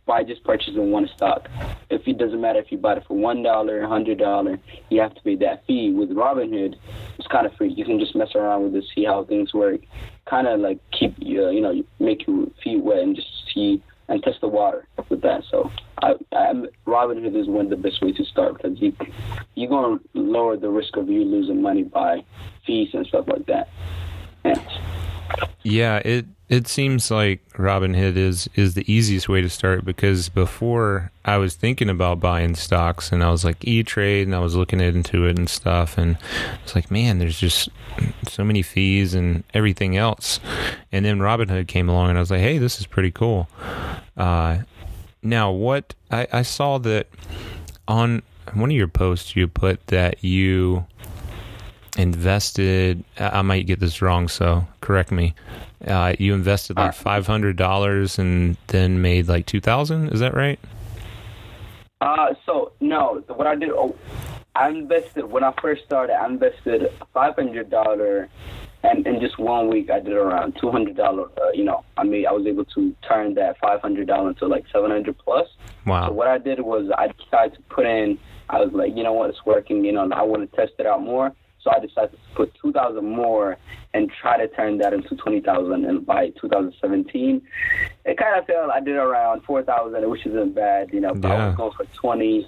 by 0.08 0.24
just 0.24 0.44
purchasing 0.44 0.90
one 0.90 1.08
stock. 1.16 1.48
If 1.92 2.08
it 2.08 2.18
doesn't 2.18 2.42
matter 2.42 2.60
if 2.60 2.72
you 2.72 2.80
bought 2.80 2.98
it 2.98 3.04
for 3.08 3.16
one 3.16 3.44
dollar, 3.44 3.86
hundred 3.86 4.18
dollar, 4.18 4.58
you 4.90 5.00
have 5.02 5.14
to 5.14 5.22
pay 5.22 5.36
that 5.36 5.68
fee. 5.68 5.92
With 5.92 6.10
Robinhood, 6.10 6.78
it's 7.20 7.28
kind 7.28 7.46
of 7.46 7.54
free. 7.54 7.70
You 7.72 7.86
can 7.86 8.00
just 8.00 8.16
mess 8.16 8.34
around 8.34 8.64
with 8.64 8.76
it, 8.76 8.86
see 8.96 9.06
how 9.06 9.24
things 9.26 9.54
work. 9.54 9.82
Kind 10.26 10.48
of 10.48 10.62
like 10.62 10.80
keep 10.92 11.14
you, 11.20 11.50
you 11.50 11.62
know, 11.62 11.84
make 12.00 12.26
your 12.26 12.48
feet 12.64 12.84
wet 12.84 13.00
and 13.00 13.16
just 13.16 13.28
see 13.54 13.82
and 14.10 14.24
test 14.24 14.42
the 14.42 14.48
water 14.48 14.88
with 15.10 15.22
that. 15.22 15.44
So 15.50 15.72
I, 16.02 16.14
I 16.32 16.54
Robinhood 16.86 17.36
is 17.36 17.48
one 17.48 17.66
of 17.66 17.70
the 17.70 17.78
best 17.78 18.02
ways 18.02 18.16
to 18.18 18.26
start 18.26 18.58
because 18.58 18.80
you 18.82 18.94
you're 19.56 19.70
gonna 19.70 20.00
lower 20.14 20.58
the 20.58 20.70
risk 20.70 20.96
of 20.98 21.10
you 21.10 21.24
losing 21.24 21.62
money 21.62 21.84
by 21.84 22.24
fees 22.66 22.90
and 22.94 23.06
stuff 23.08 23.28
like 23.28 23.46
that. 23.48 23.70
Yeah. 24.46 25.17
Yeah, 25.64 25.98
it 25.98 26.26
it 26.50 26.68
seems 26.68 27.12
like 27.12 27.42
Robinhood 27.54 28.16
is 28.16 28.50
is 28.56 28.74
the 28.74 28.90
easiest 28.92 29.28
way 29.28 29.42
to 29.42 29.50
start 29.50 29.84
because 29.84 30.30
before 30.30 31.12
I 31.26 31.38
was 31.38 31.56
thinking 31.56 31.90
about 31.90 32.22
buying 32.22 32.56
stocks 32.56 33.12
and 33.12 33.24
I 33.24 33.32
was 33.32 33.44
like 33.44 33.68
E 33.68 33.84
Trade 33.84 34.28
and 34.28 34.36
I 34.36 34.40
was 34.40 34.56
looking 34.56 34.80
into 34.80 35.26
it 35.26 35.38
and 35.38 35.50
stuff 35.50 35.98
and 35.98 36.18
it's 36.64 36.74
like 36.74 36.90
man, 36.90 37.20
there's 37.20 37.40
just 37.40 37.70
so 38.28 38.44
many 38.44 38.62
fees 38.62 39.14
and 39.14 39.44
everything 39.54 39.98
else. 39.98 40.40
And 40.92 41.04
then 41.04 41.20
Robinhood 41.20 41.68
came 41.68 41.90
along 41.90 42.10
and 42.10 42.18
I 42.18 42.22
was 42.22 42.32
like, 42.32 42.42
hey, 42.42 42.58
this 42.58 42.80
is 42.80 42.86
pretty 42.86 43.12
cool. 43.12 43.50
Uh, 44.16 44.60
now, 45.22 45.52
what 45.52 45.94
I, 46.12 46.28
I 46.32 46.42
saw 46.44 46.78
that 46.80 47.08
on 47.88 48.22
one 48.54 48.70
of 48.70 48.76
your 48.78 48.88
posts 48.88 49.36
you 49.36 49.48
put 49.48 49.86
that 49.88 50.24
you 50.24 50.86
invested 51.98 53.04
i 53.18 53.42
might 53.42 53.66
get 53.66 53.80
this 53.80 54.02
wrong 54.02 54.28
so 54.28 54.66
correct 54.82 55.12
me. 55.12 55.34
Uh, 55.86 56.16
you 56.18 56.34
invested 56.34 56.76
like 56.78 56.92
$500 56.92 58.20
and 58.20 58.58
then 58.68 59.02
made 59.02 59.28
like 59.28 59.46
2000 59.46 60.10
is 60.10 60.20
that 60.22 60.34
right? 60.34 60.60
Uh, 62.02 62.34
so 62.46 62.72
no 62.80 63.24
what 63.28 63.48
i 63.48 63.56
did 63.56 63.70
oh, 63.70 63.96
i 64.56 64.70
invested 64.70 65.26
when 65.26 65.44
i 65.44 65.52
first 65.62 65.84
started 65.84 66.14
i 66.14 66.26
invested 66.28 66.92
$500 67.16 68.28
and 68.84 69.08
in 69.08 69.20
just 69.20 69.40
one 69.40 69.68
week 69.68 69.90
i 69.90 70.00
did 70.00 70.14
around 70.14 70.56
$200 70.56 71.00
uh, 71.00 71.52
you 71.54 71.64
know 71.64 71.84
i 71.98 72.04
mean 72.04 72.26
i 72.28 72.32
was 72.32 72.46
able 72.46 72.66
to 72.66 72.96
turn 73.08 73.34
that 73.34 73.60
$500 73.62 74.30
into 74.30 74.48
like 74.48 74.66
700 74.72 75.18
plus. 75.18 75.48
Wow. 75.86 76.08
So 76.08 76.14
what 76.14 76.28
i 76.28 76.38
did 76.38 76.60
was 76.60 76.90
i 76.98 77.08
decided 77.08 77.56
to 77.56 77.62
put 77.64 77.86
in 77.86 78.20
i 78.50 78.60
was 78.60 78.72
like 78.74 78.96
you 78.96 79.04
know 79.04 79.14
what? 79.14 79.32
It's 79.32 79.46
working 79.46 79.84
you 79.84 79.92
know 79.92 80.08
i 80.12 80.22
want 80.22 80.50
to 80.50 80.56
test 80.56 80.74
it 80.78 80.86
out 80.86 81.02
more 81.02 81.34
so 81.68 81.76
I 81.76 81.80
decided 81.80 82.12
to 82.12 82.36
put 82.36 82.54
2,000 82.62 83.04
more 83.04 83.58
and 83.94 84.10
try 84.22 84.38
to 84.38 84.48
turn 84.48 84.78
that 84.78 84.94
into 84.94 85.16
20,000. 85.16 85.86
And 85.86 86.06
by 86.06 86.30
2017, 86.30 87.42
it 88.06 88.18
kind 88.18 88.40
of 88.40 88.46
failed. 88.46 88.72
I 88.74 88.80
did 88.80 88.96
around 88.96 89.44
4,000, 89.44 90.10
which 90.10 90.26
isn't 90.26 90.56
bad, 90.56 90.94
you 90.94 91.02
know. 91.02 91.14
But 91.14 91.30
yeah. 91.30 91.46
I 91.46 91.48
was 91.48 91.58
going 91.58 91.72
for 91.74 91.86
20. 91.86 92.48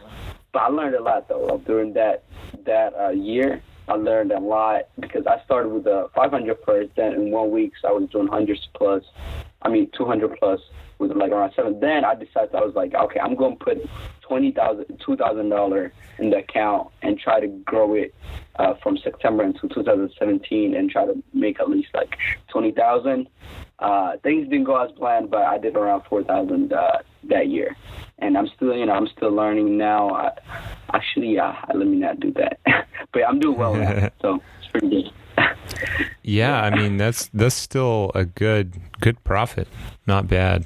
But 0.51 0.59
I 0.59 0.67
learned 0.69 0.95
a 0.95 1.03
lot 1.03 1.27
though 1.27 1.61
during 1.65 1.93
that 1.93 2.23
that 2.65 2.93
uh, 2.99 3.09
year. 3.09 3.61
I 3.87 3.93
learned 3.93 4.31
a 4.31 4.39
lot 4.39 4.83
because 4.99 5.25
I 5.27 5.43
started 5.45 5.69
with 5.69 5.85
a 5.87 6.09
500 6.15 6.57
first. 6.65 6.91
Then 6.95 7.13
in 7.13 7.31
one 7.31 7.51
week, 7.51 7.73
so 7.81 7.89
I 7.89 7.91
was 7.91 8.09
doing 8.09 8.27
hundreds 8.27 8.67
plus. 8.73 9.03
I 9.61 9.69
mean 9.69 9.89
200 9.97 10.37
plus 10.39 10.59
was 10.99 11.11
like 11.15 11.31
around 11.31 11.53
seven. 11.55 11.79
Then 11.79 12.03
I 12.03 12.13
decided 12.13 12.53
I 12.53 12.59
was 12.59 12.75
like, 12.75 12.93
okay, 12.93 13.19
I'm 13.19 13.35
going 13.35 13.57
to 13.57 13.63
put 13.63 13.89
twenty 14.21 14.51
thousand, 14.51 15.01
two 15.03 15.15
thousand 15.15 15.49
dollar 15.49 15.91
in 16.19 16.29
the 16.29 16.37
account 16.37 16.89
and 17.01 17.17
try 17.17 17.39
to 17.39 17.47
grow 17.47 17.95
it 17.95 18.13
uh, 18.57 18.75
from 18.83 18.97
September 18.97 19.43
until 19.43 19.69
2017 19.69 20.75
and 20.75 20.91
try 20.91 21.05
to 21.05 21.23
make 21.33 21.59
at 21.59 21.69
least 21.69 21.89
like 21.93 22.15
twenty 22.49 22.71
thousand. 22.71 23.27
Uh, 23.79 24.17
things 24.23 24.47
didn't 24.49 24.65
go 24.65 24.75
as 24.75 24.91
planned, 24.91 25.31
but 25.31 25.43
I 25.43 25.57
did 25.57 25.75
around 25.75 26.03
four 26.09 26.23
thousand 26.23 26.73
uh, 26.73 26.97
that 27.29 27.47
year, 27.47 27.75
and 28.19 28.37
I'm 28.37 28.47
still, 28.55 28.75
you 28.75 28.85
know, 28.85 28.93
I'm 28.93 29.07
still 29.07 29.31
learning 29.31 29.77
now. 29.77 30.09
I, 30.09 30.31
actually, 30.93 31.39
uh, 31.39 31.53
let 31.73 31.87
me 31.87 31.97
not 31.97 32.19
do 32.19 32.33
that, 32.33 32.59
but 33.13 33.23
I'm 33.25 33.39
doing 33.39 33.57
well 33.57 33.75
now, 33.75 34.09
so 34.21 34.41
it's 34.59 34.67
pretty 34.69 34.89
good. 34.89 35.13
yeah, 36.23 36.61
I 36.61 36.75
mean 36.75 36.97
that's 36.97 37.27
that's 37.33 37.55
still 37.55 38.11
a 38.15 38.25
good 38.25 38.73
good 38.99 39.23
profit, 39.23 39.67
not 40.05 40.27
bad. 40.27 40.65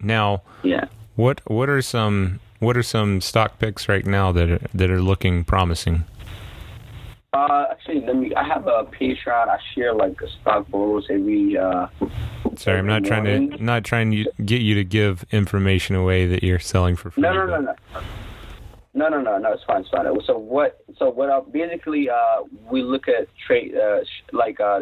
Now, 0.00 0.42
yeah, 0.62 0.86
what 1.16 1.40
what 1.46 1.68
are 1.68 1.82
some 1.82 2.40
what 2.58 2.76
are 2.76 2.82
some 2.82 3.20
stock 3.20 3.58
picks 3.58 3.88
right 3.88 4.06
now 4.06 4.32
that 4.32 4.50
are, 4.50 4.60
that 4.74 4.90
are 4.90 5.02
looking 5.02 5.44
promising? 5.44 6.04
Uh, 7.32 7.66
actually, 7.70 8.00
let 8.00 8.16
me. 8.16 8.34
I 8.34 8.44
have 8.44 8.66
a 8.66 8.84
Patreon. 8.84 9.48
I 9.48 9.58
share 9.74 9.94
like 9.94 10.20
a 10.20 10.28
stock 10.28 10.68
photos 10.70 11.06
every. 11.10 11.56
Uh, 11.56 11.86
Sorry, 12.56 12.78
I'm 12.78 12.86
not 12.86 13.04
trying 13.04 13.24
to 13.50 13.62
not 13.62 13.84
trying 13.84 14.10
to 14.10 14.26
get 14.44 14.62
you 14.62 14.74
to 14.74 14.84
give 14.84 15.24
information 15.30 15.94
away 15.94 16.26
that 16.26 16.42
you're 16.42 16.58
selling 16.58 16.96
for 16.96 17.10
free. 17.10 17.22
No, 17.22 17.32
no, 17.32 17.46
no, 17.46 17.60
no. 17.60 17.74
No, 18.92 19.08
no, 19.08 19.20
no, 19.20 19.38
no. 19.38 19.52
It's 19.52 19.62
fine. 19.64 19.82
It's 19.82 19.90
fine. 19.90 20.06
So 20.26 20.38
what? 20.38 20.84
So 20.98 21.10
what? 21.10 21.52
Basically, 21.52 22.10
uh, 22.10 22.42
we 22.70 22.82
look 22.82 23.08
at 23.08 23.28
trade, 23.46 23.74
uh, 23.76 24.00
like, 24.32 24.60
uh, 24.60 24.80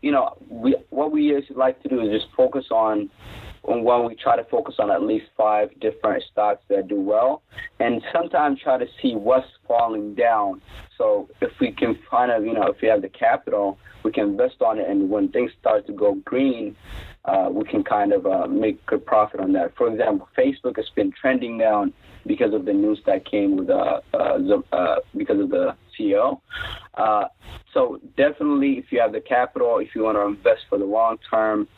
you 0.00 0.10
know, 0.10 0.36
we 0.48 0.76
what 0.90 1.12
we 1.12 1.38
like 1.50 1.82
to 1.82 1.88
do 1.88 2.00
is 2.00 2.20
just 2.20 2.34
focus 2.34 2.66
on 2.70 3.10
on 3.66 3.82
one, 3.82 4.06
we 4.06 4.14
try 4.14 4.36
to 4.36 4.44
focus 4.44 4.76
on 4.78 4.90
at 4.90 5.02
least 5.02 5.26
five 5.36 5.68
different 5.80 6.22
stocks 6.30 6.62
that 6.68 6.88
do 6.88 7.00
well, 7.00 7.42
and 7.80 8.00
sometimes 8.12 8.60
try 8.60 8.78
to 8.78 8.86
see 9.02 9.14
what's 9.14 9.48
falling 9.66 10.14
down. 10.14 10.62
So 10.96 11.28
if 11.40 11.50
we 11.60 11.72
can 11.72 11.98
kind 12.08 12.30
of, 12.30 12.44
you 12.44 12.52
know, 12.52 12.68
if 12.68 12.80
we 12.80 12.88
have 12.88 13.02
the 13.02 13.08
capital, 13.08 13.78
we 14.02 14.12
can 14.12 14.30
invest 14.30 14.62
on 14.62 14.78
it, 14.78 14.88
and 14.88 15.10
when 15.10 15.28
things 15.28 15.50
start 15.60 15.86
to 15.88 15.92
go 15.92 16.14
green, 16.24 16.76
uh, 17.24 17.48
we 17.50 17.64
can 17.64 17.82
kind 17.82 18.12
of 18.12 18.24
uh, 18.26 18.46
make 18.46 18.84
good 18.86 19.04
profit 19.04 19.40
on 19.40 19.52
that. 19.54 19.76
For 19.76 19.90
example, 19.90 20.28
Facebook 20.38 20.76
has 20.76 20.88
been 20.94 21.12
trending 21.20 21.58
down 21.58 21.92
because 22.26 22.52
of 22.52 22.64
the 22.64 22.72
news 22.72 23.00
that 23.06 23.24
came 23.24 23.56
with 23.56 23.70
uh, 23.70 24.00
uh, 24.14 24.38
uh 24.72 24.96
because 25.16 25.40
of 25.40 25.50
the 25.50 25.74
CEO. 25.98 26.40
Uh, 26.94 27.24
so 27.72 28.00
definitely, 28.16 28.78
if 28.78 28.90
you 28.90 29.00
have 29.00 29.12
the 29.12 29.20
capital, 29.20 29.78
if 29.78 29.94
you 29.94 30.02
want 30.02 30.16
to 30.16 30.22
invest 30.22 30.62
for 30.68 30.78
the 30.78 30.84
long 30.84 31.18
term, 31.30 31.68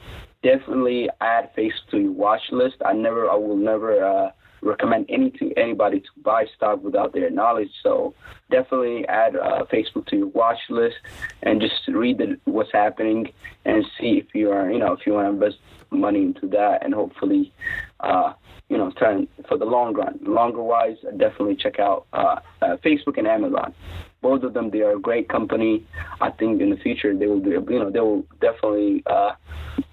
definitely 0.42 1.08
add 1.20 1.50
Facebook 1.56 1.90
to 1.90 1.98
your 1.98 2.12
watch 2.12 2.42
list. 2.50 2.76
I 2.84 2.92
never, 2.92 3.28
I 3.28 3.34
will 3.34 3.56
never 3.56 4.04
uh, 4.04 4.30
recommend 4.62 5.06
any 5.08 5.30
to 5.32 5.52
anybody 5.56 6.00
to 6.00 6.08
buy 6.22 6.46
stock 6.56 6.82
without 6.82 7.12
their 7.12 7.30
knowledge. 7.30 7.70
So 7.82 8.14
definitely 8.50 9.06
add 9.08 9.36
uh, 9.36 9.64
Facebook 9.72 10.06
to 10.08 10.16
your 10.16 10.26
watch 10.28 10.58
list 10.68 10.96
and 11.42 11.60
just 11.60 11.74
read 11.88 12.18
the, 12.18 12.38
what's 12.44 12.72
happening 12.72 13.32
and 13.64 13.84
see 13.98 14.18
if 14.18 14.34
you 14.34 14.50
are, 14.50 14.70
you 14.70 14.78
know, 14.78 14.92
if 14.92 15.06
you 15.06 15.14
want 15.14 15.26
to 15.26 15.30
invest 15.30 15.58
money 15.90 16.22
into 16.22 16.46
that 16.48 16.84
and 16.84 16.94
hopefully, 16.94 17.52
uh, 18.00 18.32
you 18.68 18.76
know, 18.76 18.90
turn 18.92 19.26
for 19.48 19.56
the 19.56 19.64
long 19.64 19.94
run. 19.94 20.18
Longer 20.22 20.62
wise, 20.62 20.96
definitely 21.16 21.56
check 21.56 21.78
out 21.78 22.06
uh, 22.12 22.36
uh, 22.60 22.76
Facebook 22.84 23.18
and 23.18 23.26
Amazon. 23.26 23.74
Both 24.20 24.42
of 24.42 24.52
them, 24.52 24.70
they 24.70 24.80
are 24.80 24.92
a 24.96 25.00
great 25.00 25.28
company. 25.28 25.86
I 26.20 26.30
think 26.30 26.60
in 26.60 26.70
the 26.70 26.76
future 26.76 27.16
they 27.16 27.26
will 27.26 27.40
be, 27.40 27.50
you 27.50 27.78
know, 27.78 27.90
they 27.90 28.00
will 28.00 28.24
definitely 28.40 29.02
uh, 29.06 29.32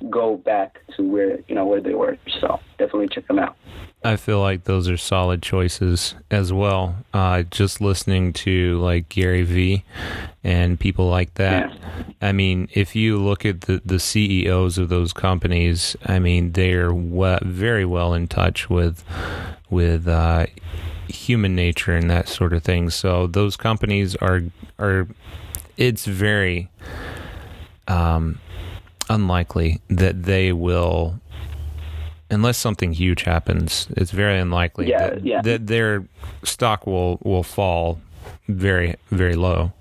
go 0.09 0.37
back 0.37 0.79
to 0.95 1.03
where 1.03 1.39
you 1.47 1.55
know 1.55 1.65
where 1.65 1.81
they 1.81 1.93
were. 1.93 2.17
So 2.39 2.59
definitely 2.77 3.09
check 3.09 3.27
them 3.27 3.39
out. 3.39 3.55
I 4.03 4.17
feel 4.17 4.39
like 4.39 4.65
those 4.65 4.87
are 4.87 4.97
solid 4.97 5.41
choices 5.41 6.13
as 6.29 6.53
well. 6.53 6.95
Uh, 7.11 7.41
just 7.41 7.81
listening 7.81 8.33
to 8.33 8.79
like 8.79 9.09
Gary 9.09 9.41
Vee 9.41 9.83
and 10.43 10.79
people 10.79 11.09
like 11.09 11.33
that. 11.35 11.71
Yeah. 11.71 12.03
I 12.21 12.31
mean, 12.31 12.69
if 12.73 12.95
you 12.95 13.17
look 13.17 13.45
at 13.45 13.61
the, 13.61 13.81
the 13.83 13.99
CEOs 13.99 14.77
of 14.77 14.89
those 14.89 15.11
companies, 15.11 15.95
I 16.05 16.19
mean, 16.19 16.51
they're 16.51 16.93
we- 16.93 17.39
very 17.41 17.85
well 17.85 18.13
in 18.13 18.27
touch 18.27 18.69
with 18.69 19.03
with 19.69 20.07
uh, 20.07 20.45
human 21.07 21.55
nature 21.55 21.95
and 21.95 22.09
that 22.09 22.27
sort 22.27 22.53
of 22.53 22.63
thing. 22.63 22.89
So 22.89 23.27
those 23.27 23.55
companies 23.55 24.15
are 24.17 24.41
are 24.79 25.07
it's 25.77 26.05
very 26.05 26.69
um, 27.87 28.39
unlikely 29.09 29.81
that 29.89 30.23
they 30.23 30.51
will 30.51 31.19
unless 32.31 32.57
something 32.57 32.91
huge 32.93 33.23
happens, 33.23 33.87
it's 33.91 34.11
very 34.11 34.39
unlikely 34.39 34.89
Yeah, 34.89 35.09
that, 35.09 35.25
yeah. 35.25 35.41
that 35.41 35.67
their 35.67 36.05
stock 36.43 36.87
will 36.87 37.19
will 37.23 37.43
fall 37.43 37.99
very 38.47 38.95
very 39.11 39.35
low. 39.35 39.71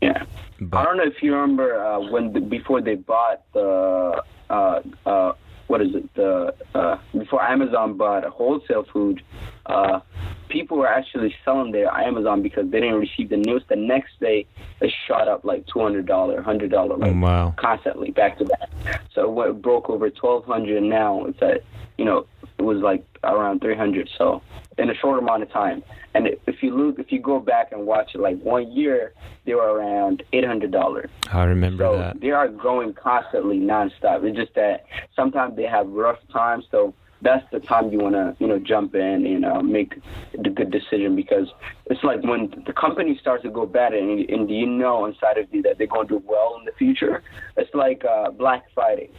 Yeah. 0.00 0.24
But, 0.60 0.78
I 0.78 0.84
don't 0.84 0.98
know 0.98 1.04
if 1.04 1.22
you 1.22 1.32
remember 1.34 1.82
uh, 1.82 2.00
when 2.10 2.32
the, 2.32 2.40
before 2.40 2.82
they 2.82 2.96
bought 2.96 3.42
the 3.54 4.22
uh, 4.50 4.82
uh, 5.06 5.32
what 5.70 5.80
is 5.80 5.94
it 5.94 6.14
the 6.14 6.52
uh, 6.74 6.98
before 7.16 7.40
Amazon 7.40 7.96
bought 7.96 8.24
wholesale 8.24 8.84
food, 8.92 9.22
uh, 9.66 10.00
people 10.48 10.76
were 10.76 10.88
actually 10.88 11.32
selling 11.44 11.70
their 11.70 11.88
Amazon 11.94 12.42
because 12.42 12.68
they 12.70 12.80
didn't 12.80 12.98
receive 12.98 13.28
the 13.28 13.36
news. 13.36 13.62
The 13.68 13.76
next 13.76 14.18
day, 14.18 14.46
it 14.80 14.92
shot 15.06 15.28
up 15.28 15.44
like 15.44 15.64
two 15.68 15.78
hundred 15.78 16.06
dollar, 16.06 16.42
hundred 16.42 16.72
dollar, 16.72 16.96
like 16.96 17.14
wow, 17.14 17.54
constantly 17.56 18.10
back 18.10 18.38
to 18.38 18.44
back. 18.46 19.02
So 19.14 19.40
it 19.42 19.62
broke 19.62 19.88
over 19.88 20.10
twelve 20.10 20.44
hundred, 20.44 20.82
now 20.82 21.24
it's 21.26 21.40
at 21.40 21.62
you 21.98 22.04
know 22.04 22.26
it 22.60 22.64
was 22.64 22.78
like 22.82 23.02
around 23.24 23.60
three 23.60 23.74
hundred. 23.74 24.06
So 24.18 24.42
in 24.76 24.90
a 24.90 24.94
short 24.94 25.18
amount 25.18 25.42
of 25.42 25.50
time. 25.50 25.82
And 26.14 26.28
if 26.46 26.62
you 26.62 26.76
look, 26.76 26.98
if 26.98 27.10
you 27.10 27.18
go 27.20 27.38
back 27.40 27.72
and 27.72 27.86
watch 27.86 28.10
it, 28.14 28.20
like 28.20 28.38
one 28.42 28.70
year, 28.72 29.14
they 29.46 29.54
were 29.54 29.72
around 29.78 30.22
eight 30.34 30.44
hundred 30.44 30.70
dollars. 30.72 31.08
I 31.32 31.44
remember 31.44 31.84
So 31.84 31.96
that. 31.98 32.20
they 32.20 32.32
are 32.32 32.48
growing 32.48 32.92
constantly, 32.92 33.58
nonstop. 33.58 34.24
It's 34.24 34.36
just 34.36 34.54
that 34.56 34.84
sometimes 35.16 35.56
they 35.56 35.64
have 35.64 35.88
rough 35.88 36.18
times, 36.32 36.64
so 36.70 36.92
that's 37.22 37.44
the 37.52 37.60
time 37.60 37.92
you 37.92 37.98
want 37.98 38.14
to, 38.14 38.34
you 38.38 38.46
know, 38.46 38.58
jump 38.58 38.94
in 38.94 39.26
and 39.26 39.44
uh, 39.44 39.60
make 39.62 39.94
the 40.32 40.50
good 40.50 40.70
decision 40.70 41.14
because 41.14 41.48
it's 41.86 42.02
like 42.02 42.22
when 42.22 42.62
the 42.66 42.72
company 42.72 43.16
starts 43.20 43.42
to 43.42 43.50
go 43.50 43.66
bad 43.66 43.92
and, 43.92 44.28
and 44.30 44.50
you 44.50 44.66
know 44.66 45.04
inside 45.04 45.38
of 45.38 45.52
you 45.52 45.62
that 45.62 45.78
they're 45.78 45.86
going 45.86 46.08
to 46.08 46.18
do 46.18 46.24
well 46.26 46.56
in 46.58 46.64
the 46.64 46.72
future. 46.72 47.22
It's 47.56 47.74
like 47.74 48.04
uh, 48.04 48.30
Black 48.30 48.64
Friday, 48.74 49.10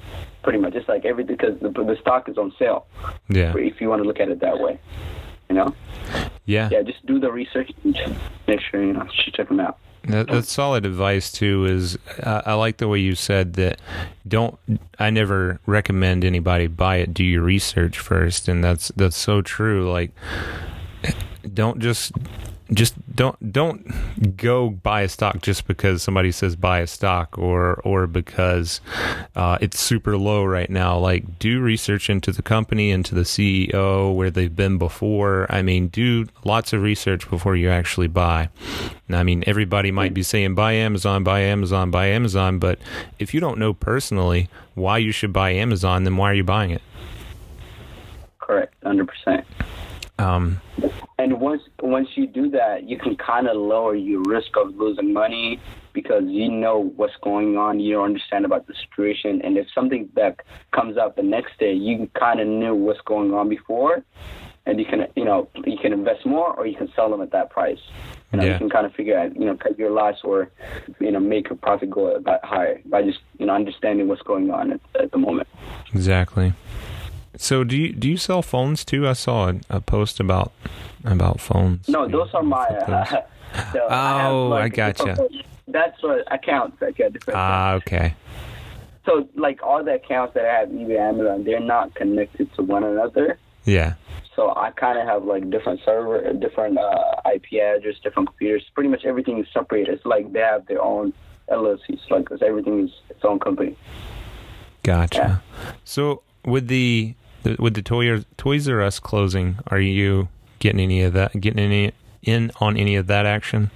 pretty 0.44 0.60
much. 0.60 0.76
It's 0.76 0.88
like 0.90 1.06
everything 1.06 1.38
because 1.38 1.60
the, 1.60 1.70
the 1.70 1.98
stock 2.02 2.28
is 2.28 2.38
on 2.38 2.54
sale. 2.58 2.88
Yeah, 3.30 3.54
If 3.56 3.80
you 3.80 3.90
want 3.90 4.02
to 4.02 4.08
look 4.08 4.20
at 4.20 4.30
it 4.30 4.40
that 4.40 4.60
way, 4.60 4.80
you 5.50 5.56
know. 5.56 5.76
yeah. 6.46 6.70
Yeah, 6.72 6.82
just 6.82 7.06
do 7.06 7.20
the 7.20 7.32
research 7.32 7.72
and 7.84 7.96
make 8.48 8.62
sure 8.62 8.84
you 8.84 8.94
know 8.94 9.08
check 9.36 9.48
them 9.48 9.60
out. 9.60 9.78
That, 10.04 10.28
that's 10.28 10.52
solid 10.52 10.86
advice 10.86 11.32
too. 11.32 11.66
Is 11.66 11.98
uh, 12.24 12.42
I 12.46 12.54
like 12.54 12.78
the 12.78 12.88
way 12.88 13.00
you 13.00 13.16
said 13.16 13.54
that. 13.54 13.80
Don't 14.28 14.58
I 14.98 15.10
never 15.10 15.60
recommend 15.66 16.26
anybody 16.26 16.68
buy 16.68 16.98
it. 16.98 17.14
Do 17.14 17.24
your 17.24 17.44
research 17.44 18.00
first, 18.00 18.48
and 18.48 18.64
that's 18.64 18.90
that's 18.96 19.18
so 19.18 19.42
true. 19.42 19.92
Like, 19.92 20.12
don't 21.54 21.80
just 21.80 22.14
just 22.74 22.94
don't 23.16 23.52
don't 23.52 24.38
go 24.38 24.70
buy 24.70 25.02
a 25.02 25.10
stock 25.10 25.42
just 25.42 25.68
because 25.68 26.02
somebody 26.02 26.32
says 26.32 26.56
buy 26.56 26.80
a 26.80 26.88
stock 26.88 27.38
or 27.38 27.76
or 27.84 28.08
because 28.08 28.80
uh, 29.36 29.58
it's 29.60 29.80
super 29.80 30.18
low 30.18 30.46
right 30.46 30.70
now. 30.70 30.98
Like, 30.98 31.40
do 31.40 31.60
research 31.60 32.10
into 32.10 32.32
the 32.32 32.42
company, 32.42 32.92
into 32.92 33.14
the 33.14 33.22
CEO, 33.22 34.16
where 34.16 34.32
they've 34.32 34.56
been 34.56 34.78
before. 34.78 35.48
I 35.50 35.62
mean, 35.62 35.88
do 35.88 36.28
lots 36.46 36.72
of 36.72 36.82
research 36.82 37.30
before 37.30 37.56
you 37.56 37.70
actually 37.70 38.08
buy. 38.08 38.50
And 39.08 39.16
I 39.18 39.24
mean, 39.24 39.44
everybody 39.46 39.92
might 39.92 40.14
be 40.14 40.24
saying 40.24 40.56
buy 40.56 40.74
Amazon, 40.74 41.24
buy 41.24 41.42
Amazon, 41.42 41.92
buy 41.92 42.08
Amazon, 42.08 42.60
but 42.60 42.80
if 43.20 43.34
you 43.34 43.40
don't 43.40 43.58
know 43.58 43.74
personally 43.74 44.50
why 44.76 44.98
you 44.98 45.12
should 45.12 45.34
buy 45.34 45.52
Amazon, 45.52 46.06
then 46.06 46.16
why 46.16 46.32
are 46.32 46.36
you 46.36 46.44
buying 46.44 46.72
it? 46.72 46.82
Correct, 48.40 48.74
hundred 48.84 49.08
percent. 49.08 49.46
Um, 50.22 50.62
And 51.18 51.40
once 51.40 51.62
once 51.82 52.10
you 52.16 52.26
do 52.26 52.50
that, 52.50 52.90
you 52.90 52.98
can 52.98 53.16
kind 53.16 53.48
of 53.48 53.56
lower 53.56 53.94
your 53.96 54.22
risk 54.24 54.52
of 54.58 54.76
losing 54.76 55.14
money 55.14 55.60
because 55.94 56.24
you 56.26 56.50
know 56.50 56.92
what's 56.96 57.16
going 57.22 57.58
on. 57.58 57.80
You 57.80 58.02
understand 58.02 58.44
about 58.46 58.66
the 58.68 58.74
situation, 58.84 59.42
and 59.44 59.56
if 59.58 59.68
something 59.78 60.10
that 60.16 60.40
comes 60.72 60.98
up 60.98 61.16
the 61.16 61.22
next 61.24 61.60
day, 61.60 61.74
you 61.74 62.10
kind 62.20 62.40
of 62.40 62.48
knew 62.48 62.74
what's 62.74 63.02
going 63.02 63.34
on 63.36 63.50
before, 63.50 64.04
and 64.66 64.80
you 64.80 64.86
can 64.86 65.00
you 65.16 65.26
know 65.26 65.48
you 65.66 65.78
can 65.78 65.94
invest 65.94 66.26
more 66.26 66.50
or 66.58 66.66
you 66.66 66.76
can 66.76 66.90
sell 66.96 67.10
them 67.12 67.22
at 67.22 67.32
that 67.32 67.52
price. 67.52 67.80
You 68.32 68.40
know, 68.40 68.46
Yeah. 68.46 68.54
you 68.54 68.58
can 68.60 68.70
kind 68.72 68.86
of 68.88 68.94
figure 68.94 69.18
out 69.20 69.36
you 69.40 69.46
know 69.46 69.56
cut 69.56 69.78
your 69.78 69.92
loss 69.92 70.18
or 70.24 70.50
you 71.00 71.12
know 71.12 71.20
make 71.20 71.50
your 71.50 71.58
profit 71.58 71.90
go 71.92 72.16
a 72.16 72.20
bit 72.20 72.40
higher 72.44 72.82
by 72.86 73.04
just 73.04 73.20
you 73.38 73.46
know 73.46 73.54
understanding 73.54 74.08
what's 74.08 74.24
going 74.24 74.50
on 74.50 74.72
at, 74.72 74.82
at 75.04 75.12
the 75.12 75.20
moment. 75.20 75.48
exactly. 75.94 76.54
So 77.42 77.64
do 77.64 77.76
you 77.76 77.92
do 77.92 78.08
you 78.08 78.18
sell 78.18 78.44
phones 78.44 78.86
too? 78.86 79.08
I 79.08 79.14
saw 79.14 79.50
a, 79.50 79.56
a 79.72 79.82
post 79.82 80.20
about 80.20 80.52
about 81.04 81.40
phones. 81.42 81.88
No, 81.90 82.08
those 82.08 82.30
are 82.36 82.44
my. 82.44 82.66
Uh, 82.68 83.06
so 83.74 83.88
I 83.90 84.20
have, 84.22 84.32
Oh, 84.32 84.48
like, 84.50 84.78
I 84.78 84.92
gotcha. 84.92 85.28
That's 85.68 86.02
what 86.04 86.32
accounts 86.32 86.78
that 86.82 86.96
get 86.96 87.14
different. 87.14 87.40
Ah, 87.40 87.74
okay. 87.74 88.14
so 89.08 89.28
like 89.36 89.64
all 89.64 89.84
the 89.84 89.96
accounts 89.96 90.36
that 90.36 90.46
I 90.46 90.60
have 90.60 90.70
eBay, 90.70 91.00
Amazon, 91.00 91.44
they're 91.44 91.60
not 91.60 91.96
connected 91.96 92.54
to 92.56 92.62
one 92.62 92.84
another. 92.84 93.40
Yeah. 93.66 93.96
So 94.36 94.54
I 94.56 94.70
kind 94.72 95.00
of 95.00 95.08
have 95.08 95.24
like 95.26 95.50
different 95.50 95.80
server, 95.84 96.32
different 96.34 96.78
uh, 96.78 97.22
IP 97.34 97.60
address, 97.60 97.96
different 98.04 98.30
computers. 98.30 98.64
Pretty 98.76 98.90
much 98.90 99.04
everything 99.04 99.40
is 99.40 99.48
separated. 99.52 99.96
It's 99.96 100.06
like 100.06 100.32
they 100.32 100.40
have 100.42 100.68
their 100.68 100.82
own 100.82 101.12
LLCs. 101.50 102.02
Like 102.12 102.26
'cause 102.28 102.44
everything 102.46 102.86
is 102.86 102.92
its 103.10 103.26
own 103.26 103.40
company. 103.40 103.76
Gotcha. 104.84 105.42
So 105.84 106.22
with 106.46 106.68
the- 106.68 107.16
with 107.60 107.74
the 107.74 107.82
Toy 107.82 108.24
Toys 108.38 108.68
R 108.68 108.82
Us 108.82 109.00
closing, 109.00 109.58
are 109.68 109.80
you 109.80 110.30
getting 110.60 110.80
any 110.80 111.02
of 111.04 111.14
that? 111.14 111.40
Getting 111.40 111.60
any 111.60 111.94
in 112.22 112.52
on 112.60 112.78
any 112.78 112.96
of 112.96 113.08
that 113.08 113.26
action? 113.26 113.72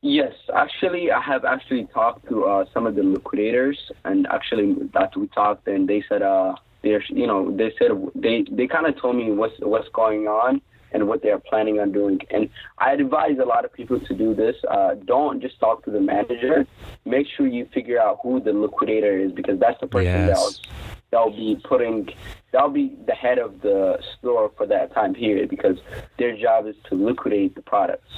Yes, 0.00 0.34
actually, 0.54 1.10
I 1.10 1.20
have 1.20 1.44
actually 1.46 1.86
talked 1.86 2.28
to 2.28 2.44
uh, 2.44 2.64
some 2.74 2.86
of 2.86 2.94
the 2.94 3.02
liquidators, 3.02 3.90
and 4.04 4.26
actually, 4.26 4.76
after 4.94 5.18
we 5.20 5.28
talked, 5.28 5.66
and 5.66 5.88
they 5.88 6.04
said, 6.08 6.20
uh, 6.20 6.56
they're, 6.82 7.02
you 7.08 7.26
know, 7.26 7.50
they 7.56 7.72
said 7.78 7.90
they 8.14 8.44
they 8.50 8.66
kind 8.66 8.86
of 8.86 9.00
told 9.00 9.16
me 9.16 9.32
what's 9.32 9.54
what's 9.60 9.88
going 9.88 10.28
on 10.28 10.60
and 10.92 11.08
what 11.08 11.22
they're 11.22 11.38
planning 11.38 11.80
on 11.80 11.90
doing. 11.90 12.20
And 12.30 12.48
I 12.78 12.92
advise 12.92 13.38
a 13.42 13.44
lot 13.44 13.64
of 13.64 13.72
people 13.72 13.98
to 13.98 14.14
do 14.14 14.34
this. 14.34 14.54
Uh, 14.70 14.94
don't 15.06 15.40
just 15.40 15.58
talk 15.58 15.84
to 15.86 15.90
the 15.90 16.00
manager. 16.00 16.66
Make 17.04 17.26
sure 17.36 17.46
you 17.46 17.66
figure 17.74 18.00
out 18.00 18.20
who 18.22 18.40
the 18.40 18.52
liquidator 18.52 19.18
is 19.18 19.32
because 19.32 19.58
that's 19.58 19.80
the 19.80 19.88
person 19.88 20.12
Yes. 20.12 20.28
that'll 20.28 20.73
that'll 21.14 21.30
be 21.30 21.56
putting 21.62 22.08
that'll 22.50 22.70
be 22.70 22.96
the 23.06 23.14
head 23.14 23.38
of 23.38 23.60
the 23.60 24.02
store 24.18 24.50
for 24.56 24.66
that 24.66 24.92
time 24.92 25.14
period 25.14 25.48
because 25.48 25.78
their 26.18 26.36
job 26.36 26.66
is 26.66 26.74
to 26.88 26.96
liquidate 26.96 27.54
the 27.54 27.62
products. 27.62 28.10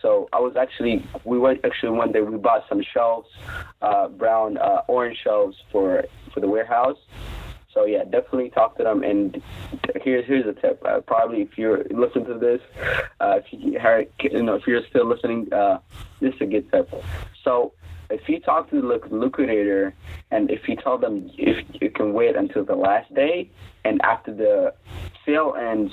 So 0.00 0.26
I 0.32 0.40
was 0.40 0.56
actually 0.56 1.04
we 1.24 1.38
went 1.38 1.62
actually 1.66 1.90
one 1.90 2.12
day 2.12 2.22
we 2.22 2.38
bought 2.38 2.64
some 2.66 2.82
shelves, 2.82 3.28
uh, 3.82 4.08
brown 4.08 4.56
uh, 4.56 4.82
orange 4.88 5.18
shelves 5.22 5.58
for 5.70 6.04
for 6.32 6.40
the 6.40 6.48
warehouse. 6.48 6.96
So 7.74 7.84
yeah, 7.84 8.04
definitely 8.04 8.48
talk 8.48 8.78
to 8.78 8.84
them. 8.84 9.02
And 9.02 9.42
here's 10.02 10.24
here's 10.26 10.46
a 10.46 10.58
tip. 10.58 10.82
Uh, 10.82 11.00
probably 11.00 11.42
if 11.42 11.58
you're 11.58 11.84
listening 11.90 12.24
to 12.24 12.38
this, 12.38 12.62
uh, 13.20 13.40
if 13.40 13.52
you 13.52 13.78
you 14.22 14.42
know 14.42 14.54
if 14.54 14.66
you're 14.66 14.86
still 14.88 15.04
listening, 15.04 15.52
uh, 15.52 15.78
this 16.20 16.34
is 16.36 16.40
a 16.40 16.46
good 16.46 16.70
tip. 16.72 16.90
So 17.44 17.74
if 18.10 18.28
you 18.28 18.40
talk 18.40 18.70
to 18.70 18.80
the 18.80 18.86
liq- 18.86 19.10
liquidator 19.10 19.94
and 20.30 20.50
if 20.50 20.68
you 20.68 20.76
tell 20.76 20.98
them 20.98 21.30
if 21.38 21.64
you 21.80 21.90
can 21.90 22.12
wait 22.12 22.36
until 22.36 22.64
the 22.64 22.74
last 22.74 23.12
day 23.14 23.50
and 23.84 24.00
after 24.02 24.34
the 24.34 24.74
sale 25.24 25.54
ends, 25.58 25.92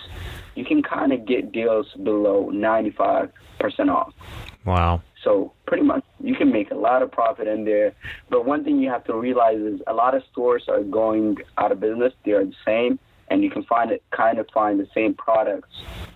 you 0.56 0.66
can 0.66 0.82
kind 0.82 1.14
of 1.14 1.26
get 1.26 1.52
deals 1.52 1.88
below 2.04 2.50
95% 2.52 3.30
off. 3.90 4.14
Wow. 4.66 5.02
So 5.24 5.54
pretty 5.66 5.84
much 5.84 6.04
you 6.20 6.36
can 6.36 6.52
make 6.52 6.72
a 6.72 6.76
lot 6.76 7.02
of 7.02 7.12
profit 7.12 7.48
in 7.48 7.66
there. 7.66 7.94
But 8.30 8.46
one 8.46 8.64
thing 8.64 8.80
you 8.80 8.90
have 8.90 9.04
to 9.06 9.14
realize 9.14 9.60
is 9.60 9.82
a 9.88 9.94
lot 9.94 10.16
of 10.16 10.24
stores 10.32 10.66
are 10.68 10.84
going 10.84 11.38
out 11.58 11.72
of 11.72 11.80
business. 11.80 12.14
They 12.26 12.32
are 12.32 12.46
the 12.46 12.54
same, 12.66 13.00
and 13.30 13.44
you 13.44 13.50
can 13.50 13.64
find 13.64 13.92
it 13.92 14.04
kind 14.12 14.40
of 14.40 14.48
find 14.54 14.80
the 14.80 14.88
same 14.94 15.14
products, 15.14 15.76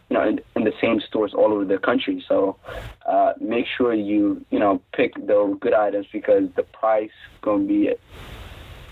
you 0.10 0.16
know, 0.16 0.28
in, 0.28 0.40
in 0.56 0.64
the 0.64 0.74
same 0.82 1.00
stores 1.02 1.34
all 1.34 1.52
over 1.54 1.66
the 1.66 1.78
country. 1.78 2.24
So 2.28 2.58
uh, 3.06 3.34
make 3.40 3.66
sure 3.78 3.94
you 3.94 4.44
you 4.50 4.60
know 4.60 4.82
pick 4.94 5.14
the 5.16 5.58
good 5.60 5.74
items 5.74 6.08
because 6.12 6.50
the 6.56 6.64
price 6.64 7.10
is 7.10 7.40
going 7.42 7.68
to 7.68 7.74
be 7.74 7.94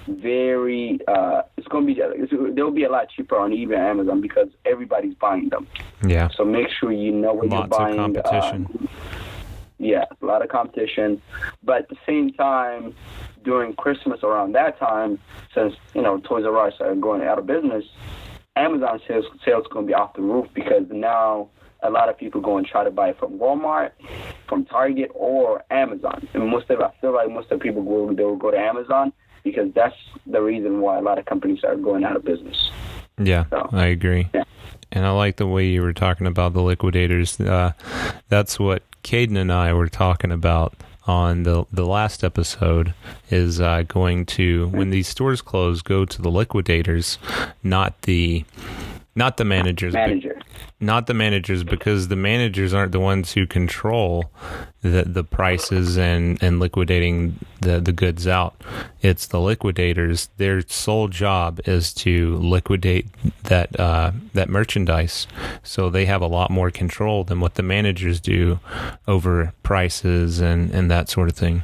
very 0.08 1.00
uh, 1.08 1.44
it's 1.58 1.68
going 1.68 1.86
to 1.88 1.94
be 1.94 2.02
it's, 2.02 2.56
they'll 2.56 2.72
be 2.72 2.84
a 2.84 2.90
lot 2.92 3.10
cheaper 3.10 3.38
on 3.38 3.52
eBay 3.52 3.76
and 3.78 4.00
Amazon 4.00 4.22
because 4.22 4.48
everybody's 4.66 5.14
buying 5.16 5.50
them. 5.50 5.68
Yeah. 6.06 6.30
So 6.36 6.44
make 6.44 6.68
sure 6.80 6.92
you 6.92 7.12
know 7.12 7.34
what 7.34 7.48
Lots 7.48 7.54
you're 7.54 7.64
of 7.64 7.70
buying. 7.70 8.00
uh, 8.18 8.22
competition. 8.22 8.90
Yeah, 9.80 10.06
a 10.22 10.26
lot 10.26 10.44
of 10.44 10.50
competition. 10.50 11.22
But 11.64 11.78
at 11.84 11.90
the 11.90 11.98
same 12.06 12.32
time, 12.34 12.94
during 13.44 13.74
Christmas 13.74 14.22
around 14.24 14.54
that 14.54 14.78
time, 14.78 15.20
since 15.56 15.74
you 15.96 16.02
know 16.02 16.20
Toys 16.20 16.46
R 16.46 16.68
Us 16.68 16.74
are 16.80 16.96
going 16.96 17.24
out 17.24 17.40
of 17.40 17.48
business, 17.48 17.86
Amazon 18.56 19.02
sales 19.08 19.26
sales 19.44 19.66
going 19.72 19.86
to 19.86 19.88
be 19.88 19.94
off 19.94 20.14
the 20.14 20.22
roof 20.22 20.48
because 20.54 20.84
now 20.92 21.50
a 21.82 21.90
lot 21.90 22.10
of 22.10 22.18
people 22.18 22.42
go 22.42 22.58
and 22.58 22.68
try 22.68 22.84
to 22.84 22.92
buy 22.92 23.14
from 23.14 23.40
Walmart, 23.40 23.92
from 24.48 24.66
Target, 24.66 25.12
or 25.14 25.64
Amazon. 25.72 26.28
And 26.34 26.48
most 26.50 26.70
of 26.70 26.82
I 26.82 26.92
feel 27.00 27.14
like 27.14 27.30
most 27.30 27.50
of 27.52 27.60
the 27.60 27.64
people 27.64 27.82
will 27.82 28.14
they 28.14 28.24
will 28.24 28.36
go 28.36 28.52
to 28.52 28.58
Amazon 28.58 29.14
because 29.44 29.72
that's 29.74 29.96
the 30.28 30.42
reason 30.42 30.82
why 30.82 30.98
a 30.98 31.02
lot 31.02 31.18
of 31.18 31.26
companies 31.26 31.64
are 31.64 31.78
going 31.78 32.04
out 32.04 32.18
of 32.18 32.26
business. 32.26 32.70
Yeah, 33.18 33.46
So, 33.50 33.70
I 33.72 33.88
agree. 33.88 34.30
yeah. 34.34 34.44
And 34.92 35.06
I 35.06 35.12
like 35.12 35.36
the 35.38 35.48
way 35.48 35.68
you 35.68 35.82
were 35.82 35.94
talking 35.94 36.26
about 36.26 36.54
the 36.54 36.62
liquidators. 36.62 37.40
Uh, 37.40 37.74
that's 38.28 38.58
what 38.60 38.82
Caden 39.04 39.38
and 39.38 39.52
I 39.52 39.74
were 39.74 39.90
talking 39.90 40.32
about 40.32 40.74
on 41.08 41.44
the 41.44 41.66
the 41.72 41.86
last 41.86 42.24
episode 42.24 42.94
is 43.32 43.60
uh, 43.60 43.84
going 43.88 44.26
to 44.26 44.68
when 44.68 44.92
these 44.92 45.08
stores 45.08 45.42
close, 45.42 45.82
go 45.82 46.06
to 46.06 46.22
the 46.22 46.30
liquidators, 46.30 47.18
not 47.64 48.02
the 48.04 48.46
not 49.20 49.36
the 49.36 49.44
managers, 49.44 49.94
Manager. 49.94 50.40
not 50.80 51.06
the 51.08 51.14
managers, 51.14 51.66
because 51.66 52.08
the 52.08 52.16
managers 52.16 52.74
aren't 52.74 52.94
the 52.94 53.02
ones 53.02 53.34
who 53.34 53.46
control 53.46 54.32
the 54.82 55.04
the 55.04 55.26
prices 55.26 55.98
and 55.98 56.42
and 56.42 56.60
liquidating 56.62 57.38
the 57.60 57.82
the 57.82 57.92
goods 57.92 58.26
out. 58.28 58.54
It's 59.02 59.28
the 59.28 59.42
liquidators. 59.42 60.30
Their 60.38 60.62
sole 60.62 61.10
job 61.10 61.60
is 61.66 61.94
to 62.06 62.38
liquidate 62.38 63.08
that 63.44 63.78
uh, 63.78 64.14
that 64.34 64.48
merchandise. 64.48 65.28
So 65.64 65.90
they 65.90 66.06
have 66.06 66.22
a 66.22 66.32
lot 66.38 66.50
more 66.50 66.72
control 66.72 67.26
than 67.26 67.42
what 67.42 67.56
the 67.56 67.64
managers 67.64 68.22
do 68.22 68.60
over 69.06 69.54
prices 69.64 70.40
and 70.40 70.72
and 70.72 70.90
that 70.90 71.10
sort 71.10 71.28
of 71.30 71.36
thing. 71.36 71.62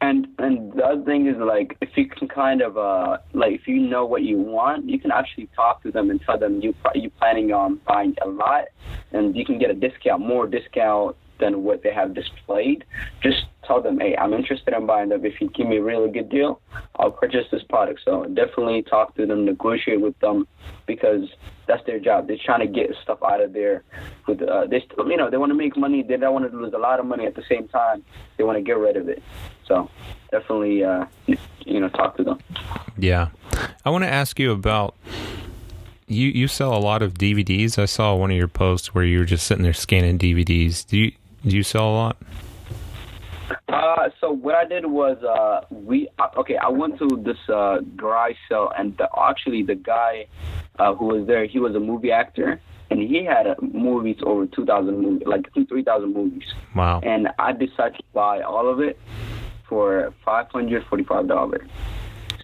And 0.00 0.26
and 0.38 0.59
the 0.80 0.86
other 0.86 1.04
thing 1.04 1.26
is 1.26 1.36
like 1.36 1.76
if 1.82 1.90
you 1.94 2.08
can 2.08 2.26
kind 2.26 2.62
of 2.62 2.78
uh 2.78 3.18
like 3.34 3.52
if 3.52 3.68
you 3.68 3.78
know 3.78 4.06
what 4.06 4.22
you 4.22 4.38
want, 4.38 4.88
you 4.88 4.98
can 4.98 5.12
actually 5.12 5.46
talk 5.54 5.82
to 5.82 5.92
them 5.92 6.08
and 6.10 6.20
tell 6.22 6.38
them 6.38 6.62
you 6.62 6.74
you 6.94 7.10
planning 7.10 7.52
on 7.52 7.78
buying 7.86 8.14
a 8.22 8.28
lot, 8.28 8.64
and 9.12 9.36
you 9.36 9.44
can 9.44 9.58
get 9.58 9.70
a 9.70 9.74
discount, 9.74 10.26
more 10.26 10.46
discount 10.46 11.16
than 11.38 11.64
what 11.64 11.82
they 11.82 11.92
have 11.92 12.14
displayed. 12.14 12.84
Just 13.22 13.44
tell 13.70 13.80
them, 13.80 14.00
hey, 14.00 14.16
I'm 14.16 14.32
interested 14.32 14.74
in 14.74 14.84
buying 14.84 15.10
them. 15.10 15.24
If 15.24 15.40
you 15.40 15.48
give 15.48 15.68
me 15.68 15.76
a 15.76 15.82
really 15.82 16.10
good 16.10 16.28
deal, 16.28 16.60
I'll 16.96 17.12
purchase 17.12 17.46
this 17.52 17.62
product. 17.62 18.00
So 18.04 18.24
definitely 18.24 18.82
talk 18.82 19.14
to 19.14 19.26
them, 19.26 19.44
negotiate 19.44 20.00
with 20.00 20.18
them, 20.18 20.48
because 20.86 21.28
that's 21.68 21.84
their 21.86 22.00
job. 22.00 22.26
They're 22.26 22.36
trying 22.44 22.60
to 22.60 22.66
get 22.66 22.90
stuff 23.02 23.18
out 23.22 23.40
of 23.40 23.52
there. 23.52 23.84
With 24.26 24.42
uh, 24.42 24.66
they 24.66 24.84
still, 24.90 25.08
you 25.08 25.16
know, 25.16 25.30
they 25.30 25.36
want 25.36 25.50
to 25.50 25.54
make 25.54 25.76
money. 25.76 26.02
They 26.02 26.16
don't 26.16 26.32
want 26.34 26.50
to 26.50 26.56
lose 26.56 26.72
a 26.74 26.78
lot 26.78 26.98
of 26.98 27.06
money 27.06 27.26
at 27.26 27.36
the 27.36 27.44
same 27.48 27.68
time. 27.68 28.04
They 28.36 28.44
want 28.44 28.58
to 28.58 28.62
get 28.62 28.76
rid 28.76 28.96
of 28.96 29.08
it. 29.08 29.22
So 29.68 29.88
definitely, 30.32 30.82
uh, 30.82 31.04
you 31.64 31.78
know, 31.78 31.88
talk 31.90 32.16
to 32.16 32.24
them. 32.24 32.40
Yeah, 32.98 33.28
I 33.84 33.90
want 33.90 34.02
to 34.02 34.10
ask 34.10 34.38
you 34.40 34.50
about. 34.50 34.96
You 36.08 36.26
you 36.26 36.48
sell 36.48 36.76
a 36.76 36.82
lot 36.82 37.02
of 37.02 37.14
DVDs. 37.14 37.78
I 37.78 37.84
saw 37.84 38.16
one 38.16 38.32
of 38.32 38.36
your 38.36 38.48
posts 38.48 38.92
where 38.92 39.04
you 39.04 39.20
were 39.20 39.24
just 39.24 39.46
sitting 39.46 39.62
there 39.62 39.72
scanning 39.72 40.18
DVDs. 40.18 40.84
Do 40.84 40.98
you 40.98 41.12
do 41.46 41.54
you 41.54 41.62
sell 41.62 41.88
a 41.88 41.94
lot? 41.94 42.16
Uh, 43.72 44.10
so 44.20 44.32
what 44.32 44.54
I 44.54 44.64
did 44.64 44.86
was 44.86 45.16
uh, 45.22 45.64
we 45.70 46.08
okay. 46.36 46.56
I 46.56 46.68
went 46.68 46.98
to 46.98 47.08
this 47.24 47.38
uh, 47.48 47.78
garage 47.96 48.36
sale, 48.48 48.72
and 48.76 48.96
the, 48.98 49.08
actually 49.18 49.62
the 49.62 49.76
guy 49.76 50.26
uh, 50.78 50.94
who 50.94 51.06
was 51.06 51.26
there, 51.26 51.46
he 51.46 51.58
was 51.58 51.74
a 51.74 51.80
movie 51.80 52.10
actor, 52.10 52.60
and 52.90 53.00
he 53.00 53.24
had 53.24 53.46
a 53.46 53.56
movies 53.60 54.16
over 54.22 54.46
two 54.46 54.64
thousand 54.66 55.00
movies, 55.00 55.26
like 55.26 55.46
three 55.68 55.84
thousand 55.84 56.14
movies. 56.14 56.44
Wow. 56.74 57.00
And 57.02 57.28
I 57.38 57.52
decided 57.52 57.96
to 57.98 58.04
buy 58.12 58.42
all 58.42 58.68
of 58.68 58.80
it 58.80 58.98
for 59.68 60.12
five 60.24 60.46
hundred 60.50 60.84
forty-five 60.86 61.28
dollars. 61.28 61.68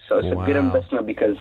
So 0.07 0.19
it's 0.19 0.33
Wow. 0.33 0.43
a 0.43 0.45
good 0.45 0.55
investment 0.55 1.05
because 1.05 1.37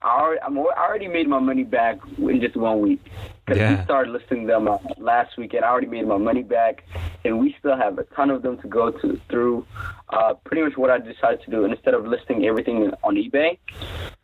I 0.00 0.20
already, 0.20 0.40
I'm, 0.42 0.58
I 0.58 0.62
already 0.62 1.08
made 1.08 1.28
my 1.28 1.40
money 1.40 1.64
back 1.64 1.98
in 2.18 2.40
just 2.40 2.56
one 2.56 2.80
week. 2.80 3.00
Because 3.46 3.58
Yeah. 3.60 3.78
we 3.78 3.84
started 3.84 4.12
listing 4.12 4.46
them 4.46 4.68
uh, 4.68 4.78
last 4.98 5.36
weekend. 5.36 5.64
I 5.64 5.68
already 5.68 5.86
made 5.86 6.06
my 6.06 6.18
money 6.18 6.42
back, 6.42 6.84
and 7.24 7.40
we 7.40 7.56
still 7.58 7.76
have 7.76 7.98
a 7.98 8.04
ton 8.04 8.30
of 8.30 8.42
them 8.42 8.58
to 8.58 8.68
go 8.68 8.90
to 8.90 9.20
through. 9.28 9.66
Uh, 10.10 10.34
pretty 10.44 10.62
much 10.62 10.76
what 10.76 10.90
I 10.90 10.98
decided 10.98 11.42
to 11.46 11.50
do, 11.50 11.64
instead 11.64 11.94
of 11.94 12.06
listing 12.06 12.44
everything 12.46 12.92
on 13.02 13.16
eBay, 13.16 13.58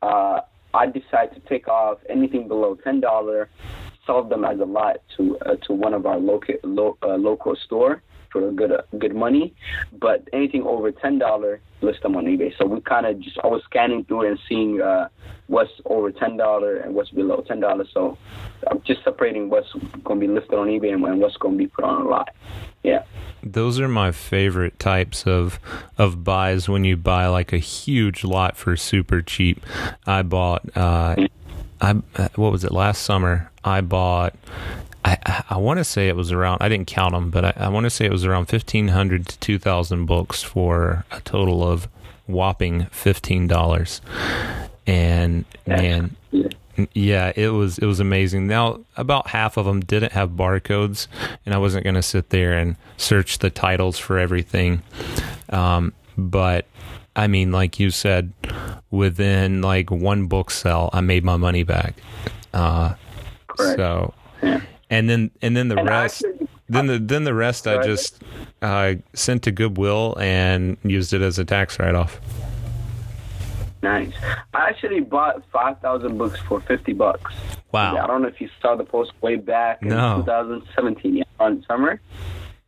uh, 0.03 0.41
I 0.75 0.87
decided 0.87 1.35
to 1.35 1.41
take 1.49 1.69
off 1.69 1.99
anything 2.09 2.49
below 2.49 2.75
ten 2.77 3.01
dollar, 3.01 3.49
sell 4.07 4.23
them 4.25 4.45
as 4.45 4.61
a 4.61 4.65
lot 4.65 4.97
to 5.17 5.39
uh, 5.39 5.57
to 5.67 5.73
one 5.73 5.95
of 5.95 6.05
our 6.07 6.19
local 6.19 6.55
lo- 6.63 6.99
uh, 7.03 7.15
local 7.17 7.57
store 7.57 8.03
for 8.35 8.49
a 8.49 8.53
good 8.53 8.73
uh, 8.73 8.83
good 8.99 9.15
money. 9.15 9.55
But 9.99 10.29
anything 10.33 10.65
over 10.65 10.91
ten 10.91 11.19
dollar, 11.19 11.61
list 11.81 12.03
them 12.03 12.17
on 12.17 12.25
eBay. 12.25 12.53
So 12.59 12.67
we 12.67 12.81
kind 12.81 13.07
of 13.07 13.21
just 13.21 13.39
I 13.43 13.47
was 13.47 13.63
scanning 13.65 14.05
through 14.05 14.27
and 14.29 14.39
seeing 14.49 14.83
uh, 14.83 15.09
what's 15.47 15.71
over 15.87 16.11
ten 16.11 16.37
dollar 16.37 16.77
and 16.79 16.95
what's 16.95 17.11
below 17.11 17.43
ten 17.47 17.61
dollars. 17.61 17.89
So 17.95 18.19
I'm 18.67 18.83
just 18.83 19.05
separating 19.05 19.49
what's 19.49 19.73
going 20.03 20.21
to 20.21 20.27
be 20.27 20.33
listed 20.33 20.55
on 20.55 20.67
eBay 20.67 20.93
and, 20.93 21.21
what's 21.21 21.37
going 21.37 21.55
to 21.55 21.59
be 21.59 21.69
put 21.69 21.85
on 21.85 22.03
a 22.03 22.09
lot. 22.09 22.29
Yeah. 22.83 23.05
Those 23.43 23.79
are 23.79 23.89
my 23.89 24.11
favorite 24.11 24.79
types 24.79 25.27
of 25.27 25.61
of 25.97 26.25
buys 26.25 26.69
when 26.69 26.85
you 26.85 26.97
buy 26.97 27.29
like 27.29 27.53
a 27.53 27.59
huge 27.59 28.25
lot 28.25 28.57
for 28.57 28.77
super 28.77 29.23
cheap. 29.23 29.65
I 30.07 30.23
bought 30.23 30.77
uh 30.77 31.15
I 31.81 31.91
uh, 32.17 32.29
what 32.35 32.53
was 32.53 32.65
it 32.65 32.73
last 32.73 33.03
summer? 33.03 33.51
I 33.63 33.81
bought 33.81 34.35
I 35.05 35.45
I- 35.51 35.57
want 35.59 35.79
to 35.79 35.85
say 35.85 36.09
it 36.09 36.17
was 36.17 36.33
around 36.33 36.63
I 36.63 36.69
didn't 36.69 36.87
count 36.87 37.13
them, 37.15 37.31
but 37.31 37.45
I, 37.45 37.53
I 37.57 37.69
want 37.69 37.85
to 37.85 37.91
say 37.91 38.05
it 38.07 38.13
was 38.13 38.25
around 38.25 38.51
1500 38.51 39.27
to 39.27 39.39
2000 39.39 40.07
books 40.07 40.43
for 40.43 41.05
a 41.11 41.21
total 41.21 41.67
of 41.67 41.89
whopping 42.27 42.83
$15. 42.93 44.01
And 44.87 45.45
man, 45.67 46.17
Yeah. 46.93 47.33
it 47.37 47.49
was 47.49 47.79
it 47.79 47.87
was 47.87 48.01
amazing. 48.01 48.47
Now, 48.47 48.81
about 48.97 49.29
half 49.29 49.57
of 49.57 49.65
them 49.67 49.81
didn't 49.81 50.13
have 50.13 50.31
barcodes, 50.31 51.07
and 51.47 51.55
I 51.55 51.59
wasn't 51.59 51.85
going 51.85 51.95
to 51.95 52.03
sit 52.03 52.31
there 52.31 52.55
and 52.59 52.77
search 52.97 53.39
the 53.39 53.51
titles 53.51 53.99
for 53.99 54.19
everything. 54.19 54.83
Um, 55.51 55.93
but 56.19 56.67
I 57.17 57.27
mean, 57.29 57.53
like 57.53 57.79
you 57.81 57.91
said, 57.91 58.33
within 58.91 59.63
like 59.63 59.91
one 59.91 60.27
book 60.27 60.51
sell, 60.51 60.91
I 60.93 61.01
made 61.01 61.25
my 61.25 61.37
money 61.37 61.63
back. 61.63 61.95
Uh, 62.53 62.95
Correct. 63.49 63.79
so, 63.79 64.15
Yeah. 64.43 64.61
And 64.95 65.09
then 65.11 65.31
and 65.43 65.57
then 65.57 65.69
the 65.69 65.79
And 65.79 65.89
rest, 65.89 66.25
actually- 66.25 66.49
then 66.69 66.87
the 66.87 66.99
then 66.99 67.25
the 67.25 67.35
rest, 67.35 67.67
I 67.67 67.83
just 67.85 68.23
uh, 68.63 68.95
sent 69.13 69.43
to 69.43 69.51
Goodwill 69.53 70.17
and 70.19 70.77
used 70.83 71.13
it 71.13 71.21
as 71.23 71.39
a 71.39 71.45
tax 71.45 71.79
write 71.79 71.95
off. 71.95 72.21
Nice. 73.83 74.13
I 74.55 74.69
actually 74.71 75.01
bought 75.01 75.43
five 75.53 75.79
thousand 75.81 76.17
books 76.17 76.41
for 76.41 76.61
fifty 76.63 76.93
bucks. 76.95 77.35
Wow. 77.73 77.97
I 78.03 78.07
don't 78.07 78.23
know 78.23 78.29
if 78.29 78.41
you 78.41 78.49
saw 78.63 78.77
the 78.77 78.85
post 78.85 79.13
way 79.21 79.37
back 79.37 79.83
in 79.83 79.89
No. 79.89 80.19
2017 80.25 81.17
yeah, 81.17 81.25
on 81.41 81.63
summer. 81.69 82.01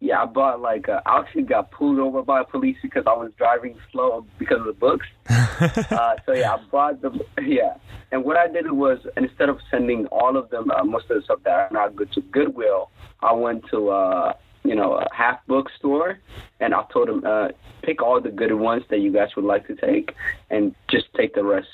Yeah, 0.00 0.22
I 0.22 0.26
bought 0.26 0.60
like 0.60 0.88
uh, 0.88 1.00
I 1.06 1.20
actually 1.20 1.44
got 1.44 1.70
pulled 1.70 1.98
over 1.98 2.22
by 2.22 2.42
police 2.44 2.76
because 2.82 3.04
I 3.06 3.14
was 3.14 3.32
driving 3.38 3.76
slow 3.90 4.26
because 4.38 4.60
of 4.60 4.66
the 4.66 4.72
books. 4.72 5.06
uh, 5.28 6.16
so 6.26 6.32
yeah, 6.32 6.54
I 6.54 6.58
bought 6.70 7.00
the 7.00 7.18
yeah. 7.42 7.76
And 8.12 8.24
what 8.24 8.36
I 8.36 8.46
did 8.46 8.70
was 8.70 8.98
instead 9.16 9.48
of 9.48 9.58
sending 9.70 10.06
all 10.06 10.36
of 10.36 10.50
them, 10.50 10.70
uh, 10.70 10.84
most 10.84 11.10
of 11.10 11.16
the 11.16 11.22
stuff 11.22 11.40
that 11.44 11.50
are 11.50 11.68
not 11.72 11.96
good 11.96 12.12
to 12.12 12.20
Goodwill, 12.20 12.90
I 13.20 13.32
went 13.32 13.64
to 13.70 13.88
uh, 13.88 14.34
you 14.64 14.74
know 14.74 14.94
a 14.94 15.06
half 15.14 15.38
bookstore, 15.46 16.18
and 16.60 16.74
I 16.74 16.84
told 16.92 17.08
them 17.08 17.22
uh, 17.24 17.48
pick 17.82 18.02
all 18.02 18.20
the 18.20 18.30
good 18.30 18.52
ones 18.52 18.84
that 18.90 19.00
you 19.00 19.12
guys 19.12 19.34
would 19.34 19.46
like 19.46 19.66
to 19.68 19.74
take, 19.76 20.14
and 20.50 20.74
just 20.88 21.06
take 21.16 21.34
the 21.34 21.42
rest. 21.42 21.68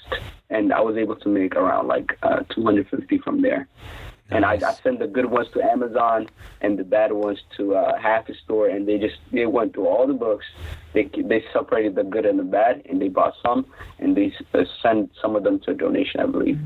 And 0.49 0.73
I 0.73 0.81
was 0.81 0.97
able 0.97 1.17
to 1.17 1.29
make 1.29 1.57
around 1.57 1.89
like 1.89 2.19
uh, 2.23 2.41
250 2.55 3.19
from 3.19 3.43
there. 3.43 3.67
And 4.33 4.45
I, 4.45 4.53
I 4.53 4.57
Nice. 4.57 4.81
sent 4.83 4.99
the 4.99 5.07
good 5.07 5.27
ones 5.27 5.49
to 5.53 5.63
Amazon 5.63 6.29
and 6.63 6.79
the 6.79 6.85
bad 6.85 7.13
ones 7.13 7.39
to 7.59 7.75
uh, 7.75 7.99
half 7.99 8.27
the 8.27 8.35
store, 8.45 8.69
and 8.69 8.87
they 8.89 8.99
just 8.99 9.17
they 9.31 9.47
went 9.47 9.75
through 9.75 9.87
all 9.89 10.07
the 10.07 10.15
books. 10.15 10.47
They 10.93 11.05
they 11.05 11.45
separated 11.53 11.95
the 11.95 12.05
good 12.05 12.27
and 12.27 12.39
the 12.39 12.45
bad, 12.45 12.83
and 12.89 13.01
they 13.01 13.09
bought 13.09 13.35
some, 13.43 13.67
and 13.99 14.17
they 14.17 14.33
uh, 14.53 14.65
sent 14.83 15.11
some 15.21 15.37
of 15.37 15.43
them 15.43 15.59
to 15.61 15.71
a 15.71 15.75
donation, 15.75 16.21
I 16.21 16.27
believe. 16.27 16.59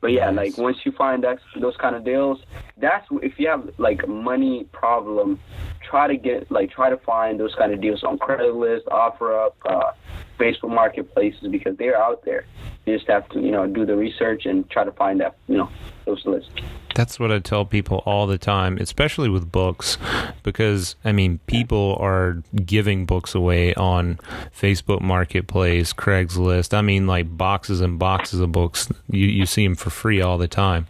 But 0.00 0.12
yeah, 0.12 0.30
Nice. 0.30 0.58
like 0.58 0.64
once 0.64 0.76
you 0.84 0.92
find 0.92 1.24
that 1.24 1.38
those 1.58 1.76
kind 1.78 1.96
of 1.96 2.04
deals, 2.04 2.38
that's 2.76 3.06
if 3.22 3.38
you 3.38 3.48
have 3.48 3.70
like 3.78 4.06
money 4.06 4.64
problem, 4.72 5.40
try 5.88 6.06
to 6.06 6.16
get 6.16 6.50
like 6.50 6.70
try 6.70 6.90
to 6.90 6.98
find 6.98 7.40
those 7.40 7.54
kind 7.54 7.72
of 7.72 7.80
deals 7.80 8.04
on 8.04 8.18
Craigslist, 8.18 8.84
OfferUp, 8.84 9.52
uh, 9.64 9.92
Facebook 10.38 10.70
Marketplaces 10.70 11.48
because 11.50 11.76
they're 11.78 11.96
out 11.96 12.22
there. 12.24 12.44
You 12.84 12.96
just 12.96 13.08
have 13.08 13.28
to 13.30 13.40
you 13.40 13.50
know 13.50 13.66
do 13.66 13.86
the 13.86 13.96
research 13.96 14.44
and 14.44 14.68
try 14.68 14.84
to 14.84 14.92
find 14.92 15.20
that 15.20 15.36
you 15.48 15.56
know 15.56 15.70
those 16.04 16.22
lists. 16.26 16.50
That's 16.94 17.18
what 17.18 17.32
I 17.32 17.40
tell 17.40 17.64
people 17.64 18.02
all 18.06 18.26
the 18.28 18.38
time, 18.38 18.78
especially 18.78 19.28
with 19.28 19.50
books, 19.50 19.98
because 20.42 20.94
I 21.04 21.12
mean, 21.12 21.40
people 21.46 21.96
are 21.98 22.42
giving 22.64 23.04
books 23.04 23.34
away 23.34 23.53
on 23.76 24.18
Facebook 24.58 25.00
Marketplace, 25.00 25.92
Craigslist. 25.92 26.74
I 26.74 26.82
mean, 26.82 27.06
like 27.06 27.36
boxes 27.36 27.80
and 27.80 27.98
boxes 27.98 28.40
of 28.40 28.52
books. 28.52 28.88
You 29.10 29.26
you 29.26 29.46
see 29.46 29.64
them 29.64 29.74
for 29.74 29.90
free 29.90 30.20
all 30.20 30.38
the 30.38 30.48
time, 30.48 30.86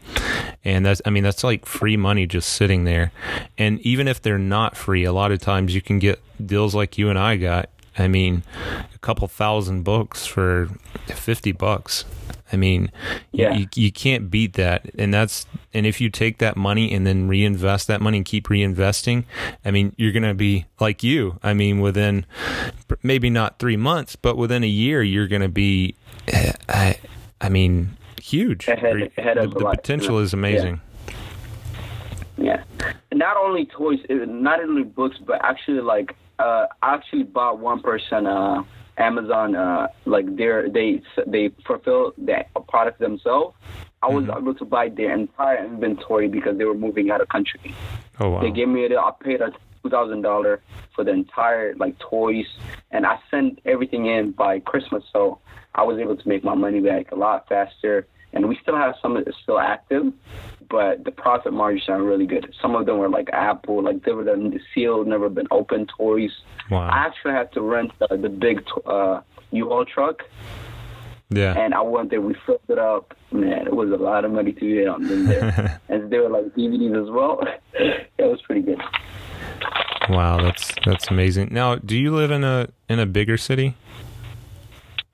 and 0.64 0.86
that's 0.86 1.02
I 1.04 1.10
mean 1.10 1.24
that's 1.24 1.44
like 1.44 1.66
free 1.66 1.96
money 1.96 2.26
just 2.26 2.48
sitting 2.50 2.84
there. 2.84 3.12
And 3.58 3.80
even 3.80 4.08
if 4.08 4.22
they're 4.22 4.38
not 4.38 4.76
free, 4.76 5.04
a 5.04 5.12
lot 5.12 5.32
of 5.32 5.40
times 5.40 5.74
you 5.74 5.82
can 5.82 5.98
get 5.98 6.20
deals 6.44 6.74
like 6.74 6.98
you 6.98 7.10
and 7.10 7.18
I 7.18 7.36
got. 7.36 7.68
I 7.98 8.08
mean, 8.08 8.42
a 8.94 8.98
couple 8.98 9.28
thousand 9.28 9.82
books 9.84 10.26
for 10.26 10.68
fifty 11.06 11.52
bucks. 11.52 12.04
I 12.52 12.56
mean, 12.56 12.90
you- 13.32 13.44
Yeah. 13.44 13.54
you, 13.54 13.66
you 13.74 13.90
can't 13.92 14.30
beat 14.30 14.52
that, 14.54 14.88
and 14.98 15.12
that's 15.12 15.46
and 15.72 15.86
if 15.86 16.00
you 16.00 16.08
take 16.10 16.38
that 16.38 16.56
money 16.56 16.92
and 16.92 17.06
then 17.06 17.26
reinvest 17.28 17.86
that 17.88 18.00
money 18.00 18.18
and 18.18 18.24
keep 18.26 18.48
reinvesting, 18.48 19.24
I 19.64 19.70
mean, 19.70 19.92
you're 19.96 20.12
gonna 20.12 20.34
be 20.34 20.66
like 20.80 21.02
you. 21.02 21.38
I 21.42 21.54
mean, 21.54 21.80
within 21.80 22.26
maybe 23.02 23.30
not 23.30 23.58
three 23.58 23.76
months, 23.76 24.14
but 24.16 24.36
within 24.36 24.62
a 24.62 24.68
year, 24.68 25.02
you're 25.02 25.26
gonna 25.28 25.48
be, 25.48 25.94
eh, 26.28 26.52
I, 26.68 26.98
I 27.40 27.48
mean, 27.48 27.96
huge. 28.22 28.68
Ahead- 28.68 29.10
ahead 29.16 29.36
the, 29.36 29.42
of 29.44 29.54
the 29.54 29.64
potential 29.64 30.18
is 30.18 30.32
amazing. 30.32 30.80
Yeah, 32.36 32.62
and 33.10 33.18
not 33.20 33.36
only 33.36 33.66
toys, 33.66 34.00
uh, 34.10 34.14
not 34.26 34.60
only 34.60 34.82
books, 34.82 35.16
but 35.24 35.40
actually 35.44 35.80
like 35.80 36.16
uh, 36.38 36.66
I 36.82 36.94
actually 36.94 37.24
bought 37.24 37.58
one 37.58 37.80
person 37.80 38.26
uh, 38.26 38.62
Amazon 38.98 39.56
uh, 39.56 39.88
like 40.04 40.26
they 40.36 40.50
they 40.72 41.02
they 41.26 41.50
fulfill 41.66 42.12
the 42.16 42.44
product 42.68 43.00
themselves. 43.00 43.56
I 44.02 44.08
was 44.08 44.24
mm-hmm. 44.24 44.38
able 44.38 44.54
to 44.54 44.64
buy 44.64 44.88
their 44.88 45.12
entire 45.12 45.64
inventory 45.64 46.28
because 46.28 46.58
they 46.58 46.64
were 46.64 46.74
moving 46.74 47.10
out 47.10 47.20
of 47.20 47.28
country. 47.28 47.74
Oh 48.20 48.30
wow! 48.30 48.40
They 48.42 48.50
gave 48.50 48.68
me 48.68 48.84
it. 48.84 48.92
I 48.92 49.10
paid 49.22 49.40
a 49.40 49.50
two 49.82 49.90
thousand 49.90 50.22
dollar 50.22 50.62
for 50.94 51.04
the 51.04 51.12
entire 51.12 51.74
like 51.76 51.98
toys, 51.98 52.46
and 52.90 53.06
I 53.06 53.18
sent 53.30 53.60
everything 53.64 54.06
in 54.06 54.32
by 54.32 54.60
Christmas, 54.60 55.02
so 55.12 55.38
I 55.74 55.82
was 55.82 55.98
able 55.98 56.16
to 56.16 56.28
make 56.28 56.44
my 56.44 56.54
money 56.54 56.80
back 56.80 57.10
a 57.12 57.16
lot 57.16 57.48
faster. 57.48 58.06
And 58.32 58.48
we 58.48 58.58
still 58.62 58.76
have 58.76 58.96
some 59.00 59.14
that's 59.14 59.36
still 59.44 59.60
active, 59.60 60.12
but 60.68 61.04
the 61.04 61.10
profit 61.10 61.52
margins 61.52 61.88
are 61.88 62.02
really 62.02 62.26
good. 62.26 62.54
Some 62.60 62.74
of 62.74 62.86
them 62.86 62.98
were 62.98 63.08
like 63.08 63.28
Apple, 63.32 63.82
like 63.82 64.04
they 64.04 64.12
were 64.12 64.24
the 64.24 64.60
sealed, 64.74 65.06
never 65.06 65.28
been 65.28 65.48
open 65.50 65.86
toys. 65.86 66.30
Wow. 66.70 66.88
I 66.88 67.06
actually 67.06 67.32
had 67.32 67.52
to 67.52 67.60
rent 67.60 67.92
the, 67.98 68.16
the 68.16 68.28
big 68.28 68.62
uh, 68.86 69.20
U-Haul 69.50 69.84
truck. 69.84 70.22
Yeah. 71.30 71.58
And 71.58 71.74
I 71.74 71.80
went 71.80 72.10
there, 72.10 72.20
we 72.20 72.34
filled 72.46 72.60
it 72.68 72.78
up. 72.78 73.14
Man, 73.32 73.66
it 73.66 73.74
was 73.74 73.90
a 73.90 73.96
lot 73.96 74.24
of 74.24 74.30
money 74.30 74.52
to 74.52 74.74
get 74.74 74.88
on 74.88 75.26
there. 75.26 75.80
and 75.88 76.10
there 76.10 76.22
were 76.22 76.28
like 76.28 76.54
DVDs 76.54 77.02
as 77.02 77.10
well. 77.10 77.40
it 77.74 78.24
was 78.24 78.40
pretty 78.42 78.62
good. 78.62 78.80
Wow, 80.08 80.42
that's 80.42 80.70
that's 80.84 81.10
amazing. 81.10 81.48
Now, 81.50 81.76
do 81.76 81.96
you 81.96 82.14
live 82.14 82.30
in 82.30 82.44
a 82.44 82.68
in 82.90 82.98
a 82.98 83.06
bigger 83.06 83.38
city? 83.38 83.74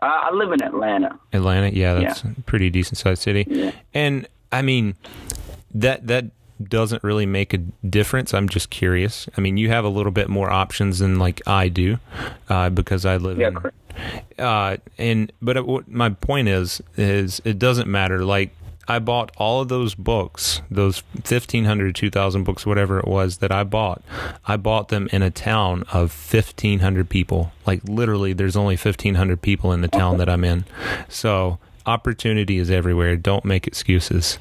Uh, 0.02 0.06
I 0.06 0.30
live 0.32 0.50
in 0.52 0.62
Atlanta. 0.62 1.18
Atlanta, 1.32 1.68
yeah, 1.68 1.94
that's 1.94 2.24
yeah. 2.24 2.32
a 2.36 2.40
pretty 2.42 2.70
decent 2.70 2.98
sized 2.98 3.22
city. 3.22 3.46
Yeah. 3.48 3.72
And 3.94 4.26
I 4.52 4.62
mean, 4.62 4.96
that 5.74 6.06
that 6.06 6.26
doesn't 6.62 7.02
really 7.02 7.26
make 7.26 7.54
a 7.54 7.58
difference. 7.58 8.34
I'm 8.34 8.48
just 8.48 8.70
curious. 8.70 9.28
I 9.36 9.40
mean, 9.40 9.56
you 9.56 9.68
have 9.70 9.84
a 9.84 9.88
little 9.88 10.12
bit 10.12 10.28
more 10.28 10.50
options 10.50 10.98
than 10.98 11.18
like 11.18 11.40
I 11.46 11.68
do, 11.68 11.98
uh, 12.48 12.70
because 12.70 13.06
I 13.06 13.16
live 13.16 13.38
yeah, 13.38 13.48
in. 13.48 14.44
Uh, 14.44 14.76
and 14.98 15.32
but 15.40 15.56
it, 15.56 15.88
my 15.88 16.10
point 16.10 16.48
is, 16.48 16.82
is 16.96 17.40
it 17.44 17.58
doesn't 17.58 17.88
matter. 17.88 18.24
Like 18.24 18.54
I 18.88 18.98
bought 18.98 19.30
all 19.36 19.60
of 19.60 19.68
those 19.68 19.94
books, 19.94 20.62
those 20.70 21.02
1500, 21.14 21.94
2000 21.94 22.44
books, 22.44 22.66
whatever 22.66 22.98
it 22.98 23.06
was 23.06 23.38
that 23.38 23.52
I 23.52 23.62
bought. 23.62 24.02
I 24.46 24.56
bought 24.56 24.88
them 24.88 25.08
in 25.12 25.22
a 25.22 25.30
town 25.30 25.84
of 25.92 26.12
1500 26.12 27.08
people. 27.08 27.52
Like 27.66 27.82
literally, 27.84 28.32
there's 28.32 28.56
only 28.56 28.74
1500 28.74 29.40
people 29.40 29.72
in 29.72 29.80
the 29.80 29.88
town 29.88 30.18
that 30.18 30.28
I'm 30.28 30.44
in. 30.44 30.64
So 31.08 31.58
opportunity 31.90 32.58
is 32.58 32.70
everywhere. 32.70 33.16
Don't 33.16 33.44
make 33.44 33.66
excuses. 33.66 34.38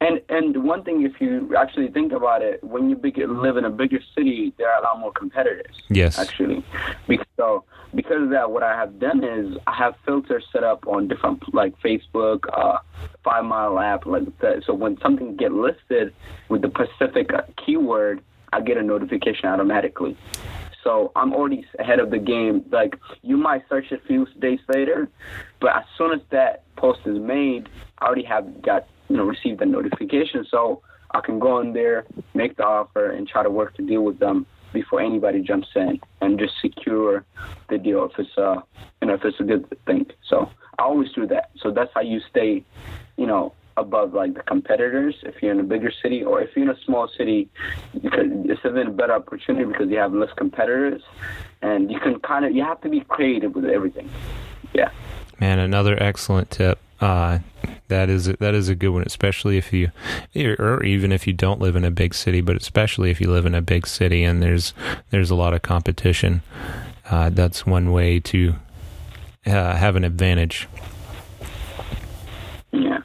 And 0.00 0.20
and 0.28 0.64
one 0.64 0.84
thing, 0.84 1.02
if 1.02 1.18
you 1.18 1.56
actually 1.56 1.88
think 1.88 2.12
about 2.12 2.42
it, 2.42 2.62
when 2.62 2.90
you 2.90 2.96
big, 2.96 3.16
live 3.16 3.56
in 3.56 3.64
a 3.64 3.70
bigger 3.70 4.00
city, 4.14 4.52
there 4.58 4.70
are 4.70 4.80
a 4.80 4.84
lot 4.84 5.00
more 5.00 5.12
competitors. 5.12 5.74
Yes, 5.88 6.18
actually, 6.18 6.62
because 7.08 7.26
so 7.38 7.64
because 7.94 8.24
of 8.24 8.30
that, 8.30 8.50
what 8.50 8.62
I 8.62 8.76
have 8.76 8.98
done 8.98 9.24
is 9.24 9.56
I 9.66 9.74
have 9.74 9.94
filters 10.04 10.44
set 10.52 10.62
up 10.62 10.86
on 10.86 11.08
different 11.08 11.42
like 11.54 11.72
Facebook, 11.80 12.40
uh, 12.52 12.78
Five 13.22 13.44
Mile 13.44 13.78
app, 13.78 14.04
like 14.04 14.38
that. 14.40 14.64
So 14.66 14.74
when 14.74 14.98
something 15.00 15.36
get 15.36 15.52
listed 15.52 16.12
with 16.50 16.60
the 16.60 16.70
specific 16.70 17.32
uh, 17.32 17.42
keyword, 17.64 18.20
I 18.52 18.60
get 18.60 18.76
a 18.76 18.82
notification 18.82 19.48
automatically. 19.48 20.18
So 20.84 21.10
I'm 21.16 21.32
already 21.32 21.66
ahead 21.78 21.98
of 21.98 22.10
the 22.10 22.18
game. 22.18 22.64
Like 22.70 22.96
you 23.22 23.36
might 23.36 23.66
search 23.68 23.90
a 23.90 23.98
few 24.06 24.26
days 24.38 24.60
later, 24.68 25.08
but 25.60 25.74
as 25.74 25.84
soon 25.96 26.12
as 26.12 26.20
that 26.30 26.62
post 26.76 27.00
is 27.06 27.18
made, 27.18 27.68
I 27.98 28.06
already 28.06 28.24
have 28.24 28.62
got 28.62 28.86
you 29.08 29.16
know 29.16 29.24
received 29.24 29.60
the 29.60 29.66
notification, 29.66 30.46
so 30.48 30.82
I 31.10 31.20
can 31.20 31.38
go 31.38 31.60
in 31.60 31.72
there, 31.72 32.04
make 32.34 32.56
the 32.56 32.64
offer, 32.64 33.10
and 33.10 33.26
try 33.26 33.42
to 33.42 33.50
work 33.50 33.74
to 33.76 33.82
deal 33.82 34.02
with 34.02 34.18
them 34.18 34.46
before 34.72 35.00
anybody 35.00 35.40
jumps 35.40 35.68
in 35.76 36.00
and 36.20 36.38
just 36.38 36.54
secure 36.60 37.24
the 37.70 37.78
deal 37.78 38.04
if 38.04 38.18
it's 38.18 38.36
uh 38.36 38.60
you 39.00 39.08
know 39.08 39.14
if 39.14 39.24
it's 39.24 39.40
a 39.40 39.44
good 39.44 39.66
thing. 39.86 40.06
So 40.28 40.50
I 40.78 40.82
always 40.82 41.10
do 41.12 41.26
that. 41.28 41.50
So 41.60 41.70
that's 41.70 41.92
how 41.94 42.02
you 42.02 42.20
stay, 42.28 42.64
you 43.16 43.26
know, 43.26 43.54
above 43.76 44.14
like 44.14 44.34
the 44.34 44.42
competitors 44.42 45.14
if 45.22 45.42
you're 45.42 45.52
in 45.52 45.60
a 45.60 45.64
bigger 45.64 45.92
city 46.02 46.22
or 46.22 46.40
if 46.40 46.50
you're 46.54 46.64
in 46.64 46.76
a 46.76 46.80
small 46.84 47.08
city 47.16 47.48
it's 47.94 48.60
even 48.64 48.86
a 48.86 48.90
better 48.90 49.12
opportunity 49.12 49.64
because 49.64 49.88
you 49.88 49.96
have 49.96 50.12
less 50.12 50.30
competitors 50.36 51.02
and 51.62 51.90
you 51.90 51.98
can 51.98 52.18
kind 52.20 52.44
of 52.44 52.54
you 52.54 52.62
have 52.62 52.80
to 52.80 52.88
be 52.88 53.00
creative 53.00 53.54
with 53.54 53.64
everything 53.64 54.08
yeah 54.72 54.90
man 55.40 55.58
another 55.58 56.00
excellent 56.02 56.50
tip 56.50 56.78
uh, 57.00 57.38
that 57.88 58.08
is 58.08 58.26
that 58.26 58.54
is 58.54 58.68
a 58.68 58.74
good 58.74 58.88
one, 58.88 59.02
especially 59.04 59.58
if 59.58 59.72
you, 59.72 59.90
or 60.58 60.82
even 60.84 61.12
if 61.12 61.26
you 61.26 61.32
don't 61.32 61.60
live 61.60 61.76
in 61.76 61.84
a 61.84 61.90
big 61.90 62.14
city, 62.14 62.40
but 62.40 62.56
especially 62.56 63.10
if 63.10 63.20
you 63.20 63.30
live 63.30 63.44
in 63.44 63.54
a 63.54 63.60
big 63.60 63.86
city 63.86 64.24
and 64.24 64.42
there's 64.42 64.72
there's 65.10 65.30
a 65.30 65.34
lot 65.34 65.52
of 65.52 65.62
competition. 65.62 66.42
Uh, 67.10 67.28
that's 67.28 67.66
one 67.66 67.92
way 67.92 68.20
to 68.20 68.54
uh, 69.46 69.76
have 69.76 69.96
an 69.96 70.04
advantage. 70.04 70.66
Yeah, 72.72 73.00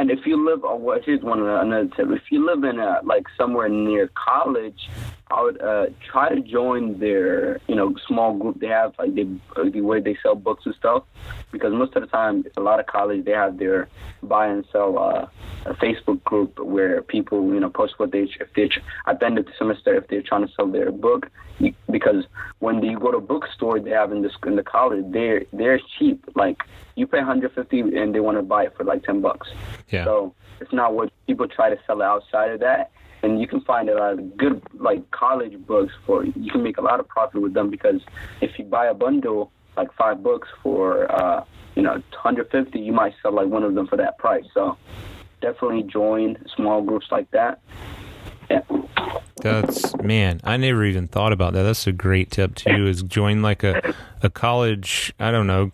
and 0.00 0.10
if 0.10 0.20
you 0.24 0.42
live, 0.42 0.60
oh, 0.64 0.98
here's 1.04 1.20
one 1.20 1.46
another 1.46 1.86
tip. 1.94 2.08
If 2.10 2.22
you 2.30 2.46
live 2.46 2.64
in 2.64 2.80
a 2.80 3.00
like 3.04 3.26
somewhere 3.36 3.68
near 3.68 4.08
college, 4.14 4.88
I 5.30 5.42
would 5.42 5.60
uh, 5.60 5.86
try 6.10 6.34
to 6.34 6.40
join 6.40 6.98
their, 6.98 7.60
you 7.68 7.74
know, 7.74 7.94
small 8.08 8.32
group 8.32 8.60
they 8.60 8.68
have, 8.68 8.94
like 8.98 9.14
they, 9.14 9.24
the 9.68 9.82
way 9.82 10.00
they 10.00 10.16
sell 10.22 10.36
books 10.36 10.64
and 10.64 10.74
stuff. 10.76 11.04
Because 11.52 11.72
most 11.72 11.96
of 11.96 12.02
the 12.02 12.08
time, 12.08 12.44
a 12.56 12.60
lot 12.60 12.80
of 12.80 12.86
college 12.86 13.24
they 13.24 13.32
have 13.32 13.58
their 13.58 13.88
buy 14.22 14.46
and 14.46 14.64
sell 14.70 14.98
uh, 14.98 15.26
a 15.66 15.74
Facebook 15.74 16.22
group 16.24 16.58
where 16.58 17.02
people, 17.02 17.52
you 17.52 17.60
know, 17.60 17.70
post 17.70 17.98
what 17.98 18.12
they 18.12 18.28
if 18.40 18.52
they 18.54 18.70
at 19.06 19.20
the 19.20 19.26
end 19.26 19.38
of 19.38 19.46
the 19.46 19.52
semester 19.58 19.94
if 19.94 20.06
they're 20.08 20.22
trying 20.22 20.46
to 20.46 20.52
sell 20.54 20.66
their 20.66 20.90
book. 20.92 21.30
Because 21.90 22.24
when 22.60 22.82
you 22.82 22.98
go 22.98 23.10
to 23.10 23.18
a 23.18 23.20
bookstore, 23.20 23.80
they 23.80 23.90
have 23.90 24.12
in 24.12 24.22
this 24.22 24.32
in 24.46 24.56
the 24.56 24.62
college, 24.62 25.04
they're 25.10 25.44
they're 25.52 25.80
cheap. 25.98 26.24
Like 26.34 26.62
you 26.96 27.06
pay 27.06 27.18
150 27.18 27.80
and 27.80 28.14
they 28.14 28.20
want 28.20 28.38
to 28.38 28.42
buy 28.42 28.64
it 28.64 28.76
for 28.76 28.84
like 28.84 29.04
10 29.04 29.20
bucks. 29.20 29.48
Yeah. 29.88 30.04
So 30.04 30.34
it's 30.60 30.72
not 30.72 30.94
what 30.94 31.12
people 31.26 31.48
try 31.48 31.70
to 31.70 31.78
sell 31.86 32.02
outside 32.02 32.50
of 32.50 32.60
that 32.60 32.92
and 33.22 33.40
you 33.40 33.46
can 33.46 33.60
find 33.62 33.88
a 33.88 33.94
lot 33.94 34.12
of 34.12 34.36
good 34.36 34.62
like 34.74 35.10
college 35.10 35.54
books 35.66 35.92
for 36.06 36.24
you 36.24 36.50
can 36.50 36.62
make 36.62 36.78
a 36.78 36.80
lot 36.80 37.00
of 37.00 37.08
profit 37.08 37.40
with 37.40 37.54
them 37.54 37.70
because 37.70 38.00
if 38.40 38.58
you 38.58 38.64
buy 38.64 38.86
a 38.86 38.94
bundle 38.94 39.50
like 39.76 39.92
five 39.94 40.22
books 40.22 40.48
for 40.62 41.10
uh 41.10 41.44
you 41.74 41.82
know 41.82 41.92
150 41.92 42.78
you 42.78 42.92
might 42.92 43.14
sell 43.22 43.32
like 43.32 43.48
one 43.48 43.62
of 43.62 43.74
them 43.74 43.86
for 43.86 43.96
that 43.96 44.18
price 44.18 44.44
so 44.54 44.76
definitely 45.40 45.82
join 45.84 46.36
small 46.54 46.82
groups 46.82 47.06
like 47.10 47.30
that 47.30 47.60
yeah. 48.50 48.62
That's 49.36 49.96
man, 49.96 50.40
I 50.44 50.56
never 50.56 50.84
even 50.84 51.06
thought 51.06 51.32
about 51.32 51.52
that. 51.54 51.62
That's 51.62 51.86
a 51.86 51.92
great 51.92 52.30
tip 52.30 52.54
too. 52.56 52.86
Is 52.86 53.02
join 53.02 53.42
like 53.42 53.62
a 53.62 53.94
a 54.22 54.28
college, 54.28 55.14
I 55.18 55.30
don't 55.30 55.46
know, 55.46 55.70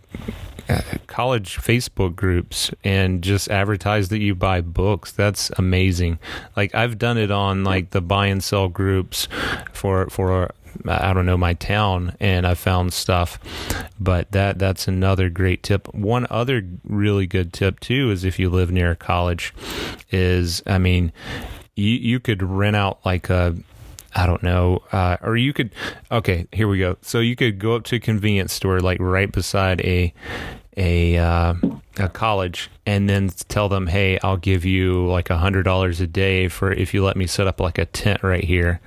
college 1.06 1.56
Facebook 1.56 2.14
groups 2.14 2.70
and 2.84 3.22
just 3.22 3.48
advertise 3.48 4.08
that 4.10 4.18
you 4.18 4.34
buy 4.34 4.60
books. 4.60 5.12
That's 5.12 5.50
amazing. 5.58 6.18
Like 6.56 6.74
I've 6.74 6.98
done 6.98 7.18
it 7.18 7.30
on 7.30 7.64
like 7.64 7.90
the 7.90 8.00
buy 8.00 8.26
and 8.26 8.42
sell 8.42 8.68
groups 8.68 9.26
for 9.72 10.06
for 10.10 10.50
I 10.86 11.12
don't 11.12 11.26
know 11.26 11.36
my 11.36 11.54
town 11.54 12.16
and 12.20 12.46
I 12.46 12.54
found 12.54 12.92
stuff. 12.92 13.38
But 13.98 14.32
that 14.32 14.58
that's 14.58 14.88
another 14.88 15.28
great 15.30 15.62
tip. 15.62 15.92
One 15.94 16.26
other 16.30 16.62
really 16.84 17.26
good 17.26 17.52
tip 17.52 17.80
too 17.80 18.10
is 18.10 18.24
if 18.24 18.38
you 18.38 18.50
live 18.50 18.70
near 18.70 18.92
a 18.92 18.96
college 18.96 19.54
is 20.10 20.62
I 20.66 20.78
mean 20.78 21.12
you 21.74 21.92
you 21.92 22.20
could 22.20 22.42
rent 22.42 22.76
out 22.76 23.04
like 23.04 23.30
a 23.30 23.56
I 24.16 24.26
don't 24.26 24.42
know, 24.42 24.82
uh, 24.92 25.18
or 25.22 25.36
you 25.36 25.52
could. 25.52 25.72
Okay, 26.10 26.46
here 26.50 26.66
we 26.66 26.78
go. 26.78 26.96
So 27.02 27.20
you 27.20 27.36
could 27.36 27.58
go 27.58 27.76
up 27.76 27.84
to 27.84 27.96
a 27.96 28.00
convenience 28.00 28.54
store, 28.54 28.80
like 28.80 28.98
right 28.98 29.30
beside 29.30 29.82
a 29.82 30.14
a 30.78 31.18
uh, 31.18 31.54
a 31.98 32.08
college, 32.08 32.70
and 32.86 33.10
then 33.10 33.28
tell 33.48 33.68
them, 33.68 33.86
"Hey, 33.86 34.18
I'll 34.22 34.38
give 34.38 34.64
you 34.64 35.06
like 35.06 35.28
a 35.28 35.36
hundred 35.36 35.64
dollars 35.64 36.00
a 36.00 36.06
day 36.06 36.48
for 36.48 36.72
if 36.72 36.94
you 36.94 37.04
let 37.04 37.16
me 37.16 37.26
set 37.26 37.46
up 37.46 37.60
like 37.60 37.76
a 37.76 37.84
tent 37.84 38.22
right 38.22 38.42
here." 38.42 38.80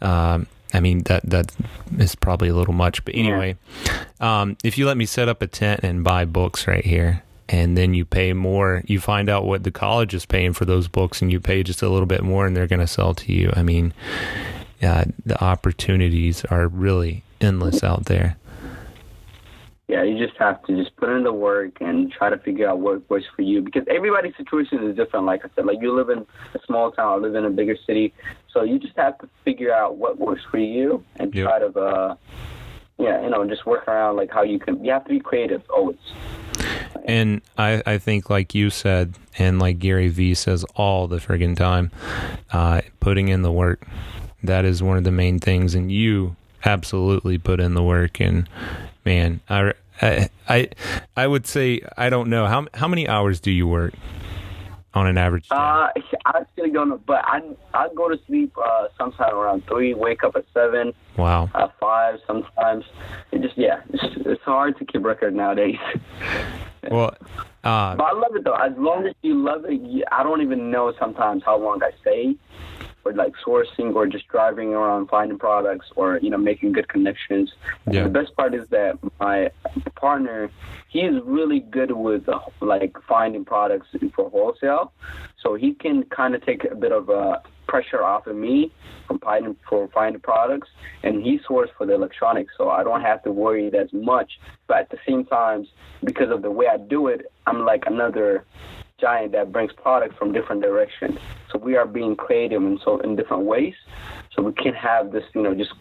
Um, 0.00 0.46
I 0.72 0.80
mean 0.80 1.02
that 1.04 1.28
that 1.28 1.52
is 1.98 2.14
probably 2.14 2.48
a 2.48 2.54
little 2.54 2.74
much, 2.74 3.04
but 3.04 3.14
anyway, 3.14 3.56
um, 4.20 4.56
if 4.62 4.78
you 4.78 4.86
let 4.86 4.96
me 4.96 5.06
set 5.06 5.28
up 5.28 5.42
a 5.42 5.46
tent 5.46 5.80
and 5.82 6.04
buy 6.04 6.24
books 6.24 6.66
right 6.66 6.84
here, 6.84 7.22
and 7.48 7.76
then 7.76 7.94
you 7.94 8.04
pay 8.04 8.32
more, 8.32 8.82
you 8.86 9.00
find 9.00 9.28
out 9.28 9.44
what 9.44 9.64
the 9.64 9.72
college 9.72 10.14
is 10.14 10.24
paying 10.24 10.52
for 10.52 10.64
those 10.64 10.86
books, 10.86 11.20
and 11.20 11.32
you 11.32 11.40
pay 11.40 11.62
just 11.64 11.82
a 11.82 11.88
little 11.88 12.06
bit 12.06 12.22
more, 12.22 12.46
and 12.46 12.56
they're 12.56 12.68
going 12.68 12.80
to 12.80 12.86
sell 12.86 13.14
to 13.14 13.32
you. 13.32 13.52
I 13.56 13.64
mean, 13.64 13.92
yeah, 14.80 15.04
the 15.26 15.42
opportunities 15.42 16.44
are 16.44 16.68
really 16.68 17.24
endless 17.40 17.82
out 17.82 18.04
there. 18.04 18.36
Yeah, 19.90 20.04
you 20.04 20.24
just 20.24 20.38
have 20.38 20.62
to 20.66 20.76
just 20.76 20.94
put 20.94 21.08
in 21.08 21.24
the 21.24 21.32
work 21.32 21.80
and 21.80 22.12
try 22.12 22.30
to 22.30 22.38
figure 22.38 22.68
out 22.68 22.78
what 22.78 23.10
works 23.10 23.26
for 23.34 23.42
you 23.42 23.60
because 23.60 23.82
everybody's 23.90 24.36
situation 24.36 24.84
is 24.84 24.94
different. 24.94 25.26
Like 25.26 25.44
I 25.44 25.48
said, 25.56 25.66
like 25.66 25.78
you 25.80 25.92
live 25.92 26.10
in 26.10 26.18
a 26.54 26.60
small 26.64 26.92
town, 26.92 27.12
I 27.12 27.16
live 27.16 27.34
in 27.34 27.44
a 27.44 27.50
bigger 27.50 27.76
city, 27.88 28.14
so 28.52 28.62
you 28.62 28.78
just 28.78 28.96
have 28.96 29.18
to 29.18 29.28
figure 29.44 29.74
out 29.74 29.96
what 29.96 30.16
works 30.16 30.42
for 30.48 30.58
you 30.58 31.04
and 31.16 31.34
yep. 31.34 31.48
try 31.48 31.58
to, 31.58 31.76
uh, 31.76 32.14
yeah, 32.98 33.20
you 33.20 33.30
know, 33.30 33.44
just 33.48 33.66
work 33.66 33.88
around 33.88 34.14
like 34.14 34.30
how 34.30 34.44
you 34.44 34.60
can. 34.60 34.84
You 34.84 34.92
have 34.92 35.02
to 35.06 35.10
be 35.10 35.18
creative 35.18 35.68
always. 35.68 35.98
And 37.04 37.40
I, 37.58 37.82
I 37.84 37.98
think, 37.98 38.30
like 38.30 38.54
you 38.54 38.70
said, 38.70 39.16
and 39.38 39.58
like 39.58 39.80
Gary 39.80 40.06
Vee 40.06 40.34
says 40.34 40.64
all 40.76 41.08
the 41.08 41.16
friggin' 41.16 41.56
time, 41.56 41.90
uh, 42.52 42.82
putting 43.00 43.26
in 43.26 43.42
the 43.42 43.50
work 43.50 43.88
that 44.44 44.64
is 44.64 44.84
one 44.84 44.96
of 44.96 45.02
the 45.02 45.10
main 45.10 45.40
things. 45.40 45.74
And 45.74 45.90
you 45.90 46.36
absolutely 46.64 47.38
put 47.38 47.58
in 47.58 47.74
the 47.74 47.82
work, 47.82 48.20
and 48.20 48.48
man, 49.10 49.40
I, 49.48 49.72
I, 50.48 50.68
I 51.16 51.26
would 51.26 51.46
say 51.46 51.82
I 51.96 52.10
don't 52.10 52.30
know 52.30 52.46
how 52.46 52.66
how 52.74 52.86
many 52.86 53.08
hours 53.08 53.40
do 53.40 53.50
you 53.50 53.66
work 53.66 53.94
on 54.94 55.06
an 55.06 55.18
average 55.18 55.48
day? 55.48 55.56
Uh, 55.56 55.88
I 56.26 56.38
actually 56.38 56.70
don't 56.70 56.90
know, 56.90 57.00
but 57.04 57.24
I 57.24 57.42
I 57.74 57.88
go 57.96 58.08
to 58.08 58.18
sleep 58.26 58.56
uh, 58.56 58.86
sometime 58.96 59.34
around 59.34 59.66
three, 59.66 59.94
wake 59.94 60.22
up 60.22 60.36
at 60.36 60.44
seven. 60.54 60.92
Wow. 61.16 61.50
At 61.54 61.76
five 61.80 62.20
sometimes. 62.26 62.84
It 63.32 63.42
just 63.42 63.58
yeah, 63.58 63.80
it's, 63.92 64.04
it's 64.26 64.42
hard 64.42 64.78
to 64.78 64.84
keep 64.84 65.04
record 65.04 65.34
nowadays. 65.34 65.78
well. 66.90 67.14
Uh, 67.62 67.94
but 67.94 68.04
I 68.04 68.12
love 68.12 68.34
it 68.36 68.44
though. 68.44 68.54
As 68.54 68.72
long 68.78 69.06
as 69.06 69.14
you 69.22 69.34
love 69.34 69.64
it, 69.66 70.04
I 70.12 70.22
don't 70.22 70.40
even 70.40 70.70
know 70.70 70.94
sometimes 70.98 71.42
how 71.44 71.58
long 71.58 71.82
I 71.82 71.90
stay 72.00 72.36
for 73.02 73.12
like 73.12 73.32
sourcing 73.44 73.94
or 73.94 74.06
just 74.06 74.28
driving 74.28 74.74
around 74.74 75.08
finding 75.08 75.38
products 75.38 75.86
or 75.96 76.18
you 76.22 76.30
know 76.30 76.38
making 76.38 76.72
good 76.72 76.88
connections. 76.88 77.52
Yeah. 77.90 78.04
The 78.04 78.10
best 78.10 78.36
part 78.36 78.54
is 78.54 78.68
that 78.70 78.98
my 79.18 79.50
partner, 79.96 80.50
he's 80.88 81.12
really 81.24 81.60
good 81.60 81.92
with 81.92 82.28
uh, 82.28 82.40
like 82.60 82.96
finding 83.08 83.44
products 83.44 83.88
for 84.14 84.30
wholesale, 84.30 84.92
so 85.42 85.54
he 85.54 85.74
can 85.74 86.04
kind 86.04 86.34
of 86.34 86.44
take 86.44 86.64
a 86.64 86.74
bit 86.74 86.92
of 86.92 87.08
a 87.08 87.42
pressure 87.66 88.02
off 88.02 88.26
of 88.26 88.34
me 88.34 88.72
from 89.06 89.20
finding 89.20 89.56
for 89.68 89.88
finding 89.94 90.20
products, 90.20 90.68
and 91.02 91.22
he 91.22 91.40
sources 91.46 91.74
for 91.78 91.86
the 91.86 91.94
electronics, 91.94 92.52
so 92.56 92.68
I 92.68 92.82
don't 92.82 93.00
have 93.00 93.22
to 93.24 93.30
worry 93.30 93.66
as 93.68 93.92
much. 93.92 94.32
But 94.66 94.78
at 94.78 94.90
the 94.90 94.98
same 95.06 95.24
time, 95.24 95.66
because 96.04 96.30
of 96.30 96.42
the 96.42 96.50
way 96.50 96.66
I 96.66 96.78
do 96.78 97.06
it, 97.08 97.32
I'm 97.46 97.64
like 97.64 97.84
another 97.86 98.44
giant 99.00 99.32
that 99.32 99.52
brings 99.52 99.72
products 99.72 100.16
from 100.16 100.32
different 100.32 100.62
directions. 100.62 101.18
So 101.50 101.58
we 101.58 101.76
are 101.76 101.86
being 101.86 102.16
creative 102.16 102.62
in 102.62 102.78
so 102.84 102.98
in 102.98 103.16
different 103.16 103.44
ways, 103.44 103.74
so 104.34 104.42
we 104.42 104.52
can 104.52 104.74
have 104.74 105.12
this, 105.12 105.24
you 105.34 105.42
know, 105.42 105.54
just 105.54 105.72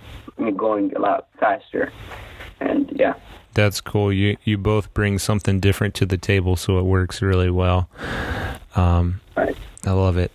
going 0.58 0.96
a 0.96 1.00
lot 1.00 1.28
faster. 1.40 1.92
And 2.60 2.92
yeah, 2.96 3.14
that's 3.54 3.82
cool. 3.82 4.12
You 4.12 4.38
you 4.44 4.58
both 4.58 4.94
bring 4.94 5.20
something 5.20 5.60
different 5.60 5.94
to 5.96 6.06
the 6.06 6.18
table, 6.18 6.56
so 6.56 6.80
it 6.80 6.84
works 6.84 7.22
really 7.22 7.50
well. 7.50 7.90
Um, 8.76 9.22
right. 9.36 9.56
I 9.86 9.92
love 9.92 10.18
it. 10.18 10.32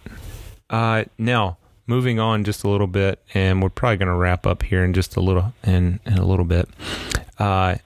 Uh, 0.71 1.05
now 1.19 1.59
moving 1.87 2.19
on 2.19 2.45
just 2.45 2.65
a 2.65 2.69
little 2.69 2.87
bit, 2.87 3.21
and 3.35 3.63
we're 3.63 3.69
probably 3.69 3.99
going 3.99 4.09
to 4.09 4.15
wrap 4.15 4.47
up 4.47 4.63
here 4.63 4.85
in 4.85 4.93
just 4.93 5.17
a 5.17 5.21
little 5.21 5.53
in 5.65 6.01
in 6.07 6.19
a 6.19 6.25
little 6.25 6.45
bit. 6.45 6.69
Uh, 7.39 7.77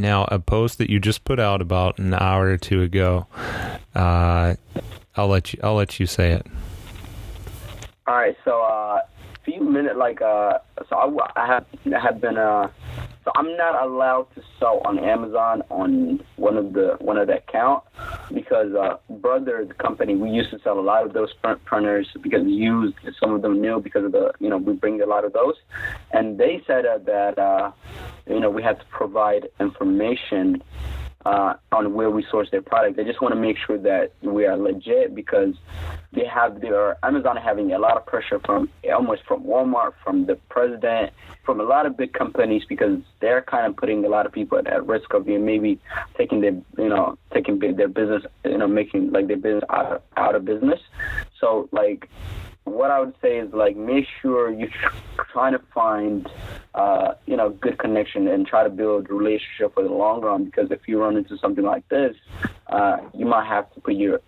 now, 0.00 0.24
a 0.24 0.38
post 0.38 0.78
that 0.78 0.90
you 0.90 1.00
just 1.00 1.24
put 1.24 1.38
out 1.38 1.60
about 1.60 1.98
an 1.98 2.14
hour 2.14 2.46
or 2.46 2.56
two 2.56 2.82
ago. 2.82 3.26
Uh, 3.94 4.54
I'll 5.16 5.28
let 5.28 5.52
you. 5.52 5.60
I'll 5.62 5.74
let 5.74 5.98
you 5.98 6.06
say 6.06 6.32
it. 6.32 6.46
All 8.06 8.14
right. 8.14 8.36
So, 8.44 8.62
uh, 8.62 9.00
few 9.48 9.62
minutes, 9.62 9.96
like, 9.96 10.20
uh, 10.20 10.58
so 10.88 10.96
I, 10.96 11.42
I 11.42 11.46
have 11.46 11.66
have 11.92 12.20
been 12.20 12.36
uh, 12.36 12.68
so 13.24 13.32
I'm 13.34 13.56
not 13.56 13.82
allowed 13.82 14.26
to 14.36 14.42
sell 14.58 14.80
on 14.84 14.98
Amazon 14.98 15.62
on 15.70 16.24
one 16.36 16.56
of 16.56 16.72
the 16.72 16.96
one 17.00 17.18
of 17.18 17.26
the 17.26 17.36
account 17.36 17.84
because 18.32 18.74
uh, 18.74 18.96
Brother 19.10 19.64
the 19.66 19.74
company 19.74 20.14
we 20.14 20.30
used 20.30 20.50
to 20.50 20.58
sell 20.60 20.78
a 20.78 20.80
lot 20.80 21.04
of 21.04 21.12
those 21.12 21.32
printers 21.64 22.08
because 22.22 22.42
we 22.44 22.52
used 22.52 22.94
some 23.20 23.34
of 23.34 23.42
them 23.42 23.60
new 23.60 23.80
because 23.80 24.04
of 24.04 24.12
the 24.12 24.32
you 24.38 24.48
know 24.48 24.56
we 24.56 24.72
bring 24.72 25.00
a 25.02 25.06
lot 25.06 25.24
of 25.24 25.32
those, 25.32 25.56
and 26.12 26.38
they 26.38 26.62
said 26.66 26.86
uh, 26.86 26.98
that 27.04 27.38
uh, 27.38 27.70
you 28.26 28.40
know 28.40 28.50
we 28.50 28.62
have 28.62 28.78
to 28.78 28.86
provide 28.86 29.48
information 29.60 30.62
uh, 31.26 31.54
on 31.72 31.94
where 31.94 32.10
we 32.10 32.24
source 32.30 32.48
their 32.50 32.62
product. 32.62 32.96
They 32.96 33.04
just 33.04 33.20
want 33.20 33.34
to 33.34 33.40
make 33.40 33.56
sure 33.58 33.78
that 33.78 34.12
we 34.22 34.46
are 34.46 34.56
legit 34.56 35.14
because 35.14 35.54
they 36.12 36.24
have 36.24 36.60
their 36.60 36.96
Amazon 37.04 37.36
having 37.36 37.72
a 37.72 37.78
lot 37.78 37.96
of 37.96 38.06
pressure 38.06 38.40
from 38.44 38.70
almost 38.92 39.22
from 39.26 39.44
Walmart, 39.44 39.92
from 40.04 40.26
the 40.26 40.36
president, 40.48 41.12
from 41.44 41.60
a 41.60 41.64
lot 41.64 41.86
of 41.86 41.96
big 41.96 42.12
companies 42.12 42.62
because 42.68 43.00
they're 43.20 43.42
kind 43.42 43.66
of 43.66 43.76
putting 43.76 44.04
a 44.04 44.08
lot 44.08 44.26
of 44.26 44.32
people 44.32 44.58
at, 44.58 44.86
risk 44.86 45.12
of 45.12 45.28
you 45.28 45.38
know, 45.38 45.44
maybe 45.44 45.78
taking 46.16 46.40
their 46.40 46.52
you 46.78 46.88
know 46.88 47.18
taking 47.32 47.58
their 47.58 47.88
business 47.88 48.22
you 48.44 48.56
know 48.56 48.68
making 48.68 49.10
like 49.10 49.26
their 49.26 49.36
business 49.36 49.64
out, 49.70 49.92
of, 49.92 50.02
out 50.16 50.34
of 50.34 50.44
business. 50.44 50.80
So 51.40 51.68
like 51.72 52.08
what 52.68 52.90
I 52.90 53.00
would 53.00 53.14
say 53.20 53.38
is 53.38 53.52
like 53.52 53.76
make 53.76 54.06
sure 54.20 54.50
you're 54.50 54.68
trying 55.32 55.52
to 55.52 55.60
find 55.74 56.28
uh, 56.74 57.14
you 57.26 57.36
know 57.36 57.50
good 57.50 57.78
connection 57.78 58.28
and 58.28 58.46
try 58.46 58.62
to 58.62 58.70
build 58.70 59.10
relationship 59.10 59.74
for 59.74 59.82
the 59.82 59.90
long 59.90 60.20
run 60.20 60.44
because 60.44 60.70
if 60.70 60.80
you 60.86 61.00
run 61.00 61.16
into 61.16 61.36
something 61.38 61.64
like 61.64 61.88
this, 61.88 62.16
uh, 62.68 62.98
you 63.14 63.26
might 63.26 63.46
have 63.46 63.72
to 63.74 63.80
put 63.80 63.94
your 63.94 64.20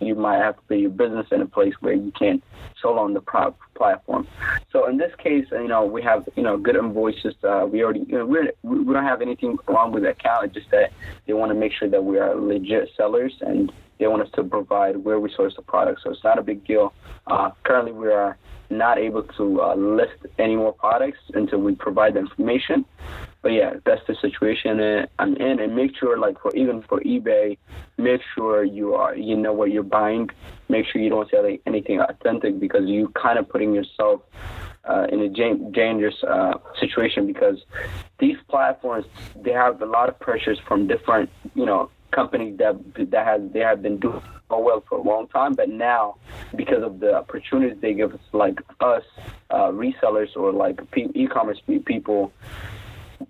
you 0.00 0.14
might 0.14 0.38
have 0.38 0.56
to 0.56 0.62
put 0.62 0.78
your 0.78 0.90
business 0.90 1.26
in 1.30 1.40
a 1.40 1.46
place 1.46 1.74
where 1.80 1.94
you 1.94 2.12
can't 2.18 2.42
sell 2.80 2.98
on 2.98 3.14
the 3.14 3.20
platform. 3.20 4.26
So 4.72 4.88
in 4.88 4.96
this 4.96 5.14
case, 5.16 5.46
you 5.52 5.68
know 5.68 5.84
we 5.84 6.02
have 6.02 6.28
you 6.36 6.42
know 6.42 6.56
good 6.56 6.76
invoices. 6.76 7.34
Uh, 7.42 7.66
we 7.70 7.84
already 7.84 8.00
you 8.00 8.18
know 8.18 8.26
we're, 8.26 8.52
we 8.62 8.92
don't 8.92 9.04
have 9.04 9.22
anything 9.22 9.58
wrong 9.68 9.92
with 9.92 10.02
the 10.02 10.10
account. 10.10 10.46
It's 10.46 10.54
just 10.54 10.70
that 10.70 10.92
they 11.26 11.32
want 11.32 11.50
to 11.50 11.54
make 11.54 11.72
sure 11.72 11.88
that 11.88 12.04
we 12.04 12.18
are 12.18 12.34
legit 12.34 12.90
sellers 12.96 13.34
and 13.40 13.72
they 13.98 14.06
want 14.06 14.22
us 14.22 14.28
to 14.34 14.44
provide 14.44 14.96
where 14.96 15.20
we 15.20 15.32
source 15.34 15.54
the 15.56 15.62
product. 15.62 16.00
So 16.02 16.10
it's 16.10 16.24
not 16.24 16.38
a 16.38 16.42
big 16.42 16.66
deal. 16.66 16.92
Uh, 17.26 17.50
currently, 17.64 17.92
we 17.92 18.08
are 18.08 18.36
not 18.70 18.98
able 18.98 19.22
to 19.22 19.62
uh, 19.62 19.74
list 19.74 20.26
any 20.38 20.56
more 20.56 20.72
products 20.72 21.18
until 21.34 21.60
we 21.60 21.74
provide 21.74 22.14
the 22.14 22.20
information. 22.20 22.84
But 23.42 23.52
yeah, 23.52 23.74
that's 23.84 24.00
the 24.06 24.14
situation 24.20 25.06
I'm 25.18 25.36
in, 25.36 25.60
and 25.60 25.74
make 25.74 25.96
sure, 25.96 26.16
like 26.18 26.40
for 26.40 26.54
even 26.54 26.82
for 26.82 27.00
eBay, 27.00 27.58
make 27.98 28.20
sure 28.34 28.64
you 28.64 28.94
are 28.94 29.16
you 29.16 29.36
know 29.36 29.52
what 29.52 29.72
you're 29.72 29.82
buying. 29.82 30.30
Make 30.68 30.86
sure 30.86 31.02
you 31.02 31.10
don't 31.10 31.28
sell 31.30 31.44
anything 31.66 32.00
authentic 32.00 32.58
because 32.60 32.88
you 32.88 33.08
kind 33.08 33.38
of 33.38 33.48
putting 33.48 33.74
yourself 33.74 34.22
uh, 34.88 35.06
in 35.10 35.20
a 35.20 35.28
dangerous 35.28 36.22
uh, 36.24 36.54
situation 36.80 37.26
because 37.26 37.58
these 38.18 38.36
platforms 38.48 39.04
they 39.36 39.52
have 39.52 39.80
a 39.82 39.86
lot 39.86 40.08
of 40.08 40.18
pressures 40.18 40.58
from 40.66 40.86
different 40.86 41.30
you 41.54 41.66
know 41.66 41.90
companies 42.12 42.58
that 42.58 42.76
that 43.10 43.26
has 43.26 43.40
they 43.52 43.60
have 43.60 43.82
been 43.82 43.98
doing 43.98 44.22
so 44.48 44.58
well 44.60 44.84
for 44.88 44.98
a 44.98 45.02
long 45.02 45.26
time, 45.28 45.54
but 45.54 45.68
now 45.68 46.16
because 46.54 46.82
of 46.82 47.00
the 47.00 47.14
opportunities 47.14 47.78
they 47.80 47.94
give 47.94 48.12
us, 48.12 48.20
like 48.32 48.60
us 48.80 49.04
uh, 49.50 49.70
resellers 49.70 50.36
or 50.36 50.52
like 50.52 50.80
e-commerce 50.94 51.60
people, 51.84 52.32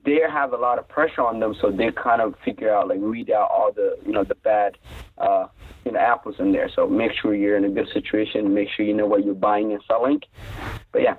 they 0.04 0.20
have 0.28 0.52
a 0.52 0.56
lot 0.56 0.78
of 0.78 0.88
pressure 0.88 1.22
on 1.22 1.38
them, 1.40 1.54
so 1.60 1.70
they 1.70 1.90
kind 1.92 2.20
of 2.20 2.34
figure 2.44 2.74
out 2.74 2.88
like 2.88 2.98
weed 2.98 3.30
out 3.30 3.50
all 3.50 3.72
the 3.72 3.96
you 4.04 4.12
know 4.12 4.24
the 4.24 4.34
bad 4.34 4.76
uh, 5.18 5.46
you 5.84 5.92
know 5.92 6.00
apples 6.00 6.36
in 6.38 6.52
there. 6.52 6.68
So 6.74 6.86
make 6.88 7.12
sure 7.12 7.34
you're 7.34 7.56
in 7.56 7.64
a 7.64 7.70
good 7.70 7.88
situation. 7.92 8.52
Make 8.52 8.68
sure 8.70 8.84
you 8.84 8.94
know 8.94 9.06
what 9.06 9.24
you're 9.24 9.34
buying 9.34 9.72
and 9.72 9.82
selling. 9.86 10.20
But 10.90 11.02
yeah, 11.02 11.16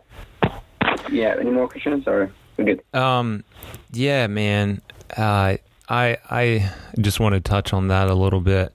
yeah. 1.12 1.36
Any 1.40 1.52
more 1.52 1.68
questions 1.68 2.04
or 2.08 2.32
good? 2.58 2.84
Um, 2.94 3.44
yeah, 3.92 4.28
man. 4.28 4.82
Uh, 5.16 5.58
I 5.90 6.18
I 6.30 6.72
just 7.00 7.20
want 7.20 7.36
to 7.36 7.42
touch 7.42 7.74
on 7.74 7.88
that 7.90 8.08
a 8.08 8.16
little 8.16 8.42
bit. 8.42 8.74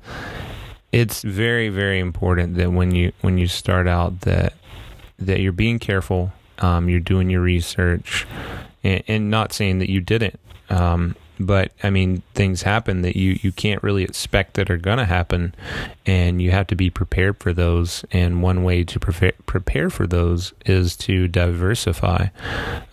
It's 0.92 1.22
very 1.22 1.68
very 1.68 1.98
important 1.98 2.56
that 2.56 2.72
when 2.72 2.94
you 2.94 3.12
when 3.20 3.38
you 3.38 3.46
start 3.46 3.86
out 3.86 4.22
that 4.22 4.54
that 5.18 5.40
you're 5.40 5.52
being 5.52 5.78
careful, 5.78 6.32
um, 6.58 6.88
you're 6.88 7.00
doing 7.00 7.30
your 7.30 7.40
research, 7.40 8.26
and, 8.84 9.02
and, 9.08 9.30
not 9.30 9.52
saying 9.52 9.78
that 9.80 9.90
you 9.90 10.00
didn't. 10.00 10.38
Um, 10.70 11.16
but 11.40 11.72
I 11.82 11.90
mean, 11.90 12.22
things 12.34 12.62
happen 12.62 13.02
that 13.02 13.16
you, 13.16 13.38
you 13.42 13.52
can't 13.52 13.82
really 13.82 14.02
expect 14.02 14.54
that 14.54 14.70
are 14.70 14.76
going 14.76 14.98
to 14.98 15.04
happen, 15.04 15.54
and 16.04 16.42
you 16.42 16.50
have 16.50 16.66
to 16.68 16.76
be 16.76 16.90
prepared 16.90 17.38
for 17.38 17.52
those. 17.52 18.04
And 18.10 18.42
one 18.42 18.64
way 18.64 18.84
to 18.84 18.98
prepare, 18.98 19.32
prepare 19.46 19.90
for 19.90 20.06
those 20.06 20.52
is 20.66 20.96
to 20.98 21.28
diversify, 21.28 22.28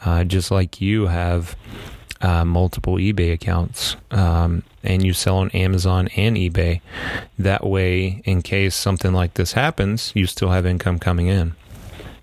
uh, 0.03 0.23
just 0.25 0.51
like 0.51 0.79
you 0.79 1.07
have 1.07 1.55
uh, 2.21 2.45
multiple 2.45 2.95
eBay 2.95 3.33
accounts 3.33 3.95
um, 4.11 4.63
and 4.83 5.03
you 5.03 5.13
sell 5.13 5.37
on 5.37 5.49
Amazon 5.51 6.07
and 6.15 6.37
eBay. 6.37 6.81
That 7.37 7.65
way, 7.65 8.21
in 8.25 8.41
case 8.41 8.75
something 8.75 9.13
like 9.13 9.33
this 9.35 9.53
happens, 9.53 10.11
you 10.15 10.25
still 10.25 10.49
have 10.49 10.65
income 10.65 10.99
coming 10.99 11.27
in. 11.27 11.55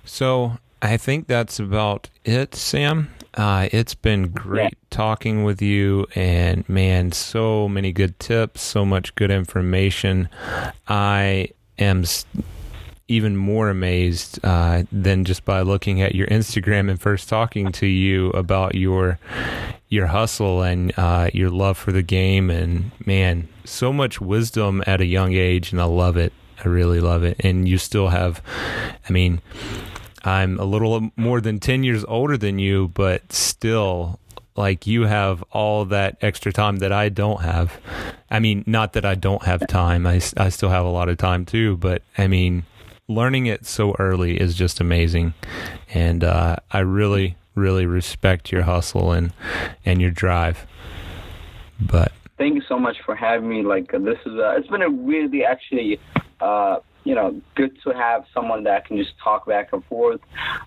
So 0.04 0.58
I 0.80 0.96
think 0.96 1.26
that's 1.26 1.58
about 1.58 2.08
it, 2.24 2.54
Sam. 2.54 3.12
Uh, 3.34 3.68
it's 3.72 3.94
been 3.94 4.28
great 4.28 4.76
talking 4.90 5.42
with 5.42 5.62
you, 5.62 6.06
and 6.14 6.68
man, 6.68 7.12
so 7.12 7.66
many 7.66 7.90
good 7.90 8.18
tips, 8.18 8.60
so 8.60 8.84
much 8.84 9.14
good 9.14 9.30
information. 9.30 10.28
I 10.88 11.48
am. 11.78 12.04
St- 12.04 12.44
even 13.08 13.36
more 13.36 13.68
amazed 13.68 14.38
uh, 14.42 14.84
than 14.90 15.24
just 15.24 15.44
by 15.44 15.60
looking 15.60 16.00
at 16.00 16.14
your 16.14 16.26
Instagram 16.28 16.88
and 16.88 17.00
first 17.00 17.28
talking 17.28 17.70
to 17.70 17.86
you 17.86 18.30
about 18.30 18.74
your 18.74 19.18
your 19.92 20.06
hustle 20.06 20.62
and 20.62 20.90
uh, 20.96 21.28
your 21.34 21.50
love 21.50 21.76
for 21.76 21.92
the 21.92 22.02
game. 22.02 22.50
And 22.50 22.90
man, 23.04 23.46
so 23.64 23.92
much 23.92 24.22
wisdom 24.22 24.82
at 24.86 25.02
a 25.02 25.04
young 25.04 25.34
age, 25.34 25.70
and 25.70 25.80
I 25.80 25.84
love 25.84 26.16
it. 26.16 26.32
I 26.64 26.68
really 26.68 26.98
love 26.98 27.24
it. 27.24 27.36
And 27.40 27.68
you 27.68 27.76
still 27.76 28.08
have, 28.08 28.40
I 29.06 29.12
mean, 29.12 29.42
I'm 30.24 30.58
a 30.58 30.64
little 30.64 31.10
more 31.16 31.42
than 31.42 31.60
10 31.60 31.84
years 31.84 32.04
older 32.08 32.38
than 32.38 32.58
you, 32.58 32.88
but 32.94 33.32
still, 33.32 34.18
like 34.56 34.86
you 34.86 35.02
have 35.02 35.42
all 35.52 35.84
that 35.84 36.16
extra 36.22 36.54
time 36.54 36.76
that 36.76 36.92
I 36.92 37.10
don't 37.10 37.42
have. 37.42 37.78
I 38.30 38.38
mean, 38.38 38.64
not 38.66 38.94
that 38.94 39.04
I 39.04 39.14
don't 39.14 39.42
have 39.42 39.66
time. 39.66 40.06
I, 40.06 40.22
I 40.38 40.48
still 40.48 40.70
have 40.70 40.86
a 40.86 40.90
lot 40.90 41.10
of 41.10 41.18
time 41.18 41.44
too, 41.44 41.76
but 41.76 42.00
I 42.16 42.28
mean, 42.28 42.64
learning 43.08 43.44
it 43.44 43.66
so 43.66 43.94
early 43.98 44.40
is 44.40 44.54
just 44.54 44.80
amazing. 44.80 45.34
And 45.92 46.24
uh, 46.24 46.56
I 46.70 46.78
really, 46.78 47.36
really 47.54 47.86
respect 47.86 48.52
your 48.52 48.62
hustle 48.62 49.12
and 49.12 49.32
and 49.84 50.00
your 50.00 50.10
drive. 50.10 50.66
But 51.80 52.12
thank 52.38 52.54
you 52.54 52.62
so 52.68 52.78
much 52.78 52.96
for 53.04 53.14
having 53.14 53.48
me. 53.48 53.62
Like 53.62 53.92
this 53.92 54.18
is 54.26 54.38
uh, 54.38 54.54
it's 54.56 54.68
been 54.68 54.82
a 54.82 54.90
really 54.90 55.44
actually 55.44 56.00
uh, 56.40 56.78
you 57.04 57.14
know, 57.14 57.40
good 57.56 57.76
to 57.82 57.90
have 57.90 58.24
someone 58.32 58.64
that 58.64 58.86
can 58.86 58.96
just 58.96 59.12
talk 59.22 59.46
back 59.46 59.72
and 59.72 59.84
forth. 59.86 60.20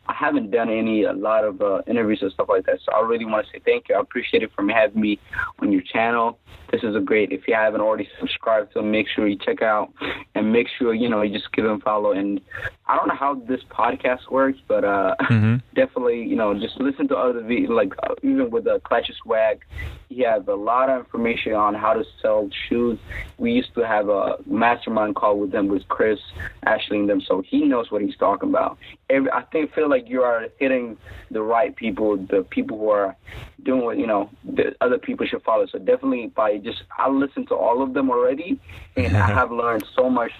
I 0.07 0.13
haven't 0.13 0.51
done 0.51 0.69
any 0.69 1.03
a 1.03 1.13
lot 1.13 1.45
of 1.45 1.61
uh, 1.61 1.81
interviews 1.87 2.21
and 2.21 2.31
stuff 2.31 2.49
like 2.49 2.65
that, 2.65 2.79
so 2.83 2.91
I 2.93 3.01
really 3.01 3.25
want 3.25 3.45
to 3.45 3.51
say 3.53 3.61
thank 3.63 3.89
you. 3.89 3.95
I 3.95 3.99
appreciate 3.99 4.43
it 4.43 4.51
for 4.53 4.67
having 4.67 5.01
me 5.01 5.19
on 5.59 5.71
your 5.71 5.81
channel. 5.81 6.39
This 6.71 6.83
is 6.83 6.95
a 6.95 6.99
great. 6.99 7.31
If 7.31 7.47
you 7.47 7.53
haven't 7.53 7.81
already 7.81 8.07
subscribed 8.19 8.73
to 8.73 8.79
him, 8.79 8.91
make 8.91 9.07
sure 9.07 9.27
you 9.27 9.37
check 9.37 9.61
out 9.61 9.93
and 10.33 10.51
make 10.51 10.67
sure 10.77 10.93
you 10.93 11.09
know 11.09 11.21
you 11.21 11.33
just 11.33 11.51
give 11.53 11.65
him 11.65 11.79
follow. 11.81 12.11
And 12.11 12.41
I 12.87 12.95
don't 12.95 13.07
know 13.07 13.15
how 13.15 13.35
this 13.35 13.61
podcast 13.69 14.29
works, 14.31 14.59
but 14.67 14.83
uh, 14.83 15.15
mm-hmm. 15.21 15.57
definitely 15.75 16.23
you 16.23 16.35
know 16.35 16.53
just 16.59 16.77
listen 16.79 17.07
to 17.09 17.15
other 17.15 17.41
videos. 17.41 17.69
Like 17.69 17.93
uh, 18.03 18.15
even 18.23 18.49
with 18.49 18.65
the 18.65 18.79
Clash 18.83 19.09
of 19.09 19.15
Swag, 19.23 19.63
he 20.09 20.21
has 20.21 20.43
a 20.47 20.55
lot 20.55 20.89
of 20.89 20.99
information 20.99 21.53
on 21.53 21.75
how 21.75 21.93
to 21.93 22.03
sell 22.21 22.49
shoes. 22.67 22.99
We 23.37 23.51
used 23.51 23.73
to 23.75 23.81
have 23.81 24.09
a 24.09 24.37
mastermind 24.45 25.15
call 25.15 25.39
with 25.39 25.51
them 25.51 25.67
with 25.67 25.87
Chris 25.87 26.19
Ashley 26.65 26.99
and 26.99 27.09
them, 27.09 27.21
so 27.21 27.41
he 27.45 27.65
knows 27.65 27.91
what 27.91 28.01
he's 28.01 28.17
talking 28.17 28.49
about. 28.49 28.77
I 29.09 29.43
think 29.51 29.73
feel 29.73 29.89
like 29.89 30.09
you 30.09 30.23
are 30.23 30.47
hitting 30.57 30.97
the 31.29 31.41
right 31.41 31.75
people, 31.75 32.17
the 32.17 32.43
people 32.43 32.79
who 32.79 32.89
are 32.89 33.15
doing 33.63 33.83
what 33.83 33.97
you 33.97 34.07
know 34.07 34.29
the 34.43 34.75
other 34.81 34.97
people 34.97 35.27
should 35.27 35.43
follow. 35.43 35.67
So 35.67 35.77
definitely 35.77 36.27
by 36.27 36.57
just 36.57 36.83
I 36.97 37.09
listened 37.09 37.47
to 37.49 37.55
all 37.55 37.83
of 37.83 37.93
them 37.93 38.09
already, 38.09 38.59
and 38.95 39.15
I 39.15 39.27
have 39.39 39.51
learned 39.51 39.85
so 39.95 40.09
much 40.09 40.31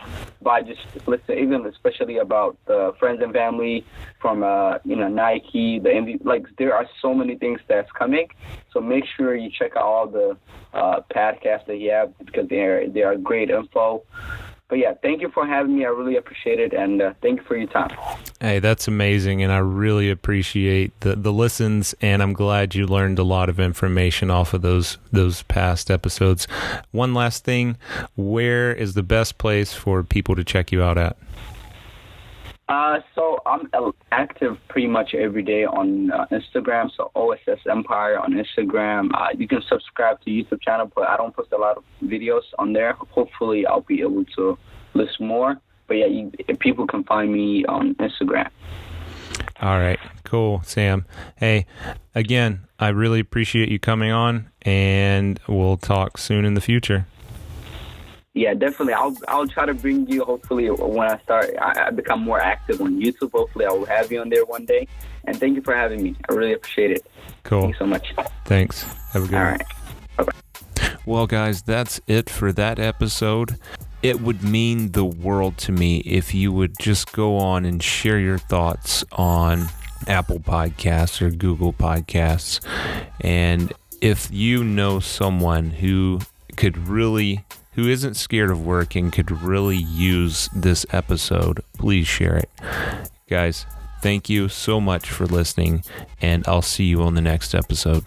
by 0.42 0.64
just 0.64 0.82
listening, 1.06 1.40
even 1.40 1.66
especially 1.68 2.18
about 2.18 2.58
the 2.66 2.94
friends 3.00 3.22
and 3.22 3.34
family 3.34 3.86
from 4.20 4.44
uh 4.44 4.80
you 4.84 4.96
know 4.96 5.10
Nike, 5.10 5.78
the 5.78 5.90
MV, 5.90 6.26
like 6.26 6.46
there 6.58 6.74
are 6.74 6.88
so 7.02 7.14
many 7.14 7.36
things 7.36 7.60
that's 7.68 7.92
coming. 7.92 8.28
So 8.74 8.82
make 8.82 9.06
sure 9.16 9.36
you 9.36 9.52
check 9.52 9.76
out 9.76 9.84
all 9.84 10.08
the 10.08 10.38
uh, 10.74 11.02
podcasts 11.16 11.68
that 11.68 11.78
you 11.78 11.92
have 11.92 12.18
because 12.18 12.50
they 12.50 12.62
are 12.62 12.90
they 12.90 13.04
are 13.04 13.16
great 13.16 13.50
info 13.52 14.04
but 14.68 14.80
yeah, 14.80 14.94
thank 15.02 15.22
you 15.22 15.30
for 15.30 15.46
having 15.46 15.78
me. 15.78 15.86
I 15.86 15.90
really 15.90 16.16
appreciate 16.16 16.60
it, 16.60 16.74
and 16.74 17.02
uh, 17.02 17.14
thank 17.22 17.40
you 17.40 17.46
for 17.46 17.56
your 17.56 17.68
time. 17.68 17.96
Hey, 18.42 18.60
that's 18.60 18.88
amazing, 18.88 19.44
and 19.44 19.52
I 19.52 19.60
really 19.60 20.10
appreciate 20.10 21.00
the 21.02 21.16
the 21.16 21.32
listens. 21.32 21.94
And 22.02 22.24
I'm 22.24 22.34
glad 22.34 22.74
you 22.74 22.88
learned 22.88 23.20
a 23.20 23.24
lot 23.24 23.50
of 23.50 23.60
information 23.60 24.32
off 24.32 24.54
of 24.54 24.62
those 24.64 24.98
those 25.12 25.44
past 25.44 25.92
episodes. 25.92 26.48
One 26.92 27.14
last 27.14 27.44
thing, 27.44 27.78
where 28.16 28.74
is 28.74 28.96
the 28.96 29.04
best 29.04 29.38
place 29.38 29.74
for 29.74 30.02
people 30.04 30.36
to 30.36 30.44
check 30.44 30.72
you 30.72 30.82
out 30.82 30.98
at? 30.98 31.16
Uh, 32.68 33.00
so 33.14 33.40
I'm 33.46 33.70
active 34.12 34.58
pretty 34.70 34.88
much 34.88 35.14
every 35.14 35.44
day 35.44 35.66
on 35.66 36.12
uh, 36.12 36.26
Instagram. 36.32 36.90
So 36.96 37.12
OSS 37.16 37.60
Empire 37.70 38.18
on 38.20 38.34
Instagram. 38.34 39.10
Uh, 39.14 39.28
you 39.38 39.48
can 39.48 39.62
subscribe 39.70 40.20
to 40.22 40.32
YouTube 40.32 40.62
channel, 40.62 40.92
but 40.96 41.08
I 41.08 41.18
don't 41.18 41.36
post 41.36 41.52
a 41.52 41.58
lot 41.58 41.78
of 41.78 41.84
videos 42.04 42.42
on 42.58 42.74
there. 42.74 42.94
Hopefully, 42.94 43.68
I'll 43.68 43.82
be 43.82 44.02
able 44.02 44.26
to 44.36 44.58
list 44.96 45.20
more. 45.20 45.60
But 45.88 45.96
yeah, 45.96 46.08
you, 46.08 46.32
people 46.60 46.88
can 46.88 47.04
find 47.04 47.32
me 47.32 47.66
on 47.66 47.94
Instagram. 47.96 48.50
All 49.62 49.78
right, 49.78 50.00
cool, 50.24 50.62
Sam. 50.66 51.06
Hey, 51.36 51.68
again, 52.16 52.62
I 52.80 52.90
really 52.90 53.20
appreciate 53.20 53.70
you 53.70 53.80
coming 53.80 54.12
on, 54.12 54.50
and 54.64 55.40
we'll 55.48 55.78
talk 55.78 56.18
soon 56.18 56.46
in 56.46 56.56
the 56.56 56.62
future 56.62 57.06
yeah, 58.36 58.54
definitely. 58.54 58.94
I'll 58.94 59.16
I'll 59.30 59.48
try 59.48 59.66
to 59.66 59.74
bring 59.74 60.08
you. 60.08 60.24
Hopefully, 60.26 60.70
when 60.70 61.10
I 61.10 61.18
start, 61.20 61.52
I, 61.60 61.88
I, 61.88 61.90
become 61.90 62.22
more 62.22 62.40
active 62.40 62.82
on 62.82 63.02
YouTube. 63.02 63.32
Hopefully, 63.32 63.66
I 63.66 63.72
will 63.72 63.86
have 63.86 64.12
you 64.12 64.20
on 64.20 64.30
there 64.30 64.46
one 64.46 64.66
day. 64.66 64.88
And 65.24 65.40
thank 65.40 65.56
you 65.56 65.62
for 65.62 65.74
having 65.74 66.04
me. 66.04 66.16
I 66.30 66.34
really 66.34 66.54
appreciate 66.54 66.92
it. 66.92 67.06
Cool. 67.44 67.62
Thank 67.62 67.74
you 67.74 67.80
so 67.80 67.86
much. 67.88 68.14
Thanks. 68.44 68.84
Have 69.14 69.24
a 69.24 69.28
good 69.28 69.36
All 69.36 69.42
one. 69.42 69.52
right. 69.52 69.64
Bye 70.18 70.24
bye. 70.26 70.98
Well, 71.06 71.28
guys, 71.28 71.62
that's 71.62 72.02
it 72.08 72.30
for 72.30 72.52
that 72.52 72.78
episode. 72.78 73.58
It 74.04 74.20
would 74.20 74.44
mean 74.44 74.92
the 74.92 75.06
world 75.06 75.58
to 75.60 75.72
me 75.72 76.00
if 76.00 76.34
you 76.34 76.52
would 76.52 76.78
just 76.78 77.14
go 77.14 77.38
on 77.38 77.64
and 77.64 77.82
share 77.82 78.20
your 78.20 78.38
thoughts 78.38 79.06
on 79.14 79.70
Apple 80.08 80.40
Podcasts 80.40 81.22
or 81.22 81.32
Google 81.32 81.72
Podcasts. 81.72 82.60
And 83.22 83.72
if 84.02 84.30
you 84.30 84.64
know 84.64 85.00
someone 85.00 85.70
who 85.70 86.20
could 86.56 86.78
really 86.78 87.46
who 87.76 87.88
isn't 87.88 88.16
scared 88.16 88.50
of 88.50 88.66
work 88.66 88.96
and 88.96 89.12
could 89.12 89.32
really 89.32 89.78
use 89.78 90.50
this 90.56 90.86
episode, 90.92 91.62
please 91.78 92.08
share 92.08 92.38
it. 92.38 92.50
Guys, 93.30 93.66
thank 94.02 94.30
you 94.30 94.48
so 94.50 94.80
much 94.80 95.10
for 95.10 95.26
listening, 95.26 95.84
and 96.22 96.46
I'll 96.48 96.62
see 96.62 96.86
you 96.86 97.02
on 97.02 97.16
the 97.16 97.22
next 97.22 97.54
episode. 97.54 98.06